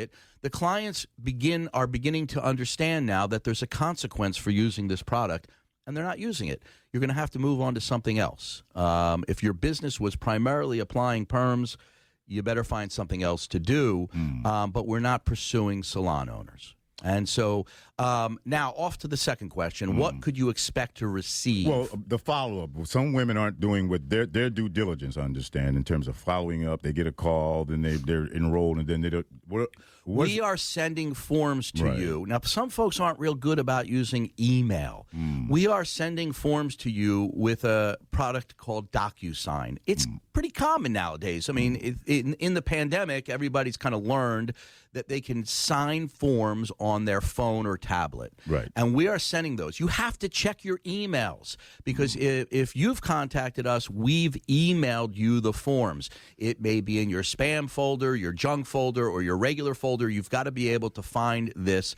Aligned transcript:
it, 0.00 0.10
the 0.42 0.50
clients 0.50 1.06
begin 1.22 1.68
are 1.72 1.86
beginning 1.86 2.26
to 2.28 2.42
understand 2.42 3.06
now 3.06 3.26
that 3.26 3.44
there's 3.44 3.62
a 3.62 3.66
consequence 3.66 4.36
for 4.36 4.50
using 4.50 4.88
this 4.88 5.02
product 5.02 5.48
and 5.86 5.96
they're 5.96 6.04
not 6.04 6.18
using 6.18 6.48
it. 6.48 6.62
You're 6.92 7.00
going 7.00 7.08
to 7.08 7.14
have 7.14 7.30
to 7.30 7.38
move 7.38 7.60
on 7.60 7.74
to 7.74 7.80
something 7.80 8.18
else. 8.18 8.62
Um, 8.74 9.24
if 9.28 9.42
your 9.42 9.52
business 9.52 10.00
was 10.00 10.16
primarily 10.16 10.78
applying 10.78 11.26
perms, 11.26 11.76
you 12.26 12.42
better 12.42 12.64
find 12.64 12.92
something 12.92 13.22
else 13.22 13.46
to 13.48 13.58
do. 13.58 14.08
Um, 14.46 14.70
but 14.70 14.86
we're 14.86 15.00
not 15.00 15.24
pursuing 15.24 15.82
salon 15.82 16.28
owners. 16.28 16.74
And 17.02 17.28
so 17.28 17.66
um, 18.00 18.40
now 18.44 18.70
off 18.76 18.98
to 18.98 19.08
the 19.08 19.16
second 19.16 19.50
question: 19.50 19.90
hmm. 19.90 19.98
What 19.98 20.20
could 20.22 20.36
you 20.36 20.48
expect 20.48 20.96
to 20.98 21.06
receive? 21.06 21.66
Well, 21.68 21.88
um, 21.92 22.04
the 22.06 22.18
follow 22.18 22.64
up. 22.64 22.70
Some 22.86 23.12
women 23.12 23.36
aren't 23.36 23.60
doing 23.60 23.88
what 23.88 24.08
their 24.08 24.26
their 24.26 24.50
due 24.50 24.68
diligence. 24.68 25.16
I 25.16 25.22
understand 25.22 25.76
in 25.76 25.84
terms 25.84 26.08
of 26.08 26.16
following 26.16 26.66
up. 26.66 26.82
They 26.82 26.92
get 26.92 27.06
a 27.06 27.12
call, 27.12 27.64
then 27.64 27.82
they 27.82 27.96
they're 27.96 28.26
enrolled, 28.26 28.78
and 28.78 28.88
then 28.88 29.02
they 29.02 29.10
don't. 29.10 29.26
What, 29.46 29.70
we 30.06 30.40
are 30.40 30.56
sending 30.56 31.14
forms 31.14 31.70
to 31.72 31.84
Right. 31.84 31.98
you. 31.98 32.24
Now, 32.26 32.40
some 32.42 32.70
folks 32.70 32.98
aren't 33.00 33.18
real 33.18 33.34
good 33.34 33.58
about 33.58 33.86
using 33.86 34.32
email. 34.38 35.06
Hmm. 35.12 35.48
We 35.48 35.66
are 35.66 35.84
sending 35.84 36.32
forms 36.32 36.76
to 36.76 36.90
you 36.90 37.30
with 37.34 37.64
a 37.64 37.98
product 38.10 38.56
called 38.56 38.90
DocuSign. 38.90 39.78
It's 39.86 40.04
hmm. 40.04 40.16
pretty 40.32 40.50
common 40.50 40.92
nowadays. 40.92 41.48
I 41.48 41.52
mean, 41.52 41.76
it, 41.76 41.96
in, 42.06 42.34
in 42.34 42.54
the 42.54 42.62
pandemic, 42.62 43.28
everybody's 43.28 43.76
kind 43.76 43.94
of 43.94 44.04
learned 44.04 44.54
that 44.92 45.08
they 45.08 45.20
can 45.20 45.44
sign 45.44 46.08
forms 46.08 46.72
on 46.80 47.04
their 47.04 47.20
phone 47.20 47.66
or 47.66 47.76
tablet. 47.76 47.89
Right. 48.46 48.68
And 48.76 48.94
we 48.94 49.08
are 49.08 49.18
sending 49.18 49.56
those. 49.56 49.80
You 49.80 49.88
have 49.88 50.18
to 50.20 50.28
check 50.28 50.64
your 50.64 50.78
emails 50.78 51.56
because 51.84 52.14
mm-hmm. 52.14 52.22
if, 52.22 52.48
if 52.50 52.76
you've 52.76 53.00
contacted 53.00 53.66
us, 53.66 53.90
we've 53.90 54.36
emailed 54.48 55.16
you 55.16 55.40
the 55.40 55.52
forms. 55.52 56.10
It 56.38 56.60
may 56.60 56.80
be 56.80 57.00
in 57.02 57.10
your 57.10 57.22
spam 57.22 57.68
folder, 57.68 58.14
your 58.14 58.32
junk 58.32 58.66
folder, 58.66 59.08
or 59.08 59.22
your 59.22 59.36
regular 59.36 59.74
folder. 59.74 60.08
You've 60.08 60.30
got 60.30 60.44
to 60.44 60.52
be 60.52 60.68
able 60.70 60.90
to 60.90 61.02
find 61.02 61.52
this 61.56 61.94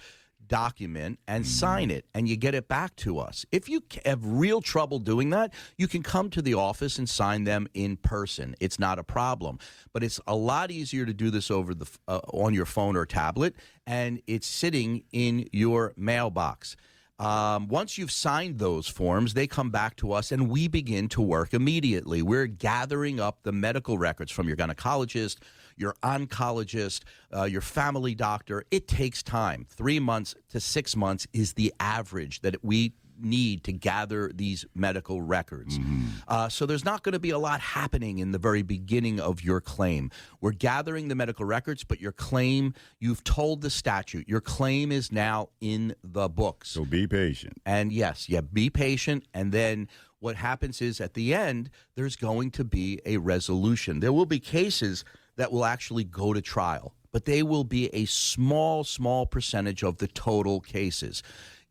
document 0.53 1.19
and 1.27 1.47
sign 1.47 1.91
it 1.91 2.05
and 2.13 2.29
you 2.29 2.37
get 2.37 2.55
it 2.55 2.69
back 2.69 2.95
to 2.95 3.19
us. 3.19 3.47
If 3.51 3.71
you 3.71 3.83
have 4.05 4.21
real 4.23 4.61
trouble 4.61 4.99
doing 4.99 5.31
that, 5.31 5.55
you 5.79 5.89
can 5.89 6.03
come 6.03 6.29
to 6.29 6.43
the 6.43 6.53
office 6.53 6.99
and 6.99 7.09
sign 7.09 7.45
them 7.45 7.69
in 7.73 7.97
person. 7.97 8.55
It's 8.61 8.79
not 8.79 8.99
a 8.99 9.03
problem, 9.03 9.59
but 9.95 10.05
it's 10.05 10.21
a 10.27 10.37
lot 10.37 10.71
easier 10.71 11.07
to 11.07 11.15
do 11.15 11.31
this 11.31 11.51
over 11.51 11.73
the 11.73 11.87
uh, 12.07 12.21
on 12.35 12.53
your 12.53 12.67
phone 12.67 12.97
or 12.97 13.07
tablet 13.07 13.57
and 13.87 14.21
it's 14.27 14.47
sitting 14.47 15.05
in 15.11 15.49
your 15.53 15.95
mailbox. 15.97 16.77
Um, 17.19 17.69
once 17.69 17.97
you've 17.97 18.11
signed 18.11 18.59
those 18.59 18.87
forms, 18.87 19.33
they 19.33 19.47
come 19.47 19.71
back 19.71 19.97
to 19.97 20.13
us 20.13 20.33
and 20.33 20.51
we 20.51 20.69
begin 20.69 21.09
to 21.11 21.23
work 21.23 21.55
immediately. 21.55 22.21
We're 22.21 22.47
gathering 22.47 23.21
up 23.21 23.39
the 23.43 23.53
medical 23.53 23.97
records 23.97 24.31
from 24.31 24.49
your 24.49 24.57
gynecologist, 24.59 25.39
your 25.77 25.95
oncologist, 26.03 27.03
uh, 27.35 27.45
your 27.45 27.61
family 27.61 28.15
doctor. 28.15 28.65
It 28.71 28.89
takes 28.89 29.23
time. 29.23 29.67
Three 29.69 30.01
months 30.01 30.35
to 30.51 30.61
six 30.61 30.97
months 30.97 31.27
is 31.33 31.55
the 31.55 31.73
average 31.81 32.41
that 32.41 32.63
we 32.65 32.95
need 33.21 33.65
to 33.65 33.73
gather 33.73 34.31
these 34.35 34.65
medical 34.75 35.23
records. 35.23 35.79
Uh, 36.27 36.49
so 36.49 36.67
there's 36.67 36.85
not 36.85 37.03
going 37.03 37.13
to 37.13 37.19
be 37.21 37.31
a 37.31 37.39
lot 37.39 37.61
happening 37.61 38.19
in 38.19 38.33
the 38.33 38.39
very 38.39 38.63
beginning 38.63 39.21
of 39.21 39.43
your 39.43 39.61
claim. 39.61 40.11
We're 40.41 40.53
gathering 40.53 41.09
the 41.09 41.15
medical 41.15 41.45
records, 41.45 41.85
but 41.85 42.01
your 42.01 42.13
claim, 42.13 42.75
you've 42.99 43.23
told 43.25 43.63
the 43.63 43.71
statute, 43.71 44.29
your 44.29 44.41
claim 44.41 44.91
is 44.91 45.13
now 45.13 45.51
in 45.61 45.95
the 46.03 46.29
books. 46.29 46.71
so 46.71 46.85
be 46.85 47.07
patient. 47.07 47.61
And 47.65 47.93
yes, 47.93 48.29
yeah, 48.29 48.41
be 48.41 48.71
patient. 48.71 49.25
And 49.33 49.53
then 49.53 49.89
what 50.19 50.37
happens 50.37 50.81
is 50.81 51.01
at 51.01 51.15
the 51.15 51.35
end, 51.35 51.71
there's 51.95 52.17
going 52.17 52.51
to 52.53 52.65
be 52.65 53.01
a 53.05 53.17
resolution. 53.19 54.01
There 54.01 54.13
will 54.13 54.27
be 54.27 54.41
cases 54.41 55.05
that 55.37 55.53
will 55.53 55.65
actually 55.65 56.05
go 56.05 56.33
to 56.33 56.41
trial, 56.41 56.95
but 57.13 57.25
they 57.25 57.43
will 57.43 57.65
be 57.65 57.89
a 57.95 58.05
small, 58.07 58.85
small 58.85 59.27
percentage 59.27 59.83
of 59.83 59.99
the 59.99 60.09
total 60.09 60.61
cases. 60.61 61.23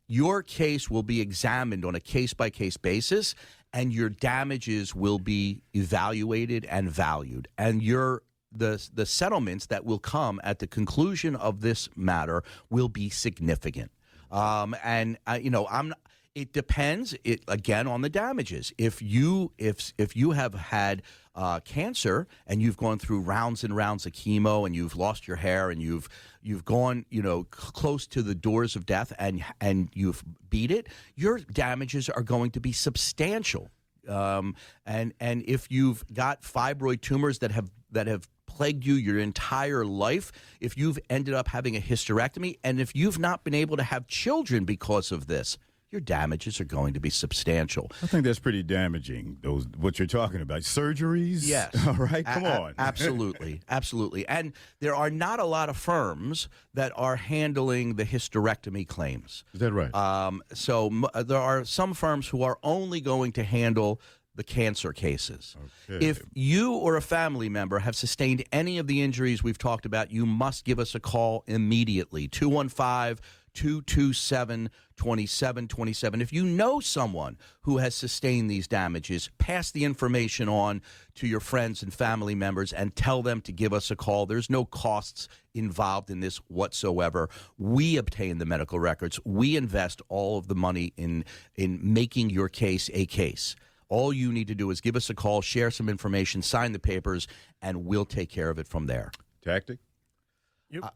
Your 0.08 0.44
case 0.44 0.90
will 0.90 1.04
be 1.04 1.22
examined 1.22 1.86
on 1.86 1.95
a 1.95 2.00
case 2.00 2.34
by 2.34 2.50
case 2.50 2.78
basis, 2.78 3.34
and 3.73 3.94
your 3.94 4.09
damages 4.09 4.94
will 4.94 5.20
be 5.20 5.61
evaluated 5.73 6.66
and 6.66 6.89
valued. 6.89 7.48
And 7.58 7.82
your 7.82 8.23
the 8.52 8.86
the 8.94 9.05
settlements 9.05 9.67
that 9.67 9.86
will 9.86 10.00
come 10.00 10.42
at 10.44 10.60
the 10.60 10.67
conclusion 10.67 11.36
of 11.38 11.61
this 11.61 11.88
matter 11.95 12.44
will 12.70 12.89
be 12.89 13.10
significant. 13.10 13.92
Um, 14.30 14.76
and 14.83 15.17
uh, 15.27 15.39
you 15.42 15.50
know, 15.50 15.67
I'm. 15.67 15.94
It 16.33 16.53
depends. 16.53 17.14
It 17.25 17.43
again 17.49 17.87
on 17.87 18.02
the 18.02 18.09
damages. 18.09 18.71
If 18.77 19.02
you 19.02 19.52
if 19.58 19.93
if 19.97 20.15
you 20.15 20.31
have 20.31 20.53
had 20.53 21.02
uh, 21.36 21.59
cancer 21.59 22.25
and 22.47 22.61
you've 22.61 22.77
gone 22.77 22.99
through 22.99 23.19
rounds 23.19 23.65
and 23.65 23.75
rounds 23.75 24.05
of 24.05 24.14
chemo 24.14 24.65
and 24.65 24.73
you've 24.73 24.95
lost 24.95 25.27
your 25.27 25.36
hair 25.37 25.70
and 25.70 25.81
you've 25.81 26.08
you've 26.41 26.64
gone 26.64 27.05
you 27.09 27.21
know 27.21 27.43
close 27.52 28.08
to 28.08 28.21
the 28.21 28.33
doors 28.33 28.77
of 28.77 28.86
death 28.86 29.11
and 29.20 29.43
and 29.59 29.89
you've 29.93 30.23
beat 30.49 30.71
it, 30.71 30.87
your 31.15 31.39
damages 31.39 32.09
are 32.09 32.23
going 32.23 32.52
to 32.52 32.61
be 32.61 32.71
substantial. 32.71 33.70
Um, 34.08 34.55
and 34.86 35.14
and 35.20 35.43
if 35.45 35.70
you've 35.70 36.05
got 36.14 36.43
fibroid 36.43 37.02
tumors 37.02 37.39
that 37.39 37.52
have 37.52 37.70
that 37.91 38.08
have 38.08 38.30
plagued 38.45 38.86
you 38.86 38.93
your 38.93 39.20
entire 39.20 39.86
life, 39.86 40.31
if 40.61 40.77
you've 40.77 40.99
ended 41.09 41.33
up 41.33 41.49
having 41.49 41.75
a 41.75 41.81
hysterectomy, 41.81 42.58
and 42.64 42.80
if 42.80 42.95
you've 42.95 43.20
not 43.20 43.43
been 43.43 43.53
able 43.53 43.75
to 43.75 43.83
have 43.83 44.08
children 44.08 44.65
because 44.65 45.11
of 45.11 45.27
this, 45.27 45.58
your 45.91 46.02
damages 46.02 46.59
are 46.61 46.65
going 46.65 46.93
to 46.93 46.99
be 46.99 47.09
substantial. 47.09 47.91
I 48.02 48.07
think 48.07 48.23
that's 48.23 48.39
pretty 48.39 48.63
damaging. 48.63 49.37
Those 49.41 49.65
what 49.77 49.99
you're 49.99 50.07
talking 50.07 50.41
about 50.41 50.61
surgeries. 50.61 51.41
Yes. 51.47 51.75
All 51.87 51.93
right. 51.95 52.25
Come 52.25 52.45
a- 52.45 52.59
on. 52.61 52.73
absolutely. 52.77 53.61
Absolutely. 53.69 54.27
And 54.27 54.53
there 54.79 54.95
are 54.95 55.09
not 55.09 55.39
a 55.39 55.45
lot 55.45 55.69
of 55.69 55.77
firms 55.77 56.47
that 56.73 56.91
are 56.95 57.15
handling 57.15 57.95
the 57.95 58.05
hysterectomy 58.05 58.87
claims. 58.87 59.43
Is 59.53 59.59
that 59.59 59.73
right? 59.73 59.93
Um, 59.93 60.41
so 60.53 60.87
m- 60.87 61.05
uh, 61.13 61.23
there 61.23 61.37
are 61.39 61.65
some 61.65 61.93
firms 61.93 62.27
who 62.29 62.43
are 62.43 62.58
only 62.63 63.02
going 63.02 63.31
to 63.33 63.43
handle 63.43 63.99
the 64.35 64.43
cancer 64.43 64.93
cases. 64.93 65.55
Okay. 65.89 66.05
If 66.05 66.21
you 66.33 66.73
or 66.73 66.95
a 66.95 67.02
family 67.02 67.49
member 67.49 67.79
have 67.79 67.95
sustained 67.97 68.43
any 68.53 68.77
of 68.77 68.87
the 68.87 69.02
injuries 69.02 69.43
we've 69.43 69.58
talked 69.58 69.85
about, 69.85 70.09
you 70.11 70.25
must 70.25 70.63
give 70.63 70.79
us 70.79 70.95
a 70.95 70.99
call 71.02 71.43
immediately. 71.47 72.27
215 72.29 73.17
227 73.54 74.70
2727. 74.98 76.22
If 76.22 76.32
you 76.32 76.44
know 76.44 76.80
someone 76.80 77.38
who 77.62 77.78
has 77.78 77.95
sustained 77.95 78.50
these 78.50 78.67
damages, 78.67 79.30
pass 79.39 79.72
the 79.72 79.84
information 79.84 80.48
on 80.48 80.82
to 81.16 81.28
your 81.28 81.39
friends 81.39 81.82
and 81.82 81.94
family 81.94 82.36
members 82.36 82.72
and 82.72 82.95
tell 82.95 83.23
them 83.23 83.42
to 83.42 83.52
give 83.52 83.73
us 83.73 83.89
a 83.89 83.95
call. 83.95 84.26
There's 84.26 84.50
no 84.50 84.66
costs 84.66 85.28
involved 85.54 86.10
in 86.10 86.20
this 86.20 86.38
whatsoever. 86.48 87.30
We 87.58 87.98
obtain 87.98 88.38
the 88.38 88.45
medical 88.45 88.80
records. 88.80 89.20
We 89.26 89.58
invest 89.58 90.02
all 90.08 90.38
of 90.38 90.48
the 90.48 90.56
money 90.56 90.94
in 90.98 91.26
in 91.56 91.80
making 91.82 92.30
your 92.30 92.50
case 92.50 92.89
a 92.94 93.06
case. 93.06 93.56
All 93.89 94.14
you 94.14 94.32
need 94.32 94.48
to 94.48 94.56
do 94.56 94.72
is 94.72 94.80
give 94.80 94.95
us 94.95 95.10
a 95.10 95.14
call, 95.14 95.42
share 95.42 95.70
some 95.70 95.89
information, 95.89 96.42
sign 96.42 96.72
the 96.72 96.80
papers, 96.80 97.28
and 97.62 97.86
we'll 97.86 98.06
take 98.06 98.30
care 98.30 98.50
of 98.50 98.58
it 98.58 98.68
from 98.68 98.88
there. 98.88 99.12
Tactic. 99.44 99.80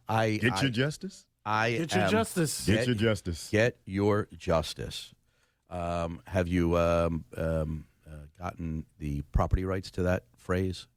I 0.07 0.37
Get 0.37 0.53
I, 0.53 0.61
your 0.61 0.69
justice. 0.69 1.25
I 1.45 1.71
Get 1.71 1.93
your 1.93 2.03
am- 2.05 2.09
justice. 2.11 2.65
Get 2.65 2.87
your 2.87 2.95
justice. 2.95 3.49
Get 3.51 3.77
your 3.85 4.27
justice. 4.37 5.13
Um, 5.69 6.21
have 6.25 6.47
you 6.47 6.77
um, 6.77 7.25
um, 7.37 7.85
uh, 8.07 8.11
gotten 8.39 8.85
the 8.99 9.21
property 9.31 9.65
rights 9.65 9.91
to 9.91 10.03
that 10.03 10.23
phrase? 10.37 10.87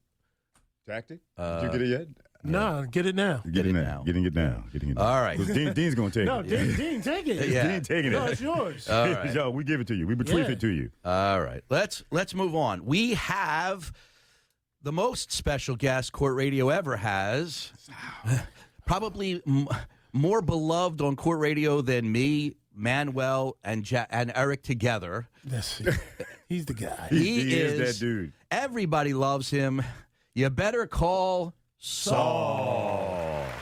Tactic. 0.87 1.21
Uh, 1.37 1.61
Did 1.61 1.67
you 1.67 1.73
get 1.79 1.83
it 1.83 1.89
yet? 1.91 2.09
No, 2.45 2.87
get 2.89 3.05
it 3.05 3.17
now. 3.17 3.43
Get, 3.45 3.53
Get 3.53 3.67
it 3.67 3.71
it 3.71 3.73
now. 3.73 3.81
now. 3.83 4.03
Getting 4.05 4.25
it 4.25 4.35
now. 4.35 4.65
Getting 4.73 4.91
it 4.91 4.95
down. 4.97 5.05
All 5.07 5.21
right. 5.21 5.37
'Cause 5.37 5.49
Dean, 5.49 5.73
Dean's 5.73 5.95
going 5.97 6.11
to 6.13 6.21
take 6.21 6.27
No, 6.27 6.39
it. 6.39 6.47
Dean, 6.49 6.77
Dean, 6.77 7.03
take 7.03 7.27
it. 7.27 7.49
Yeah. 7.51 7.67
Dean 7.67 7.81
taking 7.83 8.13
it. 8.13 8.15
No, 8.15 8.27
it's 8.27 8.41
yours. 8.41 8.89
All 8.89 9.07
right. 9.13 9.35
Yo, 9.35 9.51
we 9.51 9.65
give 9.65 9.81
it 9.81 9.87
to 9.89 9.95
you. 9.97 10.07
We 10.07 10.15
bequeath 10.15 10.47
Yeah. 10.47 10.53
it 10.53 10.61
to 10.61 10.69
you. 10.69 10.91
All 11.05 11.41
right. 11.43 11.63
Let's 11.69 12.05
let's 12.13 12.35
move 12.35 12.55
on. 12.55 12.85
We 12.87 13.15
have 13.15 13.93
the 14.83 14.93
most 14.93 15.33
special 15.33 15.75
guest 15.77 16.13
Court 16.13 16.37
Radio 16.37 16.69
ever 16.69 16.97
has. 16.97 17.73
Probably 18.87 19.43
m- 19.47 19.69
more 20.13 20.41
beloved 20.43 21.01
on 21.01 21.17
Court 21.17 21.39
Radio 21.41 21.81
than 21.81 22.11
me, 22.11 22.55
Manuel, 22.75 23.57
and 23.65 23.89
ja- 23.91 24.07
and 24.11 24.33
Eric 24.35 24.63
together. 24.63 25.29
That's, 25.45 25.81
he's 26.49 26.67
the 26.67 26.75
guy. 26.75 27.09
He, 27.11 27.43
He 27.45 27.55
is 27.55 27.79
that 27.79 27.99
dude. 28.01 28.33
Everybody 28.51 29.15
loves 29.15 29.51
him. 29.51 29.83
You 30.35 30.49
better 30.51 30.87
call 30.87 31.55
Saul. 31.79 33.45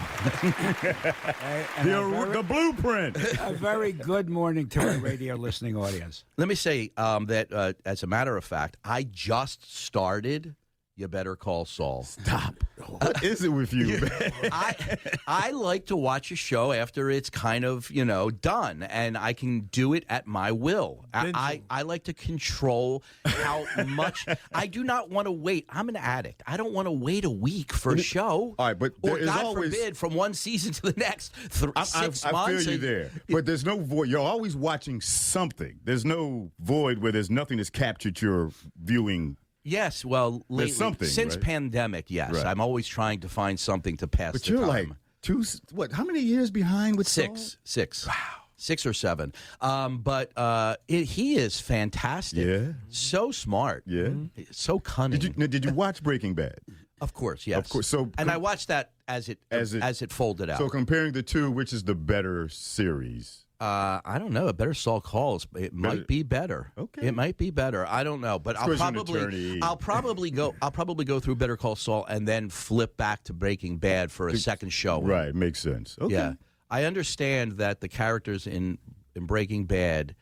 And 1.79 1.89
The, 1.89 2.01
a, 2.03 2.11
very, 2.11 2.33
the 2.33 2.43
blueprint. 2.43 3.17
a 3.41 3.53
very 3.53 3.93
good 3.93 4.29
morning 4.29 4.69
to 4.71 4.81
our 4.81 4.99
radio 4.99 5.37
listening 5.37 5.77
audience. 5.77 6.25
Let 6.37 6.49
me 6.49 6.55
say 6.57 6.91
um, 6.97 7.27
that, 7.27 7.53
uh, 7.53 7.75
as 7.85 8.03
a 8.03 8.07
matter 8.07 8.37
of 8.37 8.45
fact, 8.45 8.77
I 8.85 9.05
just 9.05 9.73
started. 9.77 10.55
You 10.99 11.09
better 11.09 11.37
call 11.37 11.67
Saul. 11.67 12.05
Stop. 12.05 12.55
What 12.89 13.23
is 13.23 13.45
it 13.45 13.51
with 13.51 13.75
you, 13.75 13.99
man? 14.01 14.33
I 14.51 14.97
I 15.27 15.51
like 15.51 15.87
to 15.87 15.97
watch 15.97 16.31
a 16.31 16.37
show 16.37 16.73
after 16.73 17.11
it's 17.11 17.29
kind 17.29 17.67
of 17.67 17.91
you 17.91 18.07
know 18.07 18.31
done, 18.31 18.83
and 18.83 19.19
I 19.19 19.35
can 19.35 19.63
do 19.73 19.93
it 19.93 20.05
at 20.09 20.27
my 20.27 20.53
will. 20.53 21.05
I 21.13 21.33
I, 21.35 21.63
I 21.69 21.83
like 21.83 22.05
to 22.05 22.15
control 22.15 23.03
how 23.27 23.67
much. 23.87 24.25
I 24.55 24.67
do 24.67 24.85
not 24.85 25.11
want 25.11 25.27
to 25.27 25.33
wait. 25.33 25.67
I'm 25.69 25.91
an 25.91 25.97
addict. 25.97 26.43
I 26.47 26.57
don't 26.57 26.73
want 26.73 26.87
to 26.87 26.93
wait 26.93 27.27
a 27.27 27.31
week 27.31 27.75
for 27.75 27.93
a 27.93 27.99
show. 27.99 28.55
All 28.59 28.67
right, 28.67 28.79
but 28.79 28.93
or 29.03 29.11
there 29.11 29.19
is 29.19 29.27
God 29.27 29.45
always- 29.45 29.75
forbid, 29.75 29.97
from 29.99 30.15
one 30.15 30.33
season 30.33 30.73
to 30.75 30.83
the 30.93 30.95
next, 30.99 31.35
th- 31.53 31.73
I, 31.77 31.81
I, 31.81 31.85
six 31.85 32.25
I 32.25 32.33
months. 32.33 32.65
feel 32.65 32.69
you 32.69 32.75
and- 32.77 32.83
there, 32.83 33.11
but 33.29 33.45
there's 33.45 33.67
no 33.67 33.79
void. 33.81 34.09
You're 34.09 34.21
always 34.21 34.57
watching 34.57 35.03
something. 35.03 35.79
There's 35.85 36.07
no 36.07 36.51
void 36.61 36.99
where 37.01 37.13
there's 37.13 37.31
nothing 37.31 37.59
that's 37.59 37.69
captured 37.69 38.23
your 38.23 38.51
viewing. 38.83 39.37
Yes, 39.69 40.05
well, 40.05 40.45
lately, 40.49 40.71
something, 40.73 41.09
since 41.09 41.35
right? 41.35 41.43
pandemic, 41.45 42.09
yes, 42.09 42.33
Right. 42.33 42.47
I'm 42.47 42.61
always 42.61 42.87
trying 42.87 43.21
to 43.21 43.29
find 43.29 43.59
something 43.59 43.97
to 43.97 44.07
pass 44.07 44.33
But 44.33 44.45
the 44.45 44.53
you're 44.53 44.61
time. 44.61 44.69
like 44.69 44.89
two. 45.23 45.43
What? 45.73 45.91
How 45.93 46.05
many 46.05 46.21
years 46.21 46.53
behind 46.53 46.97
with 46.97 47.09
Saul? 47.09 47.35
Six, 47.37 47.59
six, 47.65 48.07
wow, 48.07 48.13
six 48.57 48.87
or 48.87 48.93
seven. 48.93 49.33
Um, 49.61 49.99
but 49.99 50.31
uh, 50.39 50.77
it, 50.87 51.05
he 51.05 51.35
is 51.37 51.61
fantastic. 51.61 52.47
Yeah. 52.47 52.73
so 52.91 53.33
smart. 53.33 53.83
Yeah. 53.87 54.11
so 54.53 54.79
cunning. 54.79 55.19
Did 55.19 55.37
you 55.37 55.49
did 55.49 55.65
you 55.65 55.73
watch 55.85 56.01
Breaking 56.03 56.35
Bad? 56.35 56.59
of 57.01 57.13
course, 57.13 57.47
yes, 57.47 57.59
Of 57.59 57.69
course, 57.69 57.87
so 57.89 58.11
and 58.19 58.31
I 58.31 58.37
watched 58.37 58.69
that 58.69 58.93
as 59.09 59.29
it 59.29 59.39
As 59.51 59.75
as 59.75 60.01
it- 60.01 60.07
it, 60.07 60.13
folded 60.13 60.49
out. 60.49 60.59
So 60.59 60.69
comparing 60.69 61.13
the 61.13 61.23
two, 61.23 61.51
which 61.51 61.73
is 61.73 61.83
the 61.85 61.95
better 61.97 62.49
series? 62.49 63.46
Uh, 63.61 64.01
I 64.05 64.19
don't 64.19 64.33
know. 64.33 64.53
Better 64.53 64.75
Saul 64.75 65.01
calls. 65.01 65.47
It 65.57 65.73
might 65.73 66.07
be 66.07 66.23
better. 66.23 66.73
Okay. 66.77 67.07
it 67.07 67.15
might 67.15 67.39
be 67.39 67.51
better. 67.51 67.87
I 67.87 68.05
don't 68.05 68.21
know, 68.21 68.39
but 68.39 68.57
I'll 68.57 68.77
probably. 68.77 69.61
I'll 69.63 69.77
probably 69.77 70.31
go 70.31 70.55
I'll 70.61 70.71
probably 70.71 71.05
go 71.07 71.21
through 71.21 71.37
Better 71.37 71.57
Call 71.57 71.75
Saul 71.75 72.05
and 72.05 72.29
then 72.29 72.51
flip 72.51 72.97
back 72.97 73.25
to 73.25 73.33
Breaking 73.33 73.79
Bad 73.79 74.13
for 74.13 74.29
a 74.29 74.37
second 74.37 74.71
show. 74.71 75.01
Right, 75.01 75.35
makes 75.35 75.61
sense. 75.61 75.97
Okay. 76.01 76.15
Yeah, 76.15 76.35
I 76.71 76.85
understand 76.85 77.53
that 77.53 77.81
the 77.81 77.89
characters 77.89 78.47
in 78.47 78.79
in 79.15 79.25
Breaking 79.25 79.65
Bad 79.65 80.15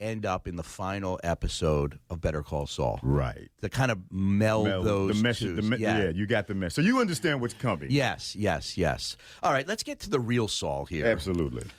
end 0.00 0.24
up 0.24 0.48
in 0.48 0.56
the 0.56 0.62
final 0.62 1.20
episode 1.22 1.98
of 2.08 2.20
Better 2.20 2.42
Call 2.42 2.66
Saul. 2.66 2.98
Right. 3.02 3.48
To 3.60 3.68
kind 3.68 3.90
of 3.90 3.98
meld 4.10 4.66
Mel, 4.66 4.82
those 4.82 5.16
the 5.16 5.22
message, 5.22 5.56
the 5.56 5.62
me- 5.62 5.76
yeah. 5.76 6.04
yeah. 6.04 6.10
you 6.10 6.26
got 6.26 6.46
the 6.46 6.54
mess. 6.54 6.74
So 6.74 6.80
you 6.80 7.00
understand 7.00 7.40
what's 7.40 7.54
coming. 7.54 7.90
Yes, 7.90 8.34
yes, 8.34 8.78
yes. 8.78 9.16
All 9.42 9.52
right, 9.52 9.68
let's 9.68 9.82
get 9.82 10.00
to 10.00 10.10
the 10.10 10.20
real 10.20 10.48
Saul 10.48 10.86
here. 10.86 11.06
Absolutely. 11.06 11.64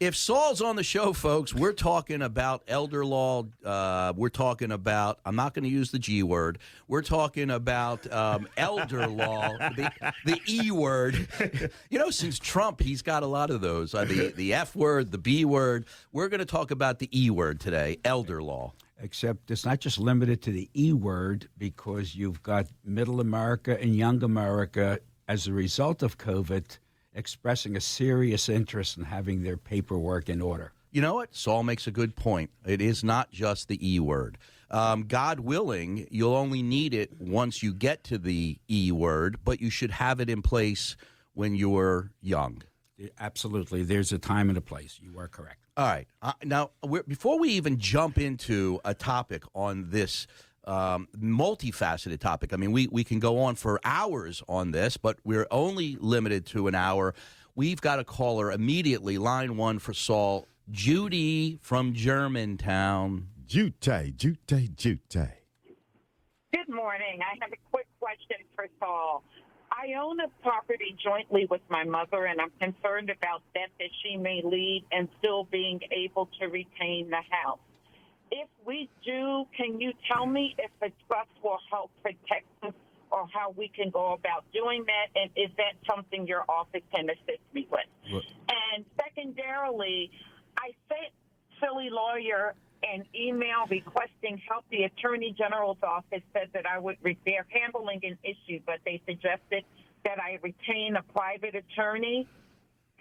If 0.00 0.16
Saul's 0.16 0.60
on 0.60 0.74
the 0.74 0.82
show, 0.82 1.12
folks, 1.12 1.54
we're 1.54 1.72
talking 1.72 2.22
about 2.22 2.64
elder 2.66 3.04
law. 3.04 3.44
Uh, 3.64 4.12
we're 4.16 4.28
talking 4.28 4.72
about, 4.72 5.20
I'm 5.24 5.36
not 5.36 5.54
going 5.54 5.62
to 5.62 5.70
use 5.70 5.92
the 5.92 6.00
G 6.00 6.24
word. 6.24 6.58
We're 6.88 7.02
talking 7.02 7.52
about 7.52 8.12
um, 8.12 8.48
elder 8.56 9.06
law, 9.06 9.56
the, 9.76 9.92
the 10.26 10.40
E 10.48 10.72
word. 10.72 11.28
You 11.88 12.00
know, 12.00 12.10
since 12.10 12.40
Trump, 12.40 12.80
he's 12.80 13.02
got 13.02 13.22
a 13.22 13.26
lot 13.26 13.50
of 13.50 13.60
those 13.60 13.94
uh, 13.94 14.04
the, 14.04 14.32
the 14.34 14.54
F 14.54 14.74
word, 14.74 15.12
the 15.12 15.18
B 15.18 15.44
word. 15.44 15.86
We're 16.12 16.28
going 16.28 16.40
to 16.40 16.44
talk 16.44 16.72
about 16.72 16.98
the 16.98 17.08
E 17.16 17.30
word 17.30 17.43
today, 17.52 17.98
elder 18.04 18.42
law. 18.42 18.72
Except 18.98 19.50
it's 19.50 19.66
not 19.66 19.80
just 19.80 19.98
limited 19.98 20.40
to 20.42 20.52
the 20.52 20.70
E 20.74 20.92
word 20.92 21.48
because 21.58 22.14
you've 22.14 22.42
got 22.42 22.68
middle 22.84 23.20
America 23.20 23.78
and 23.78 23.94
young 23.94 24.22
America 24.22 25.00
as 25.28 25.46
a 25.46 25.52
result 25.52 26.02
of 26.02 26.16
COVID 26.16 26.78
expressing 27.14 27.76
a 27.76 27.80
serious 27.80 28.48
interest 28.48 28.96
in 28.96 29.04
having 29.04 29.42
their 29.42 29.56
paperwork 29.56 30.28
in 30.28 30.40
order. 30.40 30.72
You 30.90 31.02
know 31.02 31.14
what? 31.14 31.34
Saul 31.34 31.64
makes 31.64 31.86
a 31.86 31.90
good 31.90 32.14
point. 32.14 32.50
It 32.64 32.80
is 32.80 33.02
not 33.02 33.30
just 33.30 33.68
the 33.68 33.78
E 33.86 33.98
word. 33.98 34.38
Um, 34.70 35.02
God 35.02 35.40
willing, 35.40 36.06
you'll 36.10 36.34
only 36.34 36.62
need 36.62 36.94
it 36.94 37.20
once 37.20 37.62
you 37.62 37.74
get 37.74 38.04
to 38.04 38.18
the 38.18 38.58
E 38.68 38.90
word, 38.92 39.38
but 39.44 39.60
you 39.60 39.70
should 39.70 39.90
have 39.90 40.20
it 40.20 40.30
in 40.30 40.42
place 40.42 40.96
when 41.32 41.54
you're 41.54 42.10
young. 42.20 42.62
Absolutely. 43.18 43.82
There's 43.82 44.12
a 44.12 44.18
time 44.18 44.48
and 44.48 44.58
a 44.58 44.60
place. 44.60 45.00
You 45.02 45.18
are 45.18 45.28
correct. 45.28 45.66
All 45.76 45.86
right. 45.86 46.06
Uh, 46.22 46.32
now, 46.44 46.70
we're, 46.82 47.02
before 47.02 47.38
we 47.38 47.50
even 47.50 47.78
jump 47.78 48.18
into 48.18 48.80
a 48.84 48.94
topic 48.94 49.42
on 49.54 49.90
this 49.90 50.26
um, 50.64 51.08
multifaceted 51.18 52.20
topic, 52.20 52.52
I 52.52 52.56
mean, 52.56 52.72
we, 52.72 52.86
we 52.86 53.02
can 53.02 53.18
go 53.18 53.40
on 53.40 53.56
for 53.56 53.80
hours 53.84 54.42
on 54.48 54.70
this, 54.70 54.96
but 54.96 55.18
we're 55.24 55.48
only 55.50 55.96
limited 56.00 56.46
to 56.46 56.68
an 56.68 56.74
hour. 56.74 57.14
We've 57.56 57.80
got 57.80 57.98
a 57.98 58.04
caller 58.04 58.52
immediately, 58.52 59.18
line 59.18 59.56
one 59.56 59.78
for 59.78 59.92
Saul, 59.92 60.46
Judy 60.70 61.58
from 61.62 61.92
Germantown. 61.92 63.28
Jute, 63.46 63.80
jute, 63.80 64.38
jute. 64.46 65.00
Good 65.08 66.68
morning. 66.68 67.20
I 67.20 67.36
have 67.42 67.52
a 67.52 67.70
quick 67.70 67.86
question 68.00 68.38
for 68.54 68.68
Saul. 68.78 69.22
I 69.74 69.94
own 70.00 70.20
a 70.20 70.28
property 70.42 70.96
jointly 71.02 71.46
with 71.50 71.60
my 71.68 71.84
mother, 71.84 72.26
and 72.26 72.40
I'm 72.40 72.52
concerned 72.60 73.10
about 73.10 73.42
debt 73.54 73.70
that 73.78 73.88
she 74.02 74.16
may 74.16 74.40
leave 74.44 74.82
and 74.92 75.08
still 75.18 75.44
being 75.44 75.80
able 75.90 76.28
to 76.40 76.46
retain 76.46 77.10
the 77.10 77.22
house. 77.30 77.58
If 78.30 78.48
we 78.66 78.88
do, 79.04 79.44
can 79.56 79.80
you 79.80 79.92
tell 80.10 80.26
me 80.26 80.54
if 80.58 80.70
a 80.80 80.92
trust 81.06 81.30
will 81.42 81.58
help 81.70 81.90
protect 82.02 82.46
us 82.62 82.72
or 83.10 83.26
how 83.32 83.50
we 83.56 83.68
can 83.68 83.90
go 83.90 84.12
about 84.12 84.44
doing 84.52 84.84
that? 84.86 85.20
And 85.20 85.30
is 85.36 85.50
that 85.56 85.74
something 85.88 86.26
your 86.26 86.44
office 86.48 86.82
can 86.94 87.10
assist 87.10 87.42
me 87.52 87.68
with? 87.70 87.80
And 88.48 88.84
secondarily, 88.96 90.10
I 90.56 90.70
sent 90.88 91.12
Philly 91.60 91.90
Lawyer 91.90 92.54
an 92.92 93.04
email 93.14 93.66
requesting 93.68 94.40
help. 94.48 94.64
The 94.70 94.84
Attorney 94.84 95.34
General's 95.36 95.78
office 95.82 96.22
said 96.32 96.48
that 96.54 96.66
I 96.66 96.78
would, 96.78 96.96
re- 97.02 97.18
they're 97.24 97.46
handling 97.48 98.00
an 98.02 98.18
issue, 98.22 98.60
but 98.66 98.76
they 98.84 99.00
suggested 99.06 99.64
that 100.04 100.18
I 100.20 100.38
retain 100.42 100.96
a 100.96 101.02
private 101.12 101.54
attorney 101.54 102.28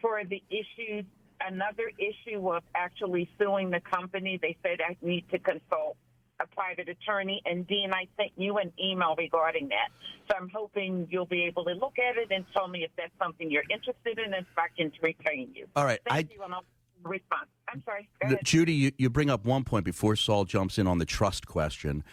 for 0.01 0.21
the 0.23 0.41
issue, 0.49 1.03
another 1.45 1.91
issue 1.97 2.49
of 2.49 2.63
actually 2.75 3.29
suing 3.39 3.69
the 3.69 3.81
company. 3.81 4.39
They 4.41 4.57
said 4.63 4.79
I 4.87 4.95
need 5.01 5.25
to 5.31 5.39
consult 5.39 5.97
a 6.39 6.47
private 6.47 6.89
attorney. 6.89 7.41
And 7.45 7.67
Dean, 7.67 7.91
I 7.93 8.07
sent 8.17 8.31
you 8.35 8.57
an 8.57 8.71
email 8.81 9.15
regarding 9.17 9.69
that. 9.69 9.89
So 10.29 10.37
I'm 10.39 10.49
hoping 10.53 11.07
you'll 11.09 11.25
be 11.25 11.43
able 11.43 11.63
to 11.65 11.73
look 11.73 11.97
at 11.99 12.17
it 12.17 12.31
and 12.31 12.45
tell 12.53 12.67
me 12.67 12.83
if 12.83 12.91
that's 12.97 13.11
something 13.21 13.51
you're 13.51 13.63
interested 13.69 14.17
in 14.19 14.33
and 14.33 14.45
if 14.45 14.57
I 14.57 14.67
can 14.75 14.91
retain 15.01 15.51
you. 15.53 15.67
All 15.75 15.85
right. 15.85 15.99
Thank 16.07 16.31
I, 16.31 16.33
you, 16.33 16.43
and 16.43 16.53
I'll 16.53 16.65
respond. 17.03 17.47
I'm 17.69 17.83
sorry. 17.85 18.09
Judy, 18.43 18.73
you, 18.73 18.91
you 18.97 19.09
bring 19.09 19.29
up 19.29 19.45
one 19.45 19.63
point 19.63 19.85
before 19.85 20.15
Saul 20.15 20.45
jumps 20.45 20.77
in 20.77 20.87
on 20.87 20.99
the 20.99 21.05
trust 21.05 21.47
question. 21.47 22.03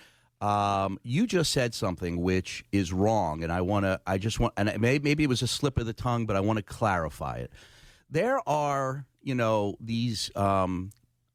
Um, 0.41 0.99
you 1.03 1.27
just 1.27 1.53
said 1.53 1.75
something 1.75 2.23
which 2.23 2.65
is 2.73 2.93
wrong, 2.93 3.43
and 3.43 3.53
I 3.53 3.61
want 3.61 3.85
to. 3.85 4.01
I 4.07 4.17
just 4.17 4.41
want, 4.41 4.55
and 4.57 4.69
it 4.69 4.81
may, 4.81 4.99
maybe 4.99 5.23
it 5.23 5.29
was 5.29 5.43
a 5.43 5.47
slip 5.47 5.79
of 5.79 5.87
the 5.87 5.93
tongue, 5.93 6.25
but 6.25 6.35
I 6.35 6.41
want 6.41 6.57
to 6.57 6.63
clarify 6.63 7.37
it. 7.37 7.53
There 8.09 8.41
are, 8.49 9.05
you 9.23 9.35
know, 9.35 9.77
these 9.81 10.31
um, 10.35 10.91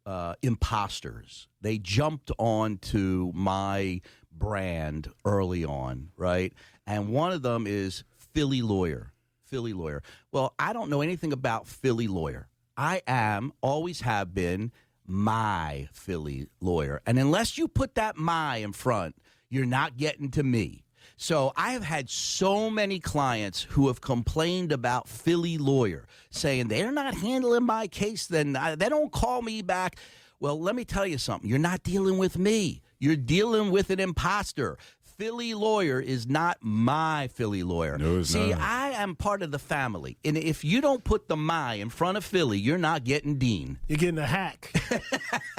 uh, 0.05 0.33
imposters. 0.41 1.47
They 1.61 1.77
jumped 1.77 2.31
onto 2.39 3.31
my 3.35 4.01
brand 4.31 5.09
early 5.23 5.63
on, 5.63 6.09
right? 6.17 6.53
And 6.87 7.09
one 7.09 7.31
of 7.31 7.43
them 7.43 7.67
is 7.67 8.03
Philly 8.33 8.61
Lawyer. 8.61 9.13
Philly 9.45 9.73
Lawyer. 9.73 10.01
Well, 10.31 10.53
I 10.57 10.73
don't 10.73 10.89
know 10.89 11.01
anything 11.01 11.31
about 11.31 11.67
Philly 11.67 12.07
Lawyer. 12.07 12.47
I 12.77 13.01
am, 13.07 13.53
always 13.61 14.01
have 14.01 14.33
been, 14.33 14.71
my 15.07 15.87
Philly 15.93 16.47
lawyer. 16.59 17.01
And 17.05 17.19
unless 17.19 17.57
you 17.57 17.67
put 17.67 17.95
that 17.95 18.17
my 18.17 18.57
in 18.57 18.73
front, 18.73 19.15
you're 19.49 19.65
not 19.65 19.97
getting 19.97 20.31
to 20.31 20.43
me. 20.43 20.83
So 21.17 21.53
I 21.55 21.71
have 21.71 21.83
had 21.83 22.09
so 22.09 22.69
many 22.69 22.99
clients 22.99 23.63
who 23.63 23.87
have 23.87 24.01
complained 24.01 24.71
about 24.71 25.07
Philly 25.07 25.57
lawyer, 25.57 26.07
saying 26.29 26.67
they're 26.67 26.91
not 26.91 27.15
handling 27.15 27.63
my 27.63 27.87
case, 27.87 28.27
then 28.27 28.55
I, 28.55 28.75
they 28.75 28.89
don't 28.89 29.11
call 29.11 29.41
me 29.41 29.61
back. 29.61 29.97
Well, 30.39 30.59
let 30.59 30.75
me 30.75 30.83
tell 30.83 31.07
you 31.07 31.17
something. 31.17 31.49
You're 31.49 31.59
not 31.59 31.83
dealing 31.83 32.17
with 32.17 32.37
me. 32.37 32.81
You're 32.99 33.15
dealing 33.15 33.71
with 33.71 33.89
an 33.89 33.99
imposter. 33.99 34.77
Philly 35.17 35.53
lawyer 35.53 35.99
is 36.01 36.27
not 36.27 36.57
my 36.61 37.29
Philly 37.33 37.63
lawyer. 37.63 37.97
No, 37.97 38.19
it's 38.19 38.29
See, 38.31 38.49
not. 38.51 38.59
I 38.59 38.89
am 38.91 39.15
part 39.15 39.41
of 39.41 39.51
the 39.51 39.59
family. 39.59 40.17
And 40.25 40.37
if 40.37 40.63
you 40.65 40.81
don't 40.81 41.01
put 41.03 41.27
the 41.29 41.37
my 41.37 41.75
in 41.75 41.89
front 41.89 42.17
of 42.17 42.25
Philly, 42.25 42.59
you're 42.59 42.77
not 42.77 43.03
getting 43.05 43.37
Dean. 43.37 43.79
You're 43.87 43.97
getting 43.97 44.17
a 44.17 44.25
hack. 44.25 44.73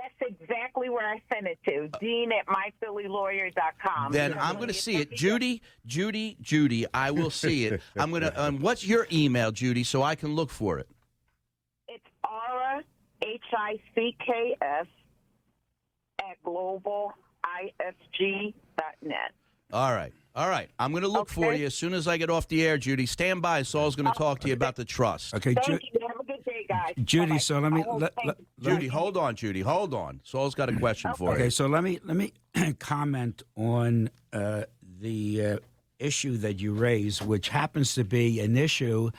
That's 0.00 0.32
exactly 0.32 0.88
where 0.88 1.06
I 1.06 1.20
sent 1.32 1.46
it 1.46 1.58
to. 1.66 1.88
Dean 2.00 2.30
at 2.32 2.46
myphillylawyer.com. 2.46 4.12
Then 4.12 4.34
I'm 4.38 4.56
going 4.56 4.68
to 4.68 4.74
see 4.74 4.96
it, 4.96 5.12
Judy, 5.12 5.60
Judy, 5.84 6.36
Judy. 6.40 6.86
I 6.94 7.10
will 7.10 7.30
see 7.30 7.66
it. 7.66 7.82
I'm 7.98 8.10
going 8.10 8.22
to. 8.22 8.42
Um, 8.42 8.60
what's 8.60 8.86
your 8.86 9.06
email, 9.12 9.52
Judy, 9.52 9.84
so 9.84 10.02
I 10.02 10.14
can 10.14 10.34
look 10.34 10.50
for 10.50 10.78
it? 10.78 10.88
It's 11.88 12.04
Aura, 12.24 12.82
H 13.22 13.42
I 13.54 13.78
C 13.94 14.16
K 14.24 14.56
S, 14.62 14.86
at 16.20 16.42
globalisg.net. 16.44 19.32
All 19.72 19.92
right. 19.92 20.12
All 20.36 20.48
right, 20.48 20.70
I'm 20.78 20.92
going 20.92 21.02
to 21.02 21.08
look 21.08 21.28
for 21.28 21.52
you 21.52 21.66
as 21.66 21.74
soon 21.74 21.92
as 21.92 22.06
I 22.06 22.16
get 22.16 22.30
off 22.30 22.46
the 22.46 22.64
air, 22.64 22.78
Judy. 22.78 23.04
Stand 23.04 23.42
by. 23.42 23.62
Saul's 23.62 23.96
going 23.96 24.10
to 24.10 24.16
talk 24.16 24.38
to 24.40 24.46
you 24.48 24.54
about 24.54 24.76
the 24.76 24.84
trust. 24.84 25.34
Okay, 25.34 25.56
Ju- 25.66 25.80
guys. 26.70 26.94
Judy. 27.04 27.26
Bye-bye. 27.26 27.38
So 27.38 27.58
let 27.58 27.72
me 27.72 27.84
let, 27.88 28.12
let, 28.24 28.36
Judy, 28.60 28.86
hold 28.86 29.16
on, 29.16 29.34
Judy. 29.34 29.60
Hold 29.60 29.92
on. 29.94 30.20
Saul's 30.24 30.54
got 30.54 30.68
a 30.68 30.76
question 30.76 31.12
for 31.14 31.30
you. 31.30 31.34
Okay, 31.34 31.50
so 31.50 31.66
let 31.66 31.82
me 31.82 31.98
let 32.04 32.16
me 32.16 32.32
comment 32.78 33.42
on 33.56 34.10
uh, 34.32 34.62
the 35.00 35.44
uh, 35.44 35.56
issue 35.98 36.36
that 36.38 36.60
you 36.60 36.72
raised, 36.72 37.24
which 37.24 37.48
happens 37.48 37.94
to 37.94 38.04
be 38.04 38.40
an 38.40 38.56
issue 38.56 39.10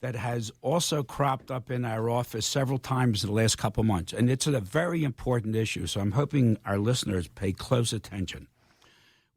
that 0.00 0.14
has 0.14 0.52
also 0.60 1.02
cropped 1.02 1.50
up 1.50 1.70
in 1.70 1.84
our 1.84 2.10
office 2.10 2.44
several 2.44 2.78
times 2.78 3.24
in 3.24 3.30
the 3.30 3.34
last 3.34 3.56
couple 3.56 3.82
months, 3.84 4.12
and 4.12 4.28
it's 4.28 4.46
a 4.46 4.60
very 4.60 5.02
important 5.02 5.56
issue. 5.56 5.86
So 5.86 6.00
I'm 6.00 6.12
hoping 6.12 6.58
our 6.66 6.78
listeners 6.78 7.28
pay 7.28 7.52
close 7.52 7.92
attention. 7.92 8.48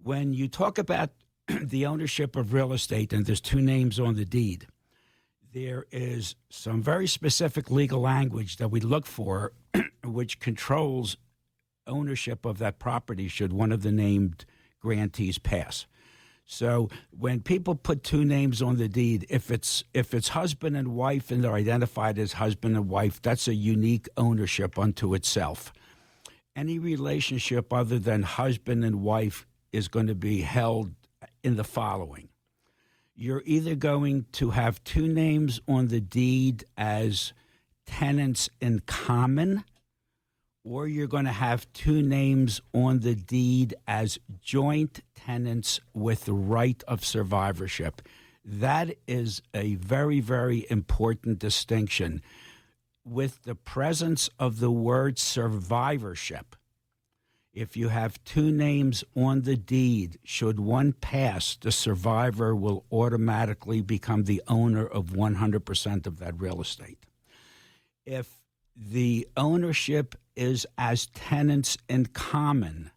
When 0.04 0.34
you 0.34 0.50
talk 0.50 0.78
about 0.78 1.12
the 1.48 1.86
ownership 1.86 2.36
of 2.36 2.52
real 2.52 2.74
estate, 2.74 3.14
and 3.14 3.26
there's 3.26 3.40
two 3.40 3.62
names 3.62 3.98
on 3.98 4.16
the 4.16 4.26
deed 4.26 4.68
there 5.54 5.86
is 5.92 6.36
some 6.50 6.82
very 6.82 7.08
specific 7.08 7.72
legal 7.72 8.02
language 8.02 8.58
that 8.58 8.70
we 8.70 8.80
look 8.80 9.06
for, 9.06 9.54
which 10.04 10.40
controls 10.40 11.18
ownership 11.86 12.46
of 12.46 12.58
that 12.60 12.80
property 12.80 13.28
should 13.28 13.54
one 13.54 13.72
of 13.72 13.82
the 13.82 13.92
named 13.92 14.46
grantees 14.80 15.38
pass. 15.38 15.86
So 16.46 16.90
when 17.12 17.42
people 17.42 17.76
put 17.76 18.04
two 18.04 18.24
names 18.24 18.62
on 18.62 18.78
the 18.78 18.88
deed, 18.88 19.26
if 19.30 19.52
it's 19.52 19.84
if 19.94 20.14
it's 20.14 20.30
husband 20.30 20.78
and 20.78 20.96
wife 20.96 21.30
and 21.30 21.44
they're 21.44 21.54
identified 21.54 22.18
as 22.18 22.34
husband 22.34 22.78
and 22.78 22.88
wife, 22.88 23.22
that's 23.22 23.50
a 23.50 23.54
unique 23.54 24.08
ownership 24.16 24.80
unto 24.80 25.14
itself. 25.14 25.74
Any 26.56 26.80
relationship 26.80 27.74
other 27.74 28.00
than 28.00 28.24
husband 28.24 28.86
and 28.86 29.02
wife 29.02 29.46
is 29.74 29.90
going 29.90 30.08
to 30.08 30.16
be 30.16 30.42
held 30.42 30.94
in 31.44 31.58
the 31.58 31.66
following 31.66 32.30
you're 33.20 33.42
either 33.46 33.74
going 33.74 34.28
to 34.32 34.52
have 34.52 34.84
two 34.84 35.08
names 35.08 35.60
on 35.68 35.88
the 35.88 36.00
deed 36.00 36.64
as 36.78 37.34
tenants 37.88 38.48
in 38.62 38.80
common, 38.86 39.64
or 40.64 40.88
you're 40.88 41.08
going 41.08 41.26
to 41.26 41.32
have 41.32 41.72
two 41.74 42.04
names 42.04 42.62
on 42.74 43.00
the 43.00 43.16
deed 43.16 43.74
as 43.88 44.20
joint 44.40 45.00
tenants 45.16 45.80
with 45.96 46.26
the 46.26 46.34
right 46.34 46.84
of 46.88 47.04
survivorship. 47.04 48.04
That 48.46 48.96
is 49.08 49.42
a 49.52 49.76
very, 49.76 50.20
very 50.20 50.68
important 50.70 51.40
distinction. 51.40 52.22
With 53.04 53.44
the 53.44 53.56
presence 53.56 54.30
of 54.38 54.60
the 54.60 54.72
word 54.72 55.18
survivorship, 55.18 56.57
if 57.58 57.76
you 57.76 57.88
have 57.90 58.24
two 58.24 58.52
names 58.52 59.04
on 59.16 59.42
the 59.42 59.58
deed, 59.58 60.20
should 60.24 60.60
one 60.60 60.94
pass, 60.94 61.56
the 61.56 61.72
survivor 61.72 62.56
will 62.56 62.86
automatically 62.92 63.82
become 63.82 64.26
the 64.26 64.44
owner 64.48 64.86
of 64.86 65.06
100% 65.08 66.06
of 66.06 66.20
that 66.20 66.40
real 66.40 66.62
estate. 66.62 67.00
If 68.06 68.30
the 68.76 69.28
ownership 69.36 70.14
is 70.36 70.68
as 70.78 71.08
tenants 71.08 71.80
in 71.90 72.06
common, 72.06 72.92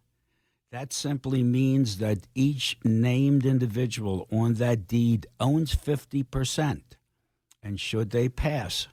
that 0.71 0.93
simply 0.93 1.41
means 1.41 1.97
that 1.97 2.27
each 2.35 2.77
named 2.83 3.47
individual 3.47 4.27
on 4.31 4.53
that 4.55 4.87
deed 4.87 5.25
owns 5.39 5.75
50%. 5.75 6.81
And 7.63 7.79
should 7.79 8.11
they 8.11 8.29
pass, 8.29 8.87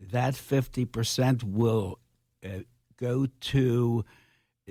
that 0.00 0.34
50% 0.34 1.44
will 1.44 2.00
uh, 2.44 2.48
go 2.96 3.28
to 3.40 4.04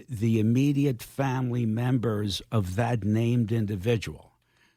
the 0.09 0.39
immediate 0.39 1.01
family 1.01 1.65
members 1.65 2.41
of 2.51 2.75
that 2.75 3.03
named 3.03 3.51
individual. 3.51 4.31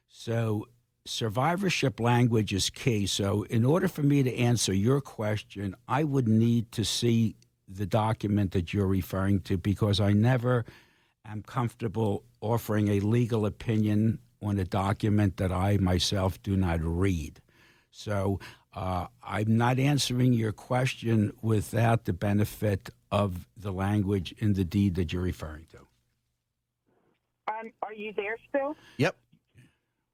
So, 0.08 0.68
survivorship 1.06 2.00
language 2.00 2.52
is 2.52 2.70
key. 2.70 3.06
So, 3.06 3.44
in 3.44 3.64
order 3.64 3.88
for 3.88 4.02
me 4.02 4.22
to 4.22 4.34
answer 4.36 4.74
your 4.74 5.00
question, 5.00 5.74
I 5.88 6.04
would 6.04 6.28
need 6.28 6.72
to 6.72 6.84
see 6.84 7.36
the 7.68 7.86
document 7.86 8.52
that 8.52 8.72
you're 8.72 8.86
referring 8.86 9.40
to 9.40 9.56
because 9.56 10.00
I 10.00 10.12
never 10.12 10.64
am 11.24 11.42
comfortable 11.42 12.24
offering 12.40 12.88
a 12.88 13.00
legal 13.00 13.46
opinion 13.46 14.18
on 14.42 14.58
a 14.58 14.64
document 14.64 15.38
that 15.38 15.50
I 15.50 15.78
myself 15.78 16.40
do 16.42 16.56
not 16.56 16.80
read. 16.82 17.40
So, 17.90 18.38
uh, 18.74 19.06
I'm 19.22 19.56
not 19.56 19.78
answering 19.78 20.34
your 20.34 20.52
question 20.52 21.32
without 21.40 22.04
the 22.04 22.12
benefit 22.12 22.90
of 23.10 23.46
the 23.56 23.72
language 23.72 24.34
in 24.38 24.54
the 24.54 24.64
deed 24.64 24.94
that 24.96 25.12
you're 25.12 25.22
referring 25.22 25.66
to. 25.72 25.78
Um, 27.48 27.72
are 27.82 27.94
you 27.94 28.12
there 28.16 28.36
still? 28.48 28.76
Yep. 28.96 29.16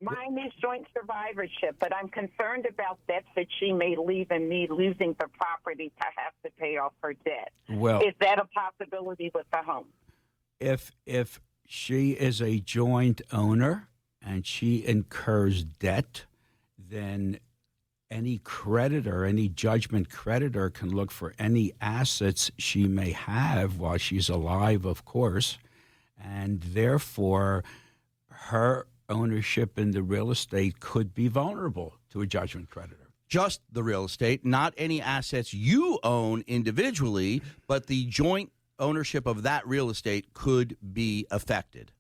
Mine 0.03 0.37
is 0.45 0.53
joint 0.61 0.85
survivorship, 0.93 1.77
but 1.79 1.95
I'm 1.95 2.09
concerned 2.09 2.67
about 2.67 2.99
debts 3.07 3.29
that 3.37 3.47
she 3.61 3.73
may 3.73 3.95
leave 3.97 4.27
and 4.31 4.49
me 4.49 4.67
losing 4.69 5.15
the 5.21 5.29
property 5.29 5.93
to 6.01 6.05
have 6.17 6.33
to 6.45 6.51
pay 6.59 6.77
off 6.77 6.93
her 7.03 7.15
debt. 7.25 7.53
Well, 7.71 8.01
Is 8.01 8.15
that 8.21 8.39
a 8.41 8.47
possibility 8.47 9.31
with 9.35 9.47
the 9.53 9.59
home? 9.59 9.87
if 10.61 10.93
if 11.07 11.41
she 11.67 12.11
is 12.13 12.41
a 12.43 12.59
joint 12.61 13.21
owner 13.33 13.89
and 14.25 14.47
she 14.47 14.85
incurs 14.87 15.65
debt, 15.65 16.27
then 16.79 17.39
any 18.13 18.39
creditor, 18.45 19.25
any 19.25 19.49
judgment 19.49 20.11
creditor 20.11 20.71
can 20.71 20.91
look 20.91 21.11
for 21.11 21.35
any 21.39 21.73
assets 21.81 22.51
she 22.59 22.87
may 22.87 23.11
have 23.13 23.79
while 23.79 23.97
she's 23.97 24.29
alive, 24.29 24.85
of 24.85 25.05
course, 25.05 25.59
and 26.23 26.61
therefore 26.61 27.65
her 28.29 28.87
ownership 29.09 29.79
in 29.79 29.91
the 29.93 30.03
real 30.03 30.31
estate 30.31 30.79
could 30.79 31.15
be 31.15 31.29
vulnerable 31.29 31.95
to 32.11 32.21
a 32.21 32.27
judgment 32.27 32.69
creditor. 32.71 33.09
Just 33.29 33.63
the 33.73 33.83
real 33.83 34.05
estate, 34.05 34.45
not 34.45 34.75
any 34.77 35.01
assets 35.01 35.55
you 35.55 35.99
own 36.03 36.45
individually, 36.47 37.43
but 37.67 37.87
the 37.87 38.05
joint 38.07 38.53
ownership 38.79 39.27
of 39.27 39.43
that 39.43 39.67
real 39.67 39.89
estate 39.89 40.35
could 40.35 40.77
be 40.93 41.27
affected. 41.31 41.93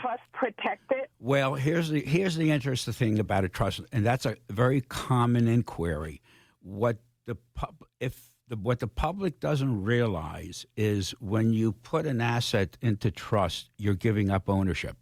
Trust 0.00 0.22
protect 0.32 0.90
it? 0.92 1.10
Well, 1.18 1.54
here's 1.54 1.90
the 1.90 2.00
here's 2.00 2.36
the 2.36 2.50
interesting 2.50 2.94
thing 2.94 3.18
about 3.18 3.44
a 3.44 3.48
trust, 3.48 3.80
and 3.92 4.04
that's 4.04 4.26
a 4.26 4.36
very 4.50 4.80
common 4.80 5.48
inquiry. 5.48 6.20
What 6.60 6.98
the 7.26 7.36
pub, 7.54 7.74
if 8.00 8.30
the, 8.48 8.56
what 8.56 8.80
the 8.80 8.88
public 8.88 9.40
doesn't 9.40 9.82
realize 9.82 10.66
is 10.76 11.10
when 11.20 11.52
you 11.52 11.72
put 11.72 12.06
an 12.06 12.20
asset 12.20 12.76
into 12.80 13.10
trust, 13.10 13.70
you're 13.76 13.94
giving 13.94 14.30
up 14.30 14.48
ownership. 14.48 14.96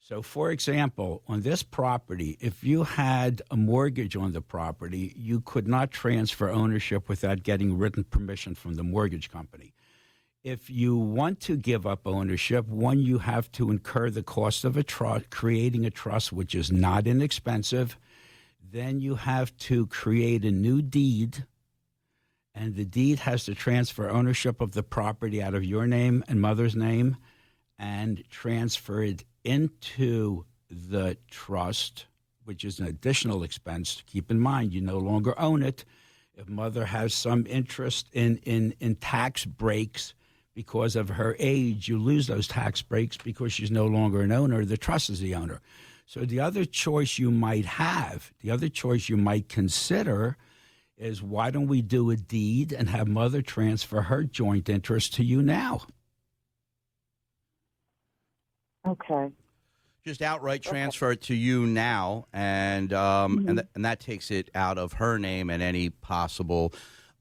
So, 0.00 0.20
for 0.20 0.50
example, 0.50 1.22
on 1.28 1.42
this 1.42 1.62
property, 1.62 2.36
if 2.40 2.64
you 2.64 2.82
had 2.82 3.40
a 3.52 3.56
mortgage 3.56 4.16
on 4.16 4.32
the 4.32 4.40
property, 4.40 5.12
you 5.16 5.40
could 5.40 5.68
not 5.68 5.92
transfer 5.92 6.50
ownership 6.50 7.08
without 7.08 7.44
getting 7.44 7.78
written 7.78 8.02
permission 8.02 8.56
from 8.56 8.74
the 8.74 8.82
mortgage 8.82 9.30
company. 9.30 9.74
If 10.44 10.68
you 10.68 10.96
want 10.96 11.38
to 11.42 11.56
give 11.56 11.86
up 11.86 12.04
ownership, 12.04 12.66
one, 12.66 12.98
you 12.98 13.18
have 13.18 13.52
to 13.52 13.70
incur 13.70 14.10
the 14.10 14.24
cost 14.24 14.64
of 14.64 14.76
a 14.76 14.82
trust, 14.82 15.30
creating 15.30 15.86
a 15.86 15.90
trust, 15.90 16.32
which 16.32 16.52
is 16.56 16.72
not 16.72 17.06
inexpensive. 17.06 17.96
Then 18.72 19.00
you 19.00 19.14
have 19.14 19.56
to 19.58 19.86
create 19.86 20.44
a 20.44 20.50
new 20.50 20.82
deed, 20.82 21.44
and 22.56 22.74
the 22.74 22.84
deed 22.84 23.20
has 23.20 23.44
to 23.44 23.54
transfer 23.54 24.10
ownership 24.10 24.60
of 24.60 24.72
the 24.72 24.82
property 24.82 25.40
out 25.40 25.54
of 25.54 25.64
your 25.64 25.86
name 25.86 26.24
and 26.26 26.40
mother's 26.40 26.74
name 26.74 27.18
and 27.78 28.28
transfer 28.28 29.00
it 29.00 29.24
into 29.44 30.44
the 30.68 31.16
trust, 31.30 32.06
which 32.44 32.64
is 32.64 32.80
an 32.80 32.88
additional 32.88 33.44
expense. 33.44 34.02
Keep 34.06 34.28
in 34.28 34.40
mind, 34.40 34.74
you 34.74 34.80
no 34.80 34.98
longer 34.98 35.38
own 35.38 35.62
it. 35.62 35.84
If 36.34 36.48
mother 36.48 36.86
has 36.86 37.14
some 37.14 37.46
interest 37.46 38.08
in, 38.12 38.38
in, 38.38 38.74
in 38.80 38.96
tax 38.96 39.44
breaks 39.44 40.14
because 40.54 40.96
of 40.96 41.08
her 41.08 41.36
age, 41.38 41.88
you 41.88 41.98
lose 41.98 42.26
those 42.26 42.46
tax 42.46 42.82
breaks 42.82 43.16
because 43.16 43.52
she's 43.52 43.70
no 43.70 43.86
longer 43.86 44.20
an 44.22 44.32
owner. 44.32 44.64
The 44.64 44.76
trust 44.76 45.10
is 45.10 45.20
the 45.20 45.34
owner. 45.34 45.60
So 46.06 46.24
the 46.24 46.40
other 46.40 46.64
choice 46.64 47.18
you 47.18 47.30
might 47.30 47.64
have, 47.64 48.32
the 48.40 48.50
other 48.50 48.68
choice 48.68 49.08
you 49.08 49.16
might 49.16 49.48
consider 49.48 50.36
is 50.98 51.22
why 51.22 51.50
don't 51.50 51.68
we 51.68 51.82
do 51.82 52.10
a 52.10 52.16
deed 52.16 52.72
and 52.72 52.88
have 52.90 53.08
mother 53.08 53.42
transfer 53.42 54.02
her 54.02 54.24
joint 54.24 54.68
interest 54.68 55.14
to 55.14 55.24
you 55.24 55.42
now? 55.42 55.82
Okay. 58.86 59.30
Just 60.04 60.20
outright 60.20 60.62
transfer 60.62 61.12
it 61.12 61.22
to 61.22 61.34
you 61.34 61.64
now, 61.64 62.26
and 62.32 62.92
um, 62.92 63.44
and, 63.46 63.58
th- 63.58 63.68
and 63.76 63.84
that 63.84 64.00
takes 64.00 64.32
it 64.32 64.50
out 64.52 64.76
of 64.76 64.94
her 64.94 65.16
name 65.16 65.48
and 65.48 65.62
any 65.62 65.90
possible 65.90 66.74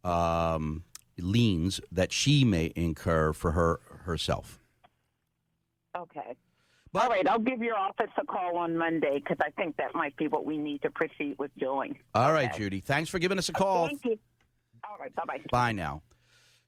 um, 0.03 0.83
liens 1.21 1.79
that 1.91 2.11
she 2.11 2.43
may 2.43 2.71
incur 2.75 3.33
for 3.33 3.51
her 3.51 3.79
herself. 4.05 4.59
Okay. 5.95 6.35
But- 6.93 7.03
All 7.03 7.09
right, 7.09 7.27
I'll 7.27 7.39
give 7.39 7.61
your 7.61 7.77
office 7.77 8.09
a 8.17 8.25
call 8.25 8.57
on 8.57 8.77
Monday 8.77 9.19
because 9.19 9.37
I 9.41 9.49
think 9.51 9.77
that 9.77 9.95
might 9.95 10.15
be 10.17 10.27
what 10.27 10.45
we 10.45 10.57
need 10.57 10.81
to 10.81 10.89
proceed 10.89 11.35
with 11.37 11.51
doing. 11.57 11.97
All 12.13 12.33
right, 12.33 12.49
Okay. 12.49 12.57
Judy. 12.57 12.79
Thanks 12.81 13.09
for 13.09 13.19
giving 13.19 13.37
us 13.37 13.47
a 13.49 13.53
call. 13.53 13.87
Thank 13.87 14.03
you. 14.05 14.19
All 14.83 14.97
right, 14.99 15.13
bye 15.15 15.23
bye. 15.25 15.39
Bye 15.51 15.71
now. 15.71 16.01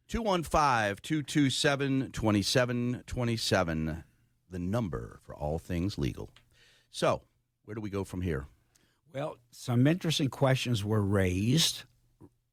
215 0.08 0.98
227 1.02 2.12
2727. 2.12 4.04
the 4.50 4.60
number 4.60 5.20
for 5.26 5.34
all 5.36 5.58
things 5.58 5.98
legal. 5.98 6.30
So, 6.92 7.24
where 7.66 7.74
do 7.74 7.82
we 7.82 7.90
go 7.90 8.04
from 8.04 8.22
here? 8.22 8.46
Well, 9.14 9.38
some 9.52 9.88
interesting 9.88 10.30
questions 10.30 10.84
were 10.86 11.02
raised 11.02 11.84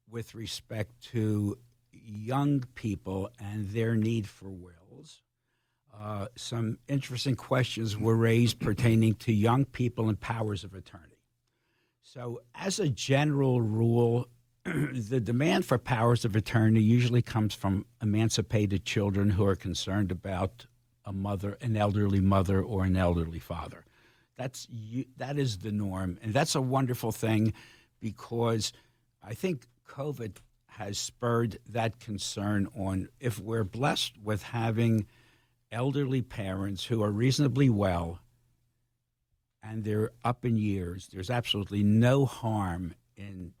with 0.09 0.33
respect 0.33 0.99
to 1.11 1.57
young 2.03 2.63
people 2.75 3.29
and 3.39 3.69
their 3.69 3.95
need 3.95 4.27
for 4.27 4.49
wills. 4.49 5.21
Uh, 5.97 6.27
some 6.35 6.77
interesting 6.87 7.35
questions 7.35 7.97
were 7.97 8.15
raised 8.15 8.59
pertaining 8.59 9.13
to 9.15 9.33
young 9.33 9.65
people 9.65 10.09
and 10.09 10.19
powers 10.19 10.63
of 10.63 10.73
attorney. 10.73 11.05
So, 12.01 12.41
as 12.55 12.79
a 12.79 12.89
general 12.89 13.61
rule, 13.61 14.27
the 14.65 15.19
demand 15.19 15.65
for 15.65 15.77
powers 15.77 16.25
of 16.25 16.35
attorney 16.35 16.81
usually 16.81 17.21
comes 17.21 17.53
from 17.53 17.85
emancipated 18.01 18.85
children 18.85 19.31
who 19.31 19.45
are 19.45 19.55
concerned 19.55 20.11
about 20.11 20.65
a 21.05 21.13
mother, 21.13 21.57
an 21.61 21.75
elderly 21.75 22.21
mother, 22.21 22.61
or 22.61 22.83
an 22.85 22.95
elderly 22.95 23.39
father. 23.39 23.85
That's 24.37 24.67
that 25.17 25.37
is 25.37 25.59
the 25.59 25.71
norm, 25.71 26.17
and 26.21 26.33
that's 26.33 26.55
a 26.55 26.61
wonderful 26.61 27.11
thing 27.11 27.53
because 27.99 28.73
I 29.23 29.33
think 29.33 29.67
COVID 29.87 30.37
has 30.77 30.97
spurred 30.97 31.57
that 31.69 31.99
concern 31.99 32.67
on. 32.75 33.09
If 33.19 33.39
we're 33.39 33.63
blessed 33.63 34.13
with 34.23 34.41
having 34.41 35.05
elderly 35.71 36.21
parents 36.21 36.85
who 36.85 37.03
are 37.03 37.11
reasonably 37.11 37.69
well 37.69 38.19
and 39.61 39.83
they're 39.83 40.11
up 40.23 40.45
in 40.45 40.57
years, 40.57 41.09
there's 41.11 41.29
absolutely 41.29 41.83
no 41.83 42.25
harm 42.25 42.95
in 43.15 43.53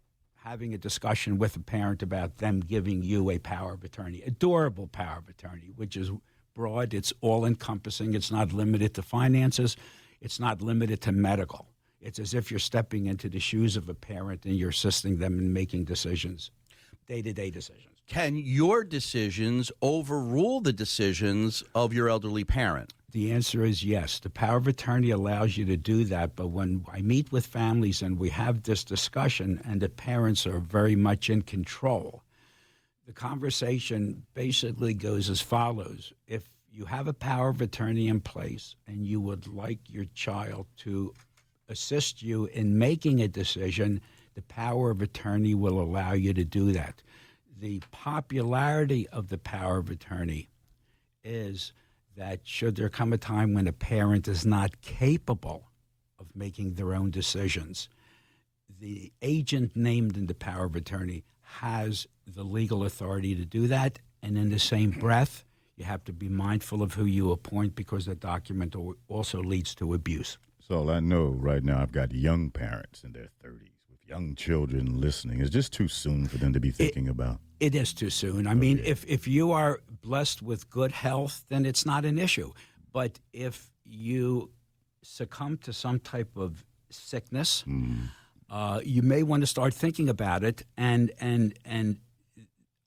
having 0.43 0.73
a 0.73 0.77
discussion 0.77 1.37
with 1.37 1.55
a 1.55 1.59
parent 1.59 2.01
about 2.01 2.37
them 2.37 2.61
giving 2.61 3.03
you 3.03 3.29
a 3.29 3.37
power 3.39 3.73
of 3.73 3.83
attorney, 3.83 4.21
a 4.25 4.31
durable 4.31 4.87
power 4.87 5.19
of 5.19 5.29
attorney, 5.29 5.71
which 5.75 5.95
is 5.97 6.11
broad, 6.55 6.93
it's 6.93 7.13
all 7.21 7.45
encompassing, 7.45 8.13
it's 8.13 8.31
not 8.31 8.53
limited 8.53 8.93
to 8.93 9.01
finances, 9.01 9.75
it's 10.21 10.39
not 10.39 10.61
limited 10.61 11.01
to 11.01 11.11
medical. 11.11 11.67
It's 11.99 12.19
as 12.19 12.33
if 12.33 12.49
you're 12.49 12.59
stepping 12.59 13.05
into 13.05 13.29
the 13.29 13.39
shoes 13.39 13.75
of 13.75 13.89
a 13.89 13.93
parent 13.93 14.45
and 14.45 14.55
you're 14.55 14.69
assisting 14.69 15.17
them 15.17 15.37
in 15.37 15.53
making 15.53 15.83
decisions, 15.83 16.49
day 17.11 17.21
to 17.21 17.33
day 17.33 17.51
decisions. 17.51 17.89
Can 18.07 18.37
your 18.37 18.85
decisions 18.85 19.69
overrule 19.81 20.61
the 20.61 20.71
decisions 20.71 21.61
of 21.75 21.93
your 21.93 22.07
elderly 22.07 22.45
parent? 22.45 22.93
The 23.11 23.33
answer 23.33 23.65
is 23.65 23.83
yes. 23.83 24.19
The 24.19 24.29
power 24.29 24.55
of 24.55 24.67
attorney 24.67 25.09
allows 25.09 25.57
you 25.57 25.65
to 25.65 25.75
do 25.75 26.05
that. 26.05 26.37
But 26.37 26.47
when 26.47 26.85
I 26.89 27.01
meet 27.01 27.29
with 27.29 27.45
families 27.45 28.01
and 28.01 28.17
we 28.17 28.29
have 28.29 28.63
this 28.63 28.85
discussion, 28.85 29.61
and 29.65 29.81
the 29.81 29.89
parents 29.89 30.47
are 30.47 30.59
very 30.59 30.95
much 30.95 31.29
in 31.29 31.41
control, 31.41 32.23
the 33.05 33.11
conversation 33.11 34.23
basically 34.33 34.93
goes 34.93 35.29
as 35.29 35.41
follows 35.41 36.13
If 36.27 36.49
you 36.71 36.85
have 36.85 37.09
a 37.09 37.13
power 37.13 37.49
of 37.49 37.59
attorney 37.59 38.07
in 38.07 38.21
place 38.21 38.77
and 38.87 39.05
you 39.05 39.19
would 39.19 39.47
like 39.47 39.79
your 39.89 40.05
child 40.13 40.65
to 40.77 41.13
assist 41.67 42.23
you 42.23 42.45
in 42.45 42.77
making 42.77 43.21
a 43.21 43.27
decision, 43.27 43.99
the 44.33 44.41
power 44.43 44.91
of 44.91 45.01
attorney 45.01 45.53
will 45.53 45.79
allow 45.79 46.13
you 46.13 46.33
to 46.33 46.43
do 46.43 46.71
that. 46.71 47.01
The 47.59 47.81
popularity 47.91 49.07
of 49.09 49.29
the 49.29 49.37
power 49.37 49.77
of 49.77 49.89
attorney 49.89 50.49
is 51.23 51.73
that 52.15 52.41
should 52.43 52.75
there 52.75 52.89
come 52.89 53.13
a 53.13 53.17
time 53.17 53.53
when 53.53 53.67
a 53.67 53.73
parent 53.73 54.27
is 54.27 54.45
not 54.45 54.81
capable 54.81 55.69
of 56.19 56.27
making 56.35 56.75
their 56.75 56.93
own 56.93 57.11
decisions, 57.11 57.89
the 58.79 59.11
agent 59.21 59.75
named 59.75 60.17
in 60.17 60.27
the 60.27 60.33
power 60.33 60.65
of 60.65 60.75
attorney 60.75 61.23
has 61.41 62.07
the 62.25 62.43
legal 62.43 62.83
authority 62.83 63.35
to 63.35 63.45
do 63.45 63.67
that. 63.67 63.99
And 64.23 64.37
in 64.37 64.49
the 64.49 64.59
same 64.59 64.91
breath, 64.91 65.43
you 65.75 65.85
have 65.85 66.03
to 66.05 66.13
be 66.13 66.29
mindful 66.29 66.81
of 66.81 66.93
who 66.93 67.05
you 67.05 67.31
appoint 67.31 67.75
because 67.75 68.05
the 68.05 68.15
document 68.15 68.75
also 69.07 69.41
leads 69.41 69.75
to 69.75 69.93
abuse. 69.93 70.37
So 70.59 70.89
I 70.89 70.99
know 70.99 71.27
right 71.27 71.63
now 71.63 71.81
I've 71.81 71.91
got 71.91 72.13
young 72.13 72.49
parents 72.51 73.03
in 73.03 73.13
their 73.13 73.29
30s 73.43 73.59
with 73.63 73.80
young 74.11 74.35
children 74.35 74.99
listening. 74.99 75.39
It's 75.39 75.49
just 75.49 75.71
too 75.71 75.87
soon 75.87 76.27
for 76.27 76.37
them 76.37 76.51
to 76.51 76.59
be 76.59 76.69
thinking 76.69 77.07
about. 77.07 77.39
It 77.61 77.73
is 77.75 77.93
too 77.93 78.09
soon. 78.09 78.45
I 78.45 78.53
mean, 78.53 78.81
if, 78.83 79.05
if 79.07 79.25
you 79.25 79.53
are 79.53 79.79
blessed 80.01 80.41
with 80.41 80.69
good 80.69 80.91
health, 80.91 81.45
then 81.47 81.65
it's 81.65 81.85
not 81.85 82.03
an 82.03 82.19
issue. 82.19 82.51
But 82.91 83.19
if 83.31 83.71
you 83.85 84.51
succumb 85.01 85.57
to 85.59 85.71
some 85.71 85.99
type 85.99 86.35
of 86.35 86.65
sickness, 86.89 87.63
uh, 88.49 88.81
you 88.83 89.01
may 89.01 89.23
want 89.23 89.41
to 89.43 89.47
start 89.47 89.73
thinking 89.73 90.09
about 90.09 90.43
it. 90.43 90.63
And 90.75 91.13
and 91.21 91.53
and 91.63 91.99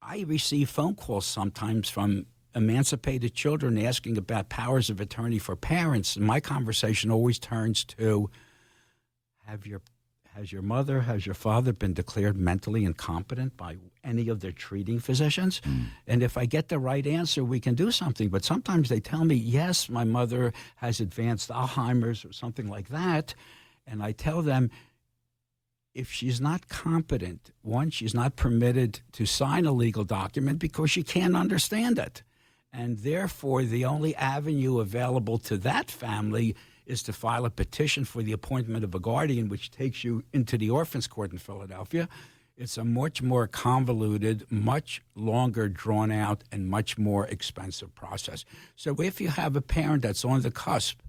I 0.03 0.25
receive 0.29 0.69
phone 0.69 0.95
calls 0.95 1.25
sometimes 1.25 1.89
from 1.89 2.27
emancipated 2.55 3.35
children 3.35 3.79
asking 3.79 4.19
about 4.19 4.51
powers 4.51 4.91
of 4.91 5.01
attorney 5.01 5.39
for 5.39 5.57
parents. 5.57 6.17
And 6.17 6.27
my 6.27 6.41
conversation 6.41 7.11
always 7.11 7.39
turns 7.39 7.85
to 7.97 8.29
have 9.47 9.67
your 9.67 9.81
has 10.35 10.51
your 10.51 10.63
mother, 10.63 11.03
has 11.03 11.27
your 11.27 11.35
father 11.35 11.73
been 11.73 11.95
declared 11.95 12.37
mentally 12.37 12.85
incompetent 12.85 13.57
by 13.57 13.77
any 14.03 14.29
of 14.29 14.41
their 14.41 14.51
treating 14.51 14.99
physicians? 14.99 15.61
Hmm. 15.63 15.83
And 16.09 16.23
if 16.25 16.37
I 16.37 16.45
get 16.45 16.69
the 16.69 16.79
right 16.81 17.07
answer, 17.07 17.45
we 17.45 17.61
can 17.61 17.77
do 17.77 17.93
something. 17.93 18.31
But 18.31 18.45
sometimes 18.45 18.89
they 18.89 18.99
tell 18.99 19.25
me, 19.25 19.37
yes, 19.37 19.89
my 19.89 20.03
mother 20.03 20.53
has 20.77 20.99
advanced 20.99 21.51
Alzheimer's 21.51 22.25
or 22.25 22.33
something 22.33 22.69
like 22.69 22.89
that. 22.89 23.35
And 23.87 24.03
I 24.03 24.11
tell 24.11 24.43
them, 24.43 24.71
if 25.95 26.11
she's 26.11 26.41
not 26.41 26.69
competent, 26.69 27.53
one, 27.63 27.91
she's 27.91 28.15
not 28.15 28.35
permitted 28.35 29.01
to 29.13 29.27
sign 29.27 29.65
a 29.67 29.73
legal 29.73 30.03
document 30.03 30.59
because 30.59 30.91
she 30.91 31.05
can't 31.05 31.37
understand 31.37 31.97
it. 31.97 32.25
And 32.73 32.99
therefore, 32.99 33.63
the 33.63 33.85
only 33.85 34.17
avenue 34.17 34.81
available 34.81 35.39
to 35.39 35.57
that 35.59 35.93
family 35.93 36.57
is 36.87 37.03
to 37.05 37.13
file 37.13 37.45
a 37.45 37.51
petition 37.51 38.05
for 38.05 38.23
the 38.23 38.33
appointment 38.33 38.85
of 38.85 38.95
a 38.95 39.01
guardian, 39.01 39.49
which 39.49 39.71
takes 39.71 40.05
you 40.05 40.23
into 40.33 40.59
the 40.59 40.71
orphans 40.71 41.07
court 41.07 41.33
in 41.33 41.39
Philadelphia. 41.39 42.09
It's 42.57 42.79
a 42.79 42.85
much 42.85 43.21
more 43.21 43.49
convoluted, 43.49 44.47
much 44.51 45.03
longer 45.17 45.69
drawn 45.69 46.13
out, 46.13 46.45
and 46.53 46.69
much 46.69 46.97
more 46.97 47.27
expensive 47.27 47.95
process. 47.95 48.45
So 48.77 48.95
if 49.01 49.21
you 49.21 49.29
have 49.29 49.57
a 49.57 49.61
parent 49.61 50.03
that's 50.03 50.25
on 50.25 50.43
the 50.43 50.53
cusp 50.53 51.01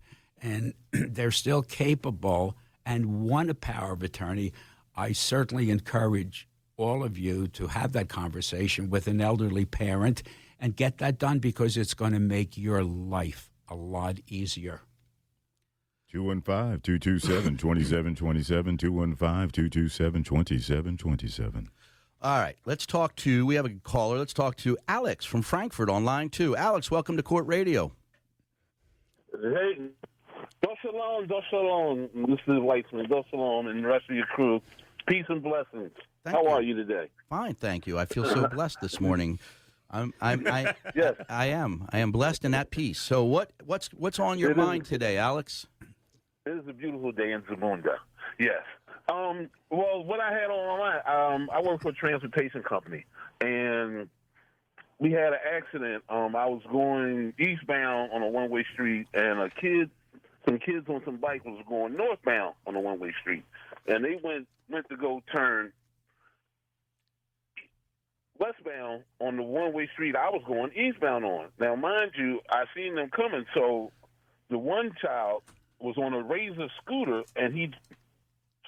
and 0.42 0.74
they're 0.92 1.32
still 1.32 1.62
capable 1.62 2.56
and 2.86 3.22
want 3.22 3.50
a 3.52 3.56
power 3.56 3.94
of 3.94 4.02
attorney, 4.02 4.54
I 4.96 5.12
certainly 5.12 5.70
encourage 5.70 6.48
all 6.78 7.04
of 7.04 7.18
you 7.18 7.48
to 7.48 7.68
have 7.68 7.92
that 7.94 8.10
conversation 8.10 8.90
with 8.90 9.08
an 9.08 9.22
elderly 9.22 9.66
parent 9.66 10.24
and 10.60 10.76
get 10.76 10.98
that 10.98 11.20
done 11.20 11.40
because 11.40 11.78
it's 11.78 11.94
going 11.94 12.14
to 12.14 12.20
make 12.20 12.58
your 12.58 12.84
life 12.84 13.52
a 13.70 13.76
lot 13.76 14.20
easier. 14.28 14.82
215 16.16 16.80
227 16.82 17.58
2727. 17.58 18.78
215 18.78 19.50
227 19.50 20.24
2727. 20.24 21.70
All 22.22 22.40
right, 22.40 22.56
let's 22.66 22.86
talk 22.86 23.16
to. 23.18 23.46
We 23.46 23.56
have 23.56 23.66
a 23.66 23.70
caller. 23.84 24.18
Let's 24.18 24.34
talk 24.34 24.56
to 24.58 24.78
Alex 24.88 25.26
from 25.26 25.42
Frankfurt 25.42 25.90
on 25.90 26.06
line 26.06 26.30
two. 26.30 26.56
Alex, 26.56 26.90
welcome 26.90 27.18
to 27.18 27.24
Court 27.24 27.46
Radio. 27.48 27.92
Hey, 29.34 29.78
Dos 30.64 30.78
Shalom, 30.82 31.28
Dos 31.28 31.44
Shalom. 31.50 32.10
This 32.30 32.40
is 32.48 32.60
Weitzman, 32.62 33.10
Dos 33.10 33.26
Shalom, 33.30 33.68
and 33.68 33.84
the 33.84 33.88
rest 33.88 34.06
of 34.10 34.16
your 34.16 34.26
crew. 34.28 34.62
Peace 35.10 35.26
and 35.28 35.44
blessings. 35.44 35.92
Thank 36.24 36.38
How 36.38 36.44
you. 36.44 36.50
are 36.50 36.62
you 36.62 36.76
today? 36.76 37.10
Fine, 37.30 37.56
thank 37.56 37.86
you. 37.88 38.00
I 38.00 38.06
feel 38.06 38.24
so 38.26 38.48
blessed 38.54 38.78
this 38.82 39.02
morning. 39.02 39.38
I'm, 39.92 40.14
I'm, 40.20 40.48
I, 40.48 40.74
Yes. 40.96 41.14
I 41.30 41.48
am. 41.48 41.88
I 41.92 42.00
am 42.00 42.12
blessed 42.12 42.44
and 42.46 42.56
at 42.56 42.72
peace. 42.72 43.00
So, 43.00 43.24
what, 43.24 43.52
what's, 43.66 43.90
what's 43.90 44.18
on 44.20 44.40
your 44.40 44.52
It 44.52 44.58
is- 44.58 44.66
mind 44.66 44.86
today, 44.86 45.18
Alex? 45.18 45.68
It 46.46 46.52
is 46.52 46.68
a 46.68 46.74
beautiful 46.74 47.12
day 47.12 47.32
in 47.32 47.42
Zamunda. 47.42 47.96
Yes. 48.40 48.62
Um, 49.10 49.50
well, 49.72 50.04
what 50.04 50.20
I 50.20 50.32
had 50.32 50.52
on 50.52 51.02
um, 51.08 51.50
I 51.52 51.60
work 51.62 51.82
for 51.82 51.90
a 51.90 51.94
transportation 51.94 52.62
company, 52.62 53.06
and 53.42 54.08
we 55.00 55.12
had 55.12 55.34
an 55.34 55.40
accident. 55.52 56.04
Um, 56.08 56.36
I 56.36 56.46
was 56.46 56.62
going 56.72 57.34
eastbound 57.40 58.12
on 58.12 58.22
a 58.22 58.28
one-way 58.28 58.64
street, 58.74 59.08
and 59.16 59.40
a 59.40 59.50
kid, 59.50 59.90
some 60.48 60.60
kids 60.60 60.88
on 60.88 61.02
some 61.04 61.18
bike 61.18 61.44
was 61.46 61.64
going 61.68 61.98
northbound 61.98 62.54
on 62.68 62.76
a 62.76 62.80
one-way 62.80 63.12
street, 63.22 63.44
and 63.88 64.06
they 64.06 64.20
went 64.24 64.48
went 64.70 64.88
to 64.90 64.98
go 64.98 65.24
turn 65.34 65.72
westbound 68.38 69.04
on 69.20 69.38
the 69.38 69.44
one-way 69.44 69.90
street 69.94 70.16
I 70.16 70.30
was 70.30 70.44
going 70.48 70.72
eastbound 70.74 71.26
on. 71.26 71.48
Now, 71.60 71.76
mind 71.76 72.12
you, 72.16 72.42
I 72.52 72.66
seen 72.76 72.94
them 72.96 73.10
coming, 73.10 73.46
so 73.56 73.92
the 74.50 74.60
one 74.60 74.92
child 75.02 75.42
was 75.86 75.98
on 75.98 76.14
a 76.14 76.22
razor 76.22 76.68
scooter 76.82 77.24
and 77.36 77.54
he 77.54 77.72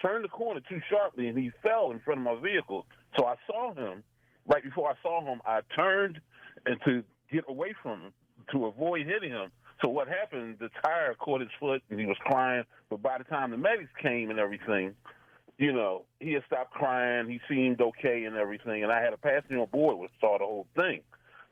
turned 0.02 0.24
the 0.24 0.30
corner 0.30 0.62
too 0.70 0.80
sharply 0.90 1.28
and 1.28 1.38
he 1.38 1.52
fell 1.64 1.92
in 1.92 2.00
front 2.00 2.20
of 2.20 2.24
my 2.26 2.40
vehicle. 2.40 2.86
So 3.18 3.26
I 3.26 3.36
saw 3.48 3.74
him. 3.74 4.04
Right 4.46 4.64
before 4.64 4.90
I 4.90 4.94
saw 5.02 5.26
him, 5.26 5.42
I 5.46 5.60
turned 5.76 6.22
and 6.66 6.80
to 6.86 7.04
get 7.32 7.44
away 7.50 7.74
from 7.82 8.02
him 8.02 8.14
to 8.52 8.68
avoid 8.68 9.06
hitting 9.06 9.32
him. 9.32 9.52
So 9.82 9.90
what 9.90 10.08
happened? 10.08 10.58
The 10.60 10.70
tire 10.84 11.14
caught 11.16 11.42
his 11.42 11.50
foot 11.60 11.82
and 11.90 12.00
he 12.00 12.06
was 12.06 12.18
crying. 12.22 12.64
But 12.90 13.02
by 13.02 13.18
the 13.18 13.24
time 13.26 13.52
the 13.52 13.58
medics 13.58 13.90
came 14.02 14.30
and 14.30 14.40
everything, 14.40 14.94
you 15.58 15.74
know, 15.74 16.06
he 16.20 16.34
had 16.34 16.44
stopped 16.46 16.72
crying. 16.72 17.30
He 17.30 17.42
seemed 17.50 17.82
okay 17.82 18.24
and 18.26 18.38
everything. 18.38 18.84
And 18.84 18.92
I 18.92 19.02
had 19.02 19.14
a 19.14 19.18
passenger 19.18 19.60
on 19.60 19.68
board 19.68 19.98
which 19.98 20.12
saw 20.22 20.38
the 20.38 20.46
whole 20.46 20.68
thing. 20.76 21.02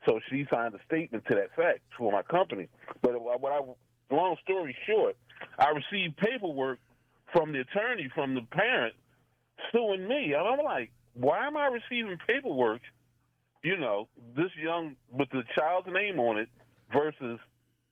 So 0.05 0.19
she 0.29 0.45
signed 0.51 0.75
a 0.75 0.79
statement 0.85 1.25
to 1.27 1.35
that 1.35 1.55
fact 1.55 1.79
for 1.97 2.11
my 2.11 2.21
company. 2.21 2.67
But 3.01 3.15
uh, 3.15 3.19
what 3.19 3.51
I 3.51 3.61
long 4.13 4.37
story 4.43 4.75
short, 4.87 5.15
I 5.59 5.69
received 5.69 6.17
paperwork 6.17 6.79
from 7.33 7.53
the 7.53 7.59
attorney 7.61 8.09
from 8.13 8.35
the 8.35 8.41
parent 8.41 8.93
suing 9.71 10.07
me. 10.07 10.33
And 10.33 10.47
I'm 10.47 10.63
like, 10.63 10.91
why 11.13 11.45
am 11.47 11.57
I 11.57 11.67
receiving 11.67 12.17
paperwork? 12.27 12.81
You 13.63 13.77
know, 13.77 14.07
this 14.35 14.51
young 14.61 14.95
with 15.11 15.29
the 15.31 15.43
child's 15.55 15.87
name 15.91 16.19
on 16.19 16.37
it 16.37 16.49
versus 16.93 17.39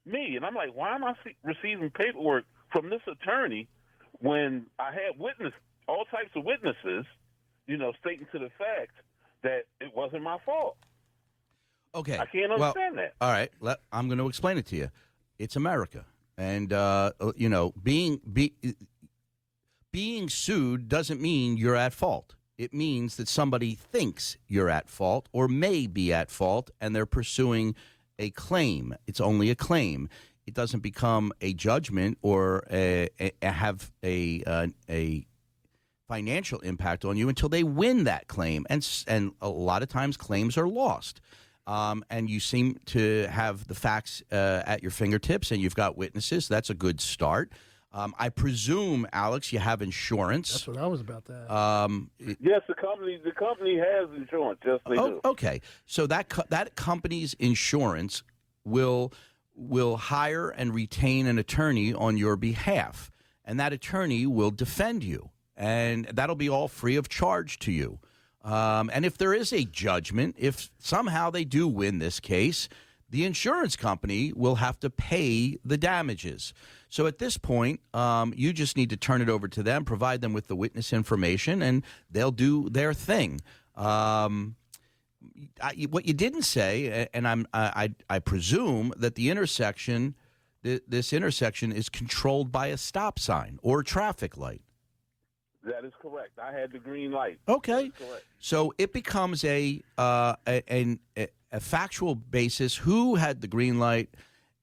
me. 0.06 0.36
And 0.36 0.46
I'm 0.46 0.54
like, 0.56 0.76
why 0.76 0.94
am 0.94 1.04
I 1.04 1.14
receiving 1.44 1.90
paperwork 1.90 2.46
from 2.72 2.90
this 2.90 3.02
attorney 3.08 3.68
when 4.20 4.68
I 4.80 4.92
had 4.92 5.18
witness 5.20 5.54
all 5.88 6.06
types 6.06 6.30
of 6.36 6.44
witnesses, 6.46 7.06
you 7.68 7.78
know, 7.78 7.92
stating 8.00 8.28
to 8.32 8.40
the 8.40 8.50
fact 8.58 8.92
that 9.44 9.64
it 9.82 9.94
wasn't 9.96 10.24
my 10.24 10.38
fault. 10.46 10.78
Okay. 11.96 12.18
I 12.18 12.26
can't 12.26 12.50
Well, 12.50 12.64
understand 12.64 12.98
that. 12.98 13.14
All 13.22 13.32
right, 13.32 13.52
let, 13.60 13.80
I'm 13.92 14.08
going 14.08 14.18
to 14.18 14.28
explain 14.28 14.58
it 14.58 14.66
to 14.68 14.76
you. 14.76 14.90
It's 15.38 15.56
America, 15.56 16.06
and 16.38 16.74
uh, 16.74 17.12
you 17.36 17.50
know, 17.50 17.74
being 17.82 18.20
be, 18.32 18.54
being 19.92 20.30
sued 20.30 20.88
doesn't 20.88 21.22
mean 21.22 21.58
you're 21.58 21.76
at 21.76 21.94
fault. 21.94 22.36
It 22.58 22.74
means 22.74 23.16
that 23.18 23.28
somebody 23.28 23.76
thinks 23.76 24.38
you're 24.48 24.70
at 24.70 24.88
fault 24.88 25.28
or 25.32 25.48
may 25.48 25.88
be 25.88 26.14
at 26.14 26.30
fault, 26.30 26.72
and 26.80 26.96
they're 26.96 27.06
pursuing 27.06 27.76
a 28.20 28.30
claim. 28.30 28.96
It's 29.08 29.20
only 29.20 29.50
a 29.50 29.56
claim. 29.56 30.08
It 30.46 30.54
doesn't 30.54 30.82
become 30.82 31.32
a 31.42 31.54
judgment 31.54 32.18
or 32.22 32.64
a, 32.72 33.10
a, 33.20 33.32
a 33.42 33.52
have 33.52 33.92
a 34.04 34.44
uh, 34.46 34.68
a 34.90 35.26
financial 36.08 36.60
impact 36.60 37.06
on 37.06 37.18
you 37.18 37.30
until 37.30 37.50
they 37.50 37.64
win 37.64 38.04
that 38.04 38.28
claim, 38.28 38.66
and 38.70 38.88
and 39.08 39.32
a 39.42 39.50
lot 39.50 39.82
of 39.82 39.90
times 39.90 40.18
claims 40.18 40.58
are 40.58 40.68
lost. 40.68 41.22
Um, 41.66 42.04
and 42.10 42.30
you 42.30 42.40
seem 42.40 42.78
to 42.88 43.28
have 43.28 43.68
the 43.68 43.76
facts 43.76 44.22
uh, 44.32 44.64
at 44.66 44.82
your 44.82 44.92
fingertips, 44.92 45.52
and 45.52 45.62
you've 45.62 45.76
got 45.76 45.98
witnesses. 45.98 46.48
That's 46.48 46.70
a 46.70 46.74
good 46.74 47.00
start. 47.00 47.52
Um, 47.94 48.16
I 48.18 48.30
presume, 48.30 49.08
Alex, 49.14 49.54
you 49.54 49.60
have 49.60 49.82
insurance. 49.82 50.52
That's 50.52 50.68
what 50.68 50.78
I 50.78 50.88
was 50.88 51.00
about 51.00 51.26
to 51.26 51.34
ask. 51.34 51.52
Um, 51.52 52.10
Yes, 52.20 52.62
the 52.68 52.74
company 52.74 53.20
the 53.24 53.32
company 53.32 53.78
has 53.78 54.10
insurance. 54.18 54.60
Yes, 54.66 54.80
they 54.90 54.98
oh, 54.98 55.10
do. 55.10 55.22
okay, 55.26 55.62
so 55.86 56.08
that 56.08 56.28
co- 56.28 56.44
that 56.50 56.76
company's 56.76 57.36
insurance 57.36 58.24
will 58.66 59.14
will 59.56 59.98
hire 59.98 60.50
and 60.50 60.74
retain 60.74 61.28
an 61.28 61.38
attorney 61.38 61.94
on 61.94 62.18
your 62.18 62.36
behalf, 62.36 63.12
and 63.46 63.60
that 63.60 63.72
attorney 63.72 64.26
will 64.26 64.52
defend 64.52 65.04
you, 65.04 65.30
and 65.56 66.06
that'll 66.06 66.36
be 66.36 66.50
all 66.50 66.68
free 66.68 66.96
of 66.96 67.10
charge 67.10 67.60
to 67.60 67.72
you. 67.72 68.00
Um, 68.44 68.90
and 68.94 69.06
if 69.06 69.18
there 69.18 69.34
is 69.34 69.54
a 69.54 69.64
judgment, 69.64 70.36
if 70.38 70.70
somehow 70.80 71.30
they 71.30 71.46
do 71.46 71.68
win 71.68 72.00
this 72.00 72.20
case, 72.20 72.68
the 73.10 73.26
insurance 73.26 73.76
company 73.76 74.34
will 74.36 74.56
have 74.56 74.80
to 74.80 74.90
pay 74.90 75.58
the 75.64 75.78
damages. 75.78 76.54
So 76.90 77.06
at 77.06 77.20
this 77.20 77.38
point, 77.38 77.80
um, 77.94 78.34
you 78.36 78.54
just 78.54 78.76
need 78.76 78.90
to 78.90 78.98
turn 78.98 79.22
it 79.22 79.30
over 79.30 79.48
to 79.48 79.64
them, 79.64 79.86
provide 79.86 80.22
them 80.22 80.34
with 80.34 80.48
the 80.48 80.56
witness 80.56 80.92
information, 80.92 81.62
and 81.62 81.84
they'll 82.10 82.32
do 82.32 82.70
their 82.70 82.94
thing. 82.94 83.40
Um, 83.76 84.56
I, 85.62 85.88
what 85.90 86.06
you 86.06 86.14
didn't 86.14 86.42
say, 86.42 87.08
and 87.14 87.28
I'm 87.28 87.48
I, 87.54 87.94
I 88.10 88.20
presume 88.20 88.94
that 88.98 89.16
the 89.16 89.30
intersection, 89.30 90.16
th- 90.64 90.84
this 90.88 91.14
intersection 91.14 91.72
is 91.72 91.90
controlled 91.90 92.52
by 92.52 92.68
a 92.68 92.78
stop 92.78 93.20
sign 93.20 93.60
or 93.64 93.84
traffic 93.84 94.38
light. 94.38 94.62
That 95.64 95.86
is 95.86 95.94
correct. 96.02 96.40
I 96.40 96.52
had 96.52 96.72
the 96.72 96.80
green 96.80 97.12
light. 97.12 97.40
Okay. 97.48 97.90
Correct. 97.98 98.26
So 98.40 98.74
it 98.78 98.92
becomes 98.92 99.44
a, 99.46 99.82
uh, 99.98 100.36
a, 100.48 100.98
a 101.18 101.28
a 101.54 101.60
factual 101.60 102.16
basis. 102.16 102.76
Who 102.76 103.16
had 103.16 103.40
the 103.40 103.48
green 103.48 103.80
light? 103.80 104.10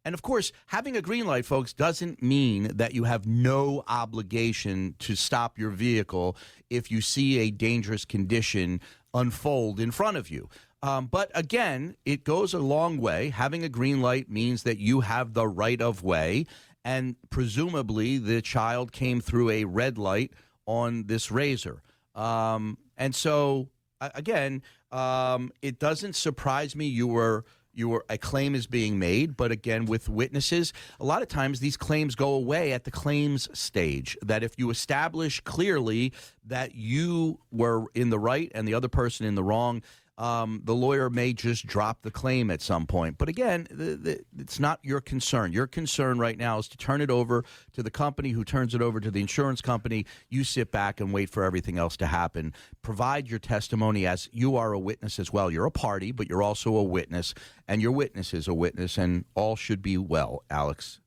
And 0.04 0.14
of 0.14 0.22
course, 0.22 0.50
having 0.66 0.96
a 0.96 1.02
green 1.02 1.26
light, 1.26 1.46
folks, 1.46 1.72
doesn't 1.72 2.22
mean 2.22 2.76
that 2.76 2.94
you 2.94 3.04
have 3.04 3.26
no 3.26 3.84
obligation 3.86 4.96
to 4.98 5.14
stop 5.14 5.58
your 5.58 5.70
vehicle 5.70 6.36
if 6.68 6.90
you 6.90 7.00
see 7.00 7.38
a 7.38 7.50
dangerous 7.50 8.04
condition 8.04 8.80
unfold 9.14 9.78
in 9.78 9.90
front 9.90 10.16
of 10.16 10.30
you. 10.30 10.48
Um, 10.82 11.06
but 11.06 11.30
again, 11.34 11.96
it 12.06 12.24
goes 12.24 12.54
a 12.54 12.58
long 12.58 12.98
way. 12.98 13.28
Having 13.28 13.64
a 13.64 13.68
green 13.68 14.00
light 14.00 14.30
means 14.30 14.62
that 14.62 14.78
you 14.78 15.00
have 15.00 15.34
the 15.34 15.46
right 15.46 15.80
of 15.80 16.02
way, 16.02 16.46
and 16.84 17.16
presumably 17.28 18.16
the 18.16 18.40
child 18.40 18.90
came 18.90 19.20
through 19.20 19.50
a 19.50 19.64
red 19.64 19.98
light 19.98 20.32
on 20.70 21.04
this 21.06 21.32
razor. 21.32 21.82
Um, 22.14 22.78
and 22.96 23.12
so 23.14 23.68
again, 24.00 24.62
um, 24.92 25.50
it 25.62 25.80
doesn't 25.80 26.14
surprise 26.14 26.76
me 26.76 26.86
you 26.86 27.08
were 27.08 27.44
you 27.72 27.88
were 27.88 28.04
a 28.08 28.18
claim 28.18 28.54
is 28.54 28.66
being 28.66 28.98
made, 28.98 29.36
but 29.36 29.52
again 29.52 29.84
with 29.84 30.08
witnesses, 30.08 30.72
a 30.98 31.04
lot 31.04 31.22
of 31.22 31.28
times 31.28 31.60
these 31.60 31.76
claims 31.76 32.14
go 32.14 32.34
away 32.34 32.72
at 32.72 32.84
the 32.84 32.90
claims 32.90 33.48
stage. 33.56 34.16
That 34.22 34.42
if 34.42 34.58
you 34.58 34.70
establish 34.70 35.40
clearly 35.40 36.12
that 36.44 36.74
you 36.74 37.38
were 37.50 37.86
in 37.94 38.10
the 38.10 38.18
right 38.18 38.50
and 38.54 38.66
the 38.66 38.74
other 38.74 38.88
person 38.88 39.24
in 39.24 39.34
the 39.34 39.44
wrong, 39.44 39.82
um, 40.20 40.60
the 40.64 40.74
lawyer 40.74 41.08
may 41.08 41.32
just 41.32 41.66
drop 41.66 42.02
the 42.02 42.10
claim 42.10 42.50
at 42.50 42.60
some 42.60 42.86
point. 42.86 43.16
But 43.16 43.30
again, 43.30 43.66
the, 43.70 43.96
the, 43.96 44.20
it's 44.38 44.60
not 44.60 44.78
your 44.82 45.00
concern. 45.00 45.54
Your 45.54 45.66
concern 45.66 46.18
right 46.18 46.36
now 46.36 46.58
is 46.58 46.68
to 46.68 46.76
turn 46.76 47.00
it 47.00 47.10
over 47.10 47.42
to 47.72 47.82
the 47.82 47.90
company 47.90 48.28
who 48.30 48.44
turns 48.44 48.74
it 48.74 48.82
over 48.82 49.00
to 49.00 49.10
the 49.10 49.22
insurance 49.22 49.62
company. 49.62 50.04
You 50.28 50.44
sit 50.44 50.70
back 50.70 51.00
and 51.00 51.10
wait 51.10 51.30
for 51.30 51.42
everything 51.42 51.78
else 51.78 51.96
to 51.96 52.06
happen. 52.06 52.52
Provide 52.82 53.30
your 53.30 53.38
testimony 53.38 54.06
as 54.06 54.28
you 54.30 54.56
are 54.56 54.74
a 54.74 54.78
witness 54.78 55.18
as 55.18 55.32
well. 55.32 55.50
You're 55.50 55.64
a 55.64 55.70
party, 55.70 56.12
but 56.12 56.28
you're 56.28 56.42
also 56.42 56.76
a 56.76 56.84
witness, 56.84 57.32
and 57.66 57.80
your 57.80 57.92
witness 57.92 58.34
is 58.34 58.46
a 58.46 58.54
witness, 58.54 58.98
and 58.98 59.24
all 59.34 59.56
should 59.56 59.80
be 59.80 59.96
well, 59.96 60.44
Alex. 60.50 61.00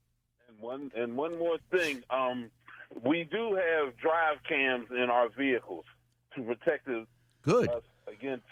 And 0.49 0.57
one 0.59 0.91
and 0.97 1.15
one 1.15 1.37
more 1.37 1.57
thing, 1.69 2.01
um, 2.09 2.49
we 3.05 3.29
do 3.31 3.53
have 3.53 3.95
drive 3.97 4.37
cams 4.49 4.87
in 4.89 5.11
our 5.11 5.29
vehicles 5.29 5.85
to 6.35 6.41
protect 6.41 6.87
us 6.87 7.05
Good. 7.43 7.69
us 7.69 7.83
against 8.07 8.45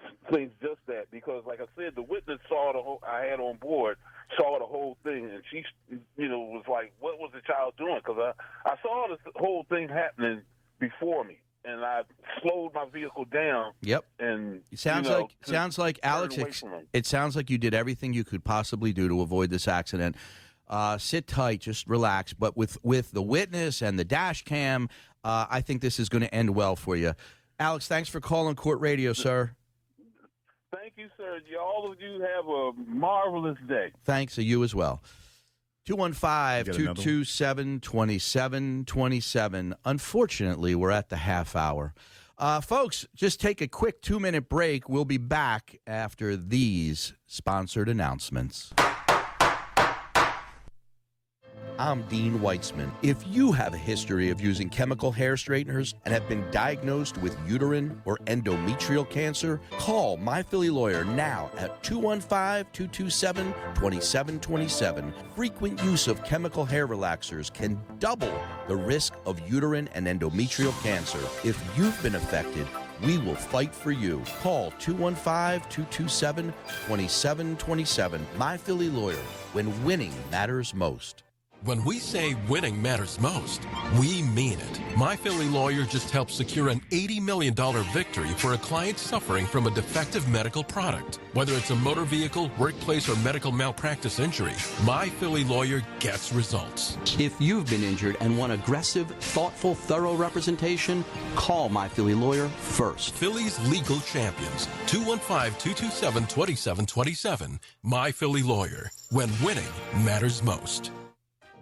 things 0.32 0.50
just 0.62 0.80
that. 0.86 1.10
Because, 1.10 1.44
like 1.46 1.60
I 1.60 1.66
said, 1.76 1.94
the 1.94 2.02
witness 2.02 2.38
saw 2.48 2.72
the 2.72 2.82
whole 2.82 3.02
I 3.06 3.24
had 3.26 3.40
on 3.40 3.56
board 3.56 3.96
saw 4.36 4.58
the 4.58 4.66
whole 4.66 4.96
thing, 5.04 5.24
and 5.24 5.42
she, 5.50 5.64
you 6.18 6.28
know, 6.28 6.40
was 6.40 6.64
like, 6.70 6.92
"What 7.00 7.18
was 7.18 7.30
the 7.32 7.40
child 7.40 7.74
doing?" 7.78 7.96
Because 8.04 8.34
I 8.64 8.70
I 8.70 8.74
saw 8.82 9.06
this 9.08 9.18
whole 9.36 9.64
thing 9.70 9.88
happening 9.88 10.42
before 10.78 11.24
me, 11.24 11.38
and 11.64 11.82
I 11.84 12.02
slowed 12.42 12.74
my 12.74 12.84
vehicle 12.92 13.24
down, 13.24 13.72
Yep. 13.80 14.04
and 14.18 14.60
It 14.70 14.78
sounds 14.78 15.06
you 15.08 15.14
know, 15.14 15.20
like 15.22 15.30
sounds 15.42 15.78
like 15.78 15.98
Alex. 16.02 16.36
ex- 16.36 16.62
It 16.92 17.06
sounds 17.06 17.36
like 17.36 17.48
you 17.48 17.56
did 17.56 17.72
everything 17.72 18.12
you 18.12 18.22
could 18.22 18.44
possibly 18.44 18.92
do 18.92 19.08
to 19.08 19.22
avoid 19.22 19.48
this 19.48 19.66
accident. 19.66 20.14
Uh, 20.68 20.98
sit 20.98 21.26
tight, 21.26 21.60
just 21.62 21.86
relax. 21.88 22.34
But 22.34 22.54
with 22.54 22.76
with 22.84 23.12
the 23.12 23.22
witness 23.22 23.80
and 23.80 23.98
the 23.98 24.04
dash 24.04 24.44
cam, 24.44 24.90
uh, 25.24 25.46
I 25.48 25.62
think 25.62 25.80
this 25.80 25.98
is 25.98 26.10
going 26.10 26.20
to 26.22 26.34
end 26.34 26.50
well 26.54 26.76
for 26.76 26.96
you. 26.96 27.14
Alex, 27.58 27.88
thanks 27.88 28.10
for 28.10 28.20
calling 28.20 28.54
Court 28.56 28.78
Radio, 28.80 29.14
sir. 29.14 29.52
Thank 30.74 30.94
you, 30.96 31.08
sir. 31.16 31.40
All 31.60 31.90
of 31.90 32.00
you 32.00 32.20
have 32.20 32.46
a 32.46 32.72
marvelous 32.86 33.56
day. 33.68 33.90
Thanks 34.04 34.34
to 34.34 34.42
you 34.42 34.62
as 34.64 34.74
well. 34.74 35.02
215 35.86 36.28
You 36.58 36.64
got 36.64 36.80
another 36.80 36.88
one? 36.88 37.04
227 37.04 37.80
2727. 37.80 39.74
Unfortunately, 39.86 40.74
we're 40.74 40.90
at 40.90 41.08
the 41.08 41.16
half 41.16 41.56
hour. 41.56 41.94
Uh, 42.36 42.60
folks, 42.60 43.06
just 43.16 43.40
take 43.40 43.60
a 43.62 43.66
quick 43.68 44.02
two 44.02 44.20
minute 44.20 44.48
break. 44.48 44.88
We'll 44.88 45.06
be 45.06 45.16
back 45.16 45.78
after 45.86 46.36
these 46.36 47.14
sponsored 47.26 47.88
announcements. 47.88 48.70
I'm 51.78 52.02
Dean 52.08 52.40
Weitzman. 52.40 52.90
If 53.02 53.24
you 53.24 53.52
have 53.52 53.72
a 53.72 53.78
history 53.78 54.30
of 54.30 54.40
using 54.40 54.68
chemical 54.68 55.12
hair 55.12 55.36
straighteners 55.36 55.94
and 56.04 56.12
have 56.12 56.28
been 56.28 56.44
diagnosed 56.50 57.16
with 57.18 57.36
uterine 57.46 58.02
or 58.04 58.18
endometrial 58.26 59.08
cancer, 59.08 59.60
call 59.78 60.16
My 60.16 60.42
Philly 60.42 60.70
Lawyer 60.70 61.04
now 61.04 61.52
at 61.56 61.80
215 61.84 62.66
227 62.72 63.52
2727. 63.76 65.14
Frequent 65.36 65.80
use 65.84 66.08
of 66.08 66.24
chemical 66.24 66.64
hair 66.64 66.88
relaxers 66.88 67.52
can 67.54 67.80
double 68.00 68.32
the 68.66 68.74
risk 68.74 69.14
of 69.24 69.38
uterine 69.48 69.88
and 69.94 70.08
endometrial 70.08 70.72
cancer. 70.82 71.20
If 71.44 71.62
you've 71.78 72.02
been 72.02 72.16
affected, 72.16 72.66
we 73.04 73.18
will 73.18 73.36
fight 73.36 73.72
for 73.72 73.92
you. 73.92 74.20
Call 74.40 74.72
215 74.80 75.60
227 75.70 76.52
2727. 76.88 78.26
My 78.36 78.56
Philly 78.56 78.88
Lawyer, 78.88 79.14
when 79.52 79.84
winning 79.84 80.12
matters 80.32 80.74
most. 80.74 81.22
When 81.64 81.84
we 81.84 81.98
say 81.98 82.36
winning 82.48 82.80
matters 82.80 83.18
most, 83.20 83.62
we 83.98 84.22
mean 84.22 84.60
it. 84.60 84.80
My 84.96 85.16
Philly 85.16 85.48
lawyer 85.48 85.82
just 85.82 86.08
helped 86.10 86.30
secure 86.30 86.68
an 86.68 86.80
$80 86.92 87.20
million 87.20 87.52
victory 87.92 88.28
for 88.28 88.54
a 88.54 88.58
client 88.58 88.96
suffering 88.96 89.44
from 89.44 89.66
a 89.66 89.72
defective 89.72 90.28
medical 90.28 90.62
product. 90.62 91.18
Whether 91.32 91.54
it's 91.54 91.70
a 91.70 91.76
motor 91.76 92.04
vehicle, 92.04 92.48
workplace, 92.58 93.08
or 93.08 93.16
medical 93.16 93.50
malpractice 93.50 94.20
injury, 94.20 94.52
My 94.84 95.08
Philly 95.08 95.42
lawyer 95.42 95.82
gets 95.98 96.32
results. 96.32 96.96
If 97.18 97.34
you've 97.40 97.68
been 97.68 97.82
injured 97.82 98.16
and 98.20 98.38
want 98.38 98.52
aggressive, 98.52 99.08
thoughtful, 99.18 99.74
thorough 99.74 100.14
representation, 100.14 101.04
call 101.34 101.68
my 101.68 101.88
Philly 101.88 102.14
lawyer 102.14 102.46
first. 102.48 103.14
Philly's 103.14 103.58
legal 103.68 103.98
champions. 104.00 104.68
215-227-2727. 104.86 107.58
My 107.82 108.12
Philly 108.12 108.44
lawyer. 108.44 108.92
When 109.10 109.28
winning 109.42 109.64
matters 110.04 110.40
most. 110.40 110.92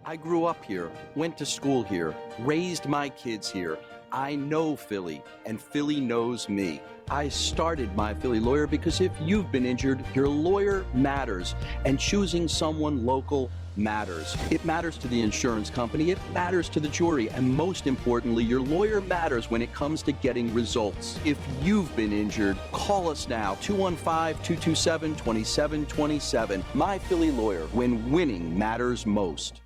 I 0.09 0.15
grew 0.15 0.45
up 0.45 0.65
here, 0.65 0.89
went 1.17 1.37
to 1.39 1.45
school 1.45 1.83
here, 1.83 2.15
raised 2.39 2.87
my 2.87 3.09
kids 3.09 3.51
here. 3.51 3.77
I 4.13 4.37
know 4.37 4.77
Philly, 4.77 5.21
and 5.47 5.61
Philly 5.61 6.01
knows 6.01 6.49
me. 6.49 6.81
I 7.11 7.29
started 7.29 7.93
my 7.97 8.15
Philly 8.15 8.39
lawyer 8.39 8.69
because 8.69 9.01
if 9.01 9.11
you've 9.21 9.51
been 9.51 9.67
injured, 9.67 10.05
your 10.15 10.29
lawyer 10.29 10.87
matters, 10.95 11.57
and 11.85 11.99
choosing 11.99 12.47
someone 12.47 13.05
local 13.05 13.51
matters. 13.75 14.37
It 14.49 14.65
matters 14.65 14.97
to 14.99 15.09
the 15.09 15.21
insurance 15.21 15.71
company, 15.71 16.13
it 16.13 16.19
matters 16.33 16.69
to 16.69 16.79
the 16.79 16.89
jury, 16.89 17.29
and 17.31 17.53
most 17.53 17.89
importantly, 17.89 18.45
your 18.45 18.61
lawyer 18.61 19.01
matters 19.01 19.51
when 19.51 19.61
it 19.61 19.75
comes 19.75 20.03
to 20.05 20.13
getting 20.13 20.55
results. 20.55 21.19
If 21.25 21.37
you've 21.63 21.95
been 21.97 22.13
injured, 22.13 22.57
call 22.71 23.11
us 23.11 23.27
now 23.29 23.57
215 23.57 24.41
227 24.45 25.17
2727. 25.17 26.65
My 26.75 26.97
Philly 26.97 27.33
lawyer, 27.33 27.67
when 27.73 28.09
winning 28.13 28.57
matters 28.57 29.05
most. 29.05 29.63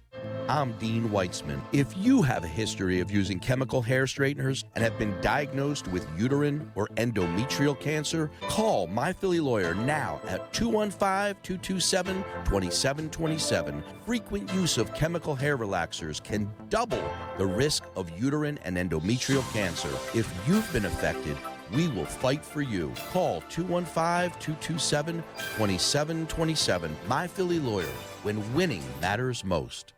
I'm 0.51 0.73
Dean 0.79 1.09
Weitzman. 1.11 1.61
If 1.71 1.97
you 1.97 2.23
have 2.23 2.43
a 2.43 2.49
history 2.49 2.99
of 2.99 3.09
using 3.09 3.39
chemical 3.39 3.81
hair 3.81 4.05
straighteners 4.09 4.65
and 4.75 4.83
have 4.83 4.99
been 4.99 5.15
diagnosed 5.21 5.87
with 5.87 6.05
uterine 6.19 6.73
or 6.75 6.89
endometrial 6.97 7.79
cancer, 7.79 8.33
call 8.49 8.89
My 8.89 9.13
Philly 9.13 9.39
Lawyer 9.39 9.77
now 9.77 10.21
at 10.27 10.53
215 10.53 11.41
227 11.45 12.25
2727. 12.47 13.85
Frequent 14.05 14.53
use 14.53 14.77
of 14.77 14.93
chemical 14.93 15.37
hair 15.37 15.57
relaxers 15.57 16.21
can 16.21 16.51
double 16.69 17.05
the 17.39 17.47
risk 17.47 17.85
of 17.95 18.11
uterine 18.21 18.59
and 18.65 18.77
endometrial 18.77 19.49
cancer. 19.53 19.91
If 20.19 20.29
you've 20.49 20.71
been 20.73 20.87
affected, 20.87 21.37
we 21.73 21.87
will 21.87 22.07
fight 22.07 22.45
for 22.45 22.61
you. 22.61 22.93
Call 23.13 23.41
215 23.51 24.33
227 24.41 25.23
2727. 25.57 26.97
My 27.07 27.29
Philly 27.29 27.61
Lawyer, 27.61 27.87
when 28.25 28.53
winning 28.53 28.83
matters 29.01 29.45
most. 29.45 29.93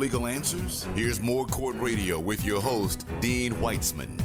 Legal 0.00 0.26
answers? 0.26 0.84
Here's 0.94 1.20
more 1.20 1.44
Court 1.44 1.76
Radio 1.76 2.18
with 2.18 2.42
your 2.42 2.62
host, 2.62 3.06
Dean 3.20 3.52
Weitzman. 3.56 4.18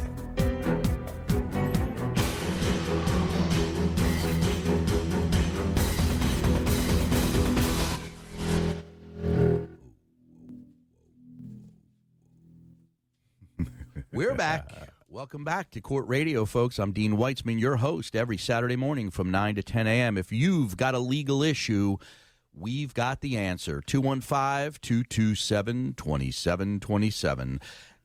We're 14.14 14.34
back. 14.34 14.72
Welcome 15.10 15.44
back 15.44 15.72
to 15.72 15.82
Court 15.82 16.08
Radio, 16.08 16.46
folks. 16.46 16.80
I'm 16.80 16.94
Dean 16.94 17.18
Weitzman, 17.18 17.60
your 17.60 17.76
host, 17.78 18.16
every 18.16 18.38
Saturday 18.38 18.78
morning 18.78 19.10
from 19.12 19.30
9 19.30 19.56
to 19.56 19.64
10 19.64 19.88
a.m. 19.88 20.18
If 20.18 20.32
you've 20.32 20.78
got 20.78 20.96
a 20.96 21.00
legal 21.00 21.44
issue, 21.44 21.98
we've 22.58 22.94
got 22.94 23.22
the 23.22 23.38
answer 23.38 23.82
215 23.86 24.80
227 24.82 25.94
2727. 25.94 27.60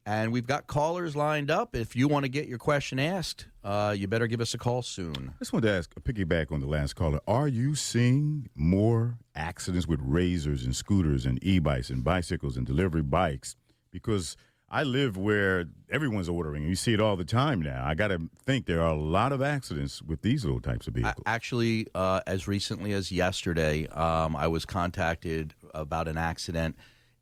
And 0.06 0.32
we've 0.32 0.46
got 0.46 0.66
callers 0.66 1.14
lined 1.14 1.50
up. 1.50 1.76
If 1.76 1.94
you 1.94 2.08
want 2.08 2.24
to 2.24 2.30
get 2.30 2.48
your 2.48 2.58
question 2.58 2.98
asked, 2.98 3.46
uh, 3.62 3.94
you 3.96 4.08
better 4.08 4.26
give 4.26 4.40
us 4.40 4.54
a 4.54 4.58
call 4.58 4.82
soon. 4.82 5.14
I 5.36 5.38
just 5.38 5.52
wanted 5.52 5.68
to 5.68 5.74
ask, 5.74 5.92
a 5.96 6.00
piggyback 6.00 6.50
on 6.50 6.60
the 6.60 6.66
last 6.66 6.96
caller. 6.96 7.20
Are 7.28 7.46
you 7.46 7.74
seeing 7.74 8.48
more 8.54 9.18
accidents 9.34 9.86
with 9.86 10.00
razors 10.02 10.64
and 10.64 10.74
scooters 10.74 11.26
and 11.26 11.38
e-bikes 11.44 11.90
and 11.90 12.02
bicycles 12.02 12.56
and 12.56 12.66
delivery 12.66 13.02
bikes? 13.02 13.56
Because 13.92 14.36
I 14.70 14.84
live 14.84 15.16
where 15.16 15.66
everyone's 15.90 16.28
ordering. 16.28 16.62
You 16.62 16.76
see 16.76 16.94
it 16.94 17.00
all 17.00 17.16
the 17.16 17.24
time 17.24 17.60
now. 17.60 17.84
I 17.84 17.94
got 17.94 18.08
to 18.08 18.30
think 18.46 18.66
there 18.66 18.80
are 18.80 18.92
a 18.92 19.00
lot 19.00 19.32
of 19.32 19.42
accidents 19.42 20.00
with 20.00 20.22
these 20.22 20.44
little 20.44 20.60
types 20.60 20.86
of 20.86 20.94
vehicles. 20.94 21.24
Actually, 21.26 21.88
uh, 21.94 22.20
as 22.26 22.46
recently 22.46 22.92
as 22.92 23.10
yesterday, 23.10 23.88
um, 23.88 24.36
I 24.36 24.46
was 24.46 24.64
contacted 24.64 25.54
about 25.74 26.06
an 26.06 26.16
accident 26.16 26.76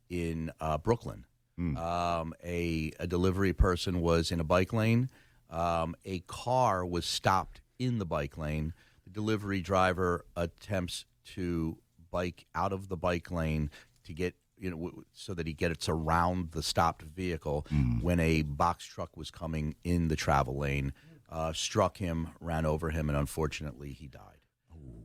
in 0.09 0.51
uh, 0.59 0.77
Brooklyn. 0.77 1.25
Um, 1.77 2.33
a, 2.41 2.91
a 3.01 3.07
delivery 3.07 3.51
person 3.51 3.99
was 3.99 4.31
in 4.31 4.39
a 4.39 4.45
bike 4.45 4.71
lane. 4.71 5.09
Um, 5.49 5.95
a 6.05 6.19
car 6.19 6.85
was 6.85 7.05
stopped 7.05 7.59
in 7.79 7.99
the 7.99 8.05
bike 8.05 8.37
lane. 8.37 8.73
The 9.03 9.09
delivery 9.09 9.59
driver 9.59 10.25
attempts 10.37 11.05
to 11.33 11.79
bike 12.11 12.45
out 12.55 12.71
of 12.71 12.87
the 12.87 12.95
bike 12.95 13.29
lane 13.29 13.71
to 14.05 14.13
get 14.13 14.35
you 14.59 14.69
know 14.69 14.75
w- 14.77 15.03
so 15.13 15.33
that 15.33 15.47
he 15.47 15.53
gets 15.53 15.87
around 15.89 16.51
the 16.51 16.61
stopped 16.63 17.01
vehicle 17.03 17.65
when 18.01 18.19
a 18.19 18.41
box 18.43 18.85
truck 18.85 19.15
was 19.17 19.31
coming 19.31 19.75
in 19.83 20.07
the 20.07 20.15
travel 20.15 20.57
lane 20.57 20.93
uh, 21.29 21.53
struck 21.53 21.97
him 21.97 22.29
ran 22.39 22.65
over 22.65 22.89
him 22.89 23.09
and 23.09 23.17
unfortunately 23.17 23.91
he 23.93 24.07
died 24.07 24.37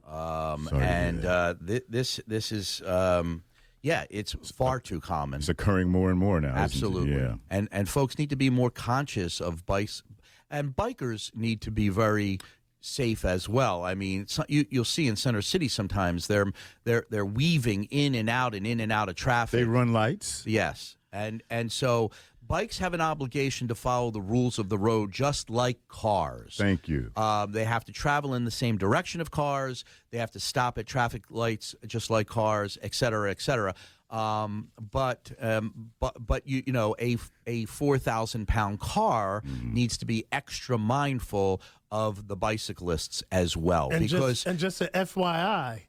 um, 0.06 0.66
Sorry 0.68 0.70
to 0.70 0.76
hear 0.76 0.84
and 0.84 1.24
uh, 1.24 1.54
th- 1.66 1.84
this 1.88 2.20
this 2.26 2.52
is 2.52 2.82
um, 2.86 3.42
yeah 3.82 4.04
it's 4.10 4.32
far 4.52 4.80
too 4.80 5.00
common 5.00 5.38
it's 5.40 5.48
occurring 5.48 5.88
more 5.88 6.10
and 6.10 6.18
more 6.18 6.40
now. 6.40 6.54
Absolutely. 6.54 7.14
Yeah. 7.16 7.36
And 7.50 7.68
and 7.72 7.88
folks 7.88 8.18
need 8.18 8.30
to 8.30 8.36
be 8.36 8.50
more 8.50 8.70
conscious 8.70 9.40
of 9.40 9.64
bikes, 9.66 10.02
and 10.50 10.74
bikers 10.76 11.34
need 11.34 11.60
to 11.62 11.70
be 11.70 11.88
very 11.88 12.38
safe 12.84 13.24
as 13.24 13.48
well. 13.48 13.82
I 13.82 13.94
mean, 13.94 14.26
you, 14.48 14.66
you'll 14.70 14.84
see 14.84 15.06
in 15.08 15.16
Center 15.16 15.42
City 15.42 15.68
sometimes 15.68 16.26
they're 16.26 16.52
they're 16.84 17.06
they're 17.10 17.24
weaving 17.24 17.84
in 17.90 18.14
and 18.14 18.28
out 18.28 18.54
and 18.54 18.66
in 18.66 18.80
and 18.80 18.92
out 18.92 19.08
of 19.08 19.14
traffic. 19.14 19.58
They 19.60 19.64
run 19.64 19.92
lights. 19.92 20.44
Yes, 20.46 20.96
and 21.12 21.42
and 21.50 21.72
so 21.72 22.10
bikes 22.46 22.76
have 22.78 22.92
an 22.92 23.00
obligation 23.00 23.68
to 23.68 23.74
follow 23.74 24.10
the 24.10 24.20
rules 24.20 24.58
of 24.58 24.68
the 24.68 24.76
road, 24.76 25.10
just 25.12 25.48
like 25.48 25.78
cars. 25.88 26.56
Thank 26.58 26.88
you. 26.88 27.10
Um, 27.16 27.52
they 27.52 27.64
have 27.64 27.84
to 27.86 27.92
travel 27.92 28.34
in 28.34 28.44
the 28.44 28.50
same 28.50 28.76
direction 28.76 29.20
of 29.22 29.30
cars. 29.30 29.82
They 30.10 30.18
have 30.18 30.30
to 30.32 30.40
stop 30.40 30.76
at 30.76 30.86
traffic 30.86 31.24
lights, 31.30 31.74
just 31.86 32.10
like 32.10 32.26
cars, 32.26 32.76
et 32.82 32.94
cetera, 32.94 33.30
et 33.30 33.40
cetera. 33.40 33.74
Um, 34.10 34.68
but 34.92 35.32
um, 35.40 35.90
but 35.98 36.14
but 36.24 36.46
you 36.46 36.62
you 36.66 36.72
know 36.72 36.94
a 37.00 37.16
a 37.46 37.64
four 37.64 37.98
thousand 37.98 38.46
pound 38.46 38.78
car 38.78 39.42
Mm-hmm. 39.44 39.74
needs 39.74 39.96
to 39.98 40.04
be 40.06 40.24
extra 40.30 40.76
mindful 40.78 41.60
of 41.94 42.26
the 42.26 42.34
bicyclists 42.36 43.22
as 43.30 43.56
well 43.56 43.88
And 43.92 44.00
because 44.00 44.42
just 44.42 44.46
and 44.46 44.58
just 44.58 44.80
a 44.80 44.86
FYI, 44.92 45.82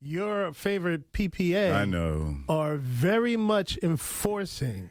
your 0.00 0.52
favorite 0.52 1.12
PPA 1.12 1.72
I 1.72 1.84
know. 1.84 2.38
are 2.48 2.76
very 2.76 3.36
much 3.36 3.78
enforcing 3.82 4.90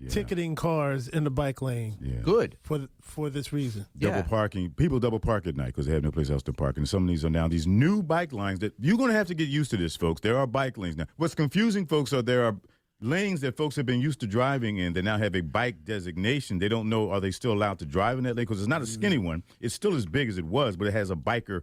Yeah. 0.00 0.08
ticketing 0.10 0.54
cars 0.54 1.08
in 1.08 1.24
the 1.24 1.30
bike 1.30 1.60
lane 1.60 1.96
Yeah. 2.00 2.20
good. 2.22 2.56
for 2.62 2.86
for 3.02 3.28
this 3.28 3.52
reason. 3.52 3.86
double 3.98 4.18
Yeah. 4.18 4.22
parking. 4.22 4.70
People 4.70 5.00
double 5.00 5.18
park 5.18 5.48
at 5.48 5.56
night 5.56 5.66
because 5.74 5.86
they 5.86 5.94
have 5.94 6.04
no 6.04 6.12
place 6.12 6.30
else 6.30 6.44
to 6.44 6.52
park. 6.52 6.76
And 6.76 6.88
some 6.88 7.02
of 7.02 7.08
these 7.08 7.24
are 7.24 7.30
now 7.30 7.48
these 7.48 7.66
new 7.66 8.00
bike 8.02 8.32
lines 8.32 8.60
that 8.60 8.74
you're 8.78 8.96
going 8.98 9.08
to 9.10 9.16
have 9.16 9.26
to 9.26 9.34
get 9.34 9.48
used 9.48 9.72
to 9.72 9.76
this, 9.76 9.96
folks. 9.96 10.20
There 10.20 10.38
are 10.38 10.46
bike 10.46 10.78
lanes 10.78 10.96
now. 10.96 11.06
What's 11.16 11.34
confusing, 11.34 11.84
folks, 11.86 12.12
are 12.12 12.22
there 12.22 12.44
are 12.44 12.56
lanes 13.00 13.40
that 13.42 13.56
folks 13.56 13.76
have 13.76 13.86
been 13.86 14.00
used 14.00 14.20
to 14.20 14.26
driving 14.26 14.78
in 14.78 14.92
that 14.94 15.02
now 15.02 15.18
have 15.18 15.34
a 15.34 15.40
bike 15.40 15.84
designation. 15.84 16.58
They 16.58 16.68
don't 16.68 16.88
know 16.88 17.10
are 17.10 17.20
they 17.20 17.30
still 17.30 17.52
allowed 17.52 17.78
to 17.80 17.86
drive 17.86 18.18
in 18.18 18.24
that 18.24 18.36
lane 18.36 18.46
because 18.46 18.60
it's 18.60 18.68
not 18.68 18.80
a 18.80 18.84
mm-hmm. 18.84 18.94
skinny 18.94 19.18
one. 19.18 19.42
It's 19.60 19.74
still 19.74 19.94
as 19.94 20.06
big 20.06 20.28
as 20.28 20.38
it 20.38 20.44
was, 20.44 20.76
but 20.76 20.86
it 20.88 20.92
has 20.92 21.10
a 21.10 21.16
biker 21.16 21.62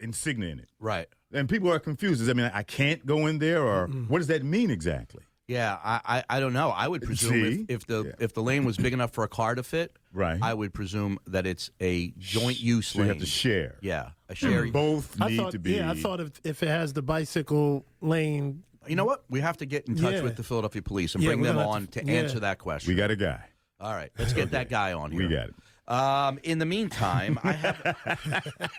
insignia 0.00 0.50
in 0.50 0.58
it. 0.58 0.68
Right. 0.78 1.08
And 1.32 1.48
people 1.48 1.72
are 1.72 1.78
confused. 1.78 2.20
Does 2.20 2.26
that 2.26 2.36
mean 2.36 2.50
I 2.52 2.62
can't 2.62 3.06
go 3.06 3.26
in 3.26 3.38
there, 3.38 3.62
or 3.62 3.86
what 3.86 4.18
does 4.18 4.26
that 4.28 4.42
mean 4.42 4.70
exactly? 4.70 5.22
Yeah, 5.46 5.78
I, 5.82 6.00
I, 6.04 6.36
I 6.36 6.40
don't 6.40 6.52
know. 6.52 6.68
I 6.70 6.86
would 6.86 7.02
presume 7.02 7.66
if, 7.68 7.82
if 7.82 7.86
the 7.86 8.04
Yeah. 8.04 8.12
if 8.20 8.34
the 8.34 8.42
lane 8.42 8.64
was 8.64 8.76
big 8.76 8.92
enough 8.92 9.12
for 9.12 9.24
a 9.24 9.28
car 9.28 9.56
to 9.56 9.64
fit, 9.64 9.96
Right. 10.12 10.38
I 10.40 10.54
would 10.54 10.72
presume 10.72 11.18
that 11.26 11.44
it's 11.44 11.70
a 11.80 12.12
joint 12.18 12.60
use 12.60 12.88
So 12.88 12.98
lane. 12.98 13.06
you 13.06 13.12
have 13.14 13.20
to 13.20 13.26
share. 13.26 13.76
Yeah, 13.80 14.10
a 14.28 14.32
hmm. 14.32 14.34
sharing. 14.34 14.72
Both 14.72 15.20
I 15.20 15.28
need 15.28 15.36
thought, 15.36 15.52
to 15.52 15.58
be. 15.58 15.72
yeah, 15.72 15.90
I 15.90 15.94
thought 15.94 16.20
if, 16.20 16.40
if 16.44 16.62
it 16.62 16.68
has 16.68 16.92
the 16.92 17.02
bicycle 17.02 17.84
lane, 18.00 18.62
You 18.86 18.96
know 18.96 19.04
what? 19.04 19.24
We 19.28 19.40
have 19.40 19.58
to 19.58 19.66
get 19.66 19.86
in 19.88 19.96
touch 19.96 20.14
Yeah. 20.14 20.22
with 20.22 20.36
the 20.36 20.42
Philadelphia 20.42 20.82
police 20.82 21.14
and 21.14 21.22
Yeah, 21.22 21.30
bring 21.30 21.42
them 21.42 21.58
on 21.58 21.86
to- 21.88 22.00
to, 22.00 22.06
yeah. 22.06 22.12
answer 22.20 22.40
that 22.40 22.58
question. 22.58 22.88
we 22.92 22.96
got 22.96 23.10
a 23.10 23.16
guy. 23.16 23.44
All 23.78 23.92
right, 23.94 24.10
let's 24.18 24.32
get 24.32 24.50
that 24.50 24.68
guy 24.68 24.92
on 24.92 25.10
here. 25.10 25.22
We 25.28 25.34
got 25.34 25.48
it. 25.48 25.54
Um, 25.88 26.38
in 26.44 26.58
the 26.58 26.66
meantime, 26.66 27.38
I 27.42 27.52
have. 27.52 27.96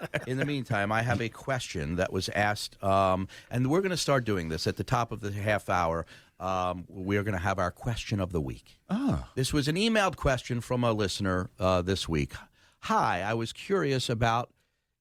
in 0.27 0.37
the 0.37 0.45
meantime, 0.45 0.91
I 0.91 1.01
have 1.01 1.19
a 1.21 1.27
question 1.29 1.95
that 1.97 2.13
was 2.13 2.29
asked, 2.29 2.81
um, 2.83 3.27
and 3.49 3.67
we're 3.69 3.81
going 3.81 3.89
to 3.91 3.97
start 3.97 4.23
doing 4.25 4.49
this 4.49 4.65
at 4.67 4.77
the 4.77 4.83
top 4.83 5.11
of 5.11 5.19
the 5.21 5.31
half 5.31 5.69
hour. 5.69 6.05
Um, 6.39 6.85
we're 6.87 7.23
going 7.23 7.33
to 7.33 7.39
have 7.43 7.59
our 7.59 7.71
question 7.71 8.19
of 8.19 8.31
the 8.31 8.39
week. 8.41 8.79
Ah. 8.89 9.29
This 9.35 9.51
was 9.53 9.67
an 9.67 9.75
emailed 9.75 10.15
question 10.15 10.61
from 10.61 10.83
a 10.83 10.93
listener 10.93 11.49
uh, 11.59 11.81
this 11.81 12.07
week. 12.07 12.33
Hi, 12.81 13.21
I 13.21 13.33
was 13.33 13.51
curious 13.53 14.09
about 14.09 14.49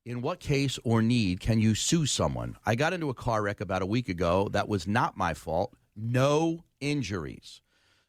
in 0.04 0.22
what 0.22 0.40
case 0.40 0.78
or 0.84 1.02
need 1.02 1.40
can 1.40 1.60
you 1.60 1.74
sue 1.74 2.06
someone? 2.06 2.56
I 2.64 2.74
got 2.74 2.92
into 2.92 3.10
a 3.10 3.14
car 3.14 3.42
wreck 3.42 3.60
about 3.60 3.82
a 3.82 3.86
week 3.86 4.08
ago 4.08 4.48
that 4.52 4.68
was 4.68 4.86
not 4.86 5.16
my 5.16 5.34
fault. 5.34 5.74
No 5.94 6.64
injuries. 6.80 7.60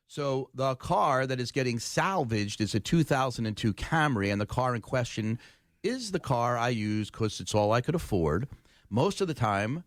So 0.08 0.50
the 0.54 0.76
car 0.76 1.26
that 1.26 1.40
is 1.40 1.52
getting 1.52 1.80
salvaged 1.80 2.62
is 2.62 2.76
a 2.76 2.80
2002 2.80 3.74
Camry, 3.74 4.32
and 4.32 4.42
the 4.42 4.46
car 4.46 4.76
in 4.76 4.82
question 4.82 5.40
is 5.84 6.12
the 6.12 6.20
car 6.20 6.58
I 6.58 6.70
use 6.70 7.10
because 7.10 7.40
it's 7.40 7.56
all 7.56 7.72
I 7.72 7.82
could 7.82 7.96
afford. 7.96 8.48
Most 8.90 9.22
of 9.22 9.28
the 9.28 9.34
time, 9.34 9.84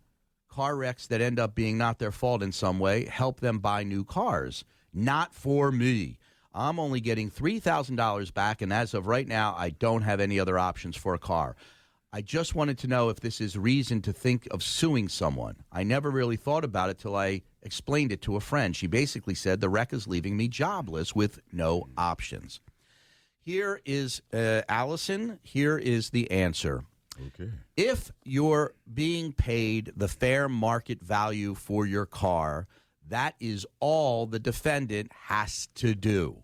car 0.48 0.76
wrecks 0.76 1.06
that 1.08 1.20
end 1.20 1.38
up 1.38 1.54
being 1.54 1.76
not 1.76 1.98
their 1.98 2.12
fault 2.12 2.42
in 2.42 2.52
some 2.52 2.78
way 2.78 3.04
help 3.04 3.40
them 3.40 3.58
buy 3.58 3.82
new 3.82 4.04
cars. 4.04 4.64
Not 4.92 5.34
for 5.34 5.72
me. 5.72 6.18
I'm 6.54 6.78
only 6.78 7.00
getting 7.00 7.30
$3,000 7.30 8.32
back, 8.32 8.62
and 8.62 8.72
as 8.72 8.94
of 8.94 9.08
right 9.08 9.26
now, 9.26 9.54
I 9.58 9.70
don't 9.70 10.02
have 10.02 10.20
any 10.20 10.38
other 10.38 10.58
options 10.58 10.96
for 10.96 11.12
a 11.12 11.18
car. 11.18 11.56
I 12.14 12.20
just 12.20 12.54
wanted 12.54 12.78
to 12.78 12.86
know 12.86 13.08
if 13.08 13.18
this 13.18 13.40
is 13.40 13.58
reason 13.58 14.00
to 14.02 14.12
think 14.12 14.46
of 14.52 14.62
suing 14.62 15.08
someone. 15.08 15.56
I 15.72 15.82
never 15.82 16.12
really 16.12 16.36
thought 16.36 16.62
about 16.62 16.88
it 16.88 16.96
till 16.96 17.16
I 17.16 17.42
explained 17.60 18.12
it 18.12 18.22
to 18.22 18.36
a 18.36 18.40
friend. 18.40 18.76
She 18.76 18.86
basically 18.86 19.34
said 19.34 19.60
the 19.60 19.68
wreck 19.68 19.92
is 19.92 20.06
leaving 20.06 20.36
me 20.36 20.46
jobless 20.46 21.12
with 21.12 21.40
no 21.50 21.88
options. 21.98 22.60
Here 23.40 23.80
is 23.84 24.22
uh, 24.32 24.62
Allison. 24.68 25.40
Here 25.42 25.76
is 25.76 26.10
the 26.10 26.30
answer. 26.30 26.84
Okay. 27.20 27.50
If 27.76 28.12
you're 28.22 28.74
being 28.92 29.32
paid 29.32 29.90
the 29.96 30.06
fair 30.06 30.48
market 30.48 31.02
value 31.02 31.56
for 31.56 31.84
your 31.84 32.06
car, 32.06 32.68
that 33.08 33.34
is 33.40 33.66
all 33.80 34.26
the 34.26 34.38
defendant 34.38 35.10
has 35.26 35.66
to 35.74 35.96
do. 35.96 36.43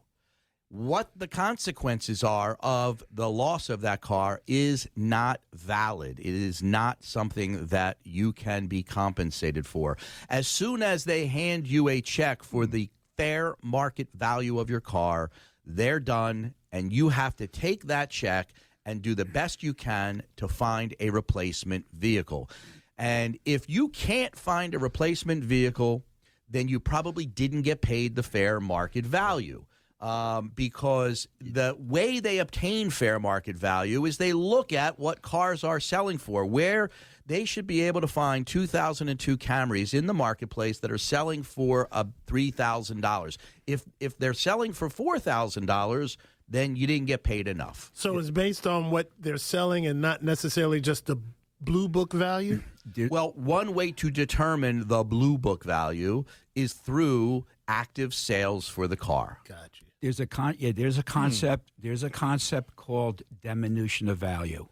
What 0.72 1.10
the 1.16 1.26
consequences 1.26 2.22
are 2.22 2.56
of 2.60 3.02
the 3.10 3.28
loss 3.28 3.70
of 3.70 3.80
that 3.80 4.00
car 4.00 4.40
is 4.46 4.88
not 4.94 5.40
valid. 5.52 6.20
It 6.20 6.26
is 6.26 6.62
not 6.62 7.02
something 7.02 7.66
that 7.66 7.98
you 8.04 8.32
can 8.32 8.68
be 8.68 8.84
compensated 8.84 9.66
for. 9.66 9.98
As 10.28 10.46
soon 10.46 10.80
as 10.80 11.02
they 11.02 11.26
hand 11.26 11.66
you 11.66 11.88
a 11.88 12.00
check 12.00 12.44
for 12.44 12.66
the 12.66 12.88
fair 13.16 13.56
market 13.64 14.10
value 14.14 14.60
of 14.60 14.70
your 14.70 14.80
car, 14.80 15.32
they're 15.66 15.98
done, 15.98 16.54
and 16.70 16.92
you 16.92 17.08
have 17.08 17.34
to 17.38 17.48
take 17.48 17.88
that 17.88 18.08
check 18.08 18.50
and 18.86 19.02
do 19.02 19.16
the 19.16 19.24
best 19.24 19.64
you 19.64 19.74
can 19.74 20.22
to 20.36 20.46
find 20.46 20.94
a 21.00 21.10
replacement 21.10 21.86
vehicle. 21.92 22.48
And 22.96 23.40
if 23.44 23.68
you 23.68 23.88
can't 23.88 24.36
find 24.36 24.72
a 24.72 24.78
replacement 24.78 25.42
vehicle, 25.42 26.04
then 26.48 26.68
you 26.68 26.78
probably 26.78 27.26
didn't 27.26 27.62
get 27.62 27.80
paid 27.80 28.14
the 28.14 28.22
fair 28.22 28.60
market 28.60 29.04
value. 29.04 29.64
Um, 30.00 30.50
because 30.54 31.28
the 31.42 31.76
way 31.78 32.20
they 32.20 32.38
obtain 32.38 32.88
fair 32.88 33.20
market 33.20 33.54
value 33.56 34.06
is 34.06 34.16
they 34.16 34.32
look 34.32 34.72
at 34.72 34.98
what 34.98 35.20
cars 35.20 35.62
are 35.62 35.78
selling 35.78 36.16
for, 36.16 36.46
where 36.46 36.88
they 37.26 37.44
should 37.44 37.66
be 37.66 37.82
able 37.82 38.00
to 38.00 38.08
find 38.08 38.46
2002 38.46 39.36
Camrys 39.36 39.92
in 39.92 40.06
the 40.06 40.14
marketplace 40.14 40.78
that 40.78 40.90
are 40.90 40.98
selling 40.98 41.42
for 41.42 41.86
uh, 41.92 42.04
$3,000. 42.26 43.36
If, 43.66 43.84
if 44.00 44.18
they're 44.18 44.34
selling 44.34 44.72
for 44.72 44.88
$4,000, 44.88 46.16
then 46.48 46.74
you 46.74 46.86
didn't 46.86 47.06
get 47.06 47.22
paid 47.22 47.46
enough. 47.46 47.90
So 47.94 48.18
it's 48.18 48.30
based 48.30 48.66
on 48.66 48.90
what 48.90 49.10
they're 49.18 49.38
selling 49.38 49.86
and 49.86 50.00
not 50.00 50.22
necessarily 50.24 50.80
just 50.80 51.06
the 51.06 51.16
blue 51.60 51.88
book 51.88 52.12
value. 52.12 52.62
Well, 53.10 53.32
one 53.36 53.74
way 53.74 53.92
to 53.92 54.10
determine 54.10 54.88
the 54.88 55.04
blue 55.04 55.36
book 55.38 55.64
value 55.64 56.24
is 56.54 56.72
through 56.72 57.44
active 57.68 58.14
sales 58.14 58.68
for 58.68 58.88
the 58.88 58.96
car. 58.96 59.38
Gotcha. 59.46 59.84
There's 60.00 60.20
a 60.20 60.26
con- 60.26 60.56
yeah, 60.58 60.72
there's 60.72 60.98
a 60.98 61.02
concept 61.02 61.72
there's 61.78 62.02
a 62.02 62.10
concept 62.10 62.76
called 62.76 63.22
diminution 63.42 64.08
of 64.08 64.18
value. 64.18 64.66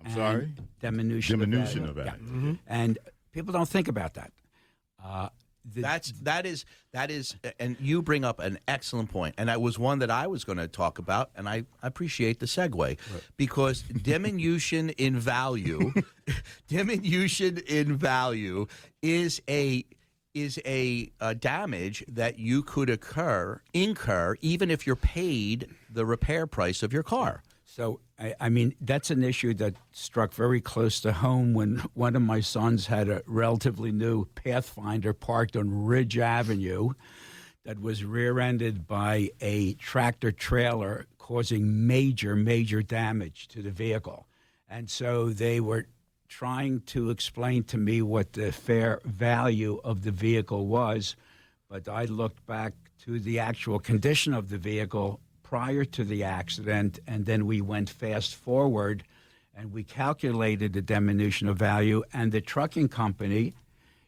I'm 0.00 0.06
And 0.06 0.14
sorry? 0.14 0.48
Diminution, 0.80 1.38
Diminution 1.38 1.82
of 1.84 1.90
of 1.90 1.96
value. 1.96 2.10
value. 2.26 2.48
Yeah. 2.52 2.56
And 2.66 2.98
people 3.32 3.52
don't 3.52 3.68
think 3.68 3.88
about 3.88 4.14
that. 4.14 4.32
Uh, 5.04 5.28
the, 5.74 5.82
That's 5.82 6.12
that 6.22 6.46
is 6.46 6.64
that 6.94 7.10
is, 7.10 7.36
and 7.58 7.76
you 7.78 8.00
bring 8.00 8.24
up 8.24 8.38
an 8.40 8.58
excellent 8.66 9.10
point, 9.10 9.34
and 9.36 9.50
that 9.50 9.60
was 9.60 9.78
one 9.78 9.98
that 9.98 10.10
I 10.10 10.26
was 10.26 10.42
going 10.42 10.56
to 10.56 10.66
talk 10.66 10.98
about, 10.98 11.30
and 11.36 11.46
I 11.46 11.64
appreciate 11.82 12.40
the 12.40 12.46
segue 12.46 12.96
because 13.36 13.82
diminution 13.82 14.88
in 14.90 15.18
value, 15.20 15.92
diminution 16.68 17.58
in 17.68 17.94
value 17.96 18.66
is 19.02 19.42
a 19.50 19.84
is 20.34 20.60
a, 20.64 21.10
a 21.20 21.34
damage 21.34 22.04
that 22.08 22.38
you 22.38 22.62
could 22.62 22.88
occur 22.88 23.60
incur 23.72 24.36
even 24.40 24.70
if 24.70 24.86
you're 24.86 24.96
paid 24.96 25.68
the 25.90 26.06
repair 26.06 26.46
price 26.46 26.82
of 26.82 26.92
your 26.92 27.02
car. 27.02 27.42
So, 27.64 28.00
I, 28.18 28.34
I 28.40 28.48
mean, 28.48 28.74
that's 28.80 29.10
an 29.10 29.22
issue 29.22 29.54
that 29.54 29.74
struck 29.92 30.34
very 30.34 30.60
close 30.60 31.00
to 31.00 31.12
home 31.12 31.54
when 31.54 31.76
one 31.94 32.16
of 32.16 32.22
my 32.22 32.40
sons 32.40 32.86
had 32.86 33.08
a 33.08 33.22
relatively 33.26 33.92
new 33.92 34.24
Pathfinder 34.34 35.12
parked 35.12 35.56
on 35.56 35.84
Ridge 35.84 36.18
Avenue 36.18 36.90
that 37.64 37.80
was 37.80 38.04
rear 38.04 38.40
ended 38.40 38.86
by 38.88 39.30
a 39.40 39.74
tractor 39.74 40.32
trailer, 40.32 41.06
causing 41.18 41.86
major, 41.86 42.34
major 42.34 42.82
damage 42.82 43.46
to 43.48 43.62
the 43.62 43.70
vehicle. 43.70 44.26
And 44.68 44.90
so 44.90 45.28
they 45.28 45.60
were 45.60 45.86
trying 46.30 46.80
to 46.86 47.10
explain 47.10 47.64
to 47.64 47.76
me 47.76 48.00
what 48.00 48.32
the 48.32 48.52
fair 48.52 49.00
value 49.04 49.80
of 49.82 50.04
the 50.04 50.12
vehicle 50.12 50.68
was, 50.68 51.16
but 51.68 51.88
I 51.88 52.04
looked 52.04 52.46
back 52.46 52.72
to 53.04 53.18
the 53.18 53.40
actual 53.40 53.80
condition 53.80 54.32
of 54.32 54.48
the 54.48 54.56
vehicle 54.56 55.20
prior 55.42 55.84
to 55.84 56.04
the 56.04 56.22
accident, 56.22 57.00
and 57.06 57.26
then 57.26 57.46
we 57.46 57.60
went 57.60 57.90
fast 57.90 58.36
forward 58.36 59.02
and 59.54 59.72
we 59.72 59.82
calculated 59.82 60.72
the 60.72 60.80
diminution 60.80 61.48
of 61.48 61.58
value, 61.58 62.02
and 62.12 62.30
the 62.30 62.40
trucking 62.40 62.88
company 62.88 63.52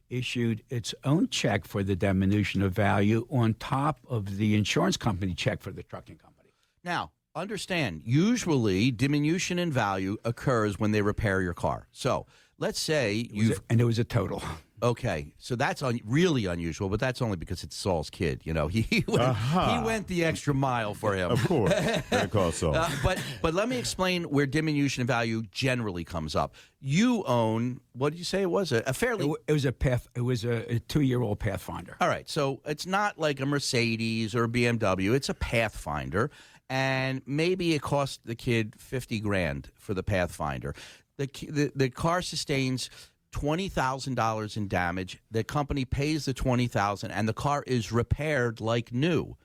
issued 0.09 0.63
its 0.71 0.95
own 1.05 1.29
check 1.29 1.65
for 1.65 1.83
the 1.83 1.97
diminution 1.97 2.63
of 2.63 2.73
value 2.73 3.27
on 3.31 3.55
top 3.55 3.99
of 4.09 4.37
the 4.37 4.55
insurance 4.55 4.97
company 4.97 5.35
check 5.35 5.61
for 5.61 5.73
the 5.73 5.83
trucking 5.83 6.17
company. 6.17 6.51
Now, 6.85 7.11
understand, 7.35 8.03
usually 8.05 8.91
diminution 8.91 9.59
in 9.59 9.71
value 9.73 10.17
occurs 10.25 10.79
when 10.79 10.93
they 10.93 11.03
repair 11.03 11.41
your 11.43 11.55
car. 11.55 11.87
So 11.93 12.27
let's 12.59 12.79
say 12.81 13.29
you've. 13.33 13.61
and 13.71 13.81
it 13.81 13.85
was 13.85 13.99
a 13.99 14.05
total. 14.05 14.43
Okay, 14.83 15.33
so 15.39 15.55
that's 15.55 15.81
un- 15.81 16.01
really 16.05 16.47
unusual, 16.47 16.89
but 16.89 16.99
that's 16.99 17.23
only 17.23 17.37
because 17.37 17.63
it's 17.63 17.77
Saul's 17.77 18.11
kid. 18.11 18.41
You 18.43 18.53
know, 18.53 18.67
he 18.75 18.81
he 18.83 19.05
went, 19.07 19.23
Aha. 19.23 19.79
he 19.79 19.87
went 19.87 20.09
the 20.09 20.25
extra 20.25 20.53
mile 20.53 20.93
for 20.93 21.15
him. 21.15 21.31
Of 21.31 21.45
course. 21.47 21.73
Call 22.33 22.51
Saul. 22.51 22.75
Uh, 22.75 22.91
but 23.05 23.23
but 23.43 23.55
let 23.55 23.69
me 23.69 23.79
explain 23.79 24.25
where 24.25 24.45
diminution 24.45 25.03
in 25.03 25.07
value 25.07 25.43
generally 25.53 26.03
comes 26.03 26.35
up. 26.35 26.57
You 26.81 27.23
own 27.27 27.81
what 27.93 28.11
did 28.11 28.19
you 28.19 28.25
say 28.25 28.43
it 28.43 28.51
was 28.51 28.73
a, 28.73 28.83
a 28.85 28.93
fairly 28.93 29.25
wa- 29.27 29.37
it 29.47 29.53
was 29.53 29.65
a 29.65 29.71
path. 29.71 30.09
It 30.17 30.23
was 30.23 30.45
a, 30.45 30.75
a 30.75 30.79
two-year-old 30.81 31.39
Pathfinder. 31.39 31.97
all 32.01 32.09
right. 32.09 32.29
So 32.29 32.61
it's 32.67 32.85
not 32.85 33.21
like 33.21 33.39
a 33.39 33.47
Mercedes 33.47 34.35
or 34.35 34.45
a 34.45 34.49
BMW. 34.49 35.15
It's 35.15 35.29
a 35.29 35.35
Pathfinder, 35.35 36.29
and 36.73 37.21
maybe 37.27 37.75
it 37.75 37.83
cost 37.83 38.25
the 38.25 38.35
kid 38.35 38.75
fifty 38.79 39.21
grand 39.21 39.71
for 39.75 39.93
the 39.93 40.03
Pathfinder. 40.03 40.75
The 41.19 41.27
the, 41.27 41.71
the 41.77 41.91
car 41.91 42.23
sustains 42.23 42.89
twenty 43.31 43.69
thousand 43.69 44.15
dollars 44.15 44.57
in 44.57 44.69
damage. 44.69 45.19
The 45.31 45.45
company 45.45 45.85
pays 45.85 46.25
the 46.25 46.33
twenty 46.33 46.67
thousand, 46.69 47.11
and 47.11 47.29
the 47.29 47.35
car 47.35 47.63
is 47.67 47.93
repaired 47.93 48.59
like 48.59 48.91
new. 48.91 49.37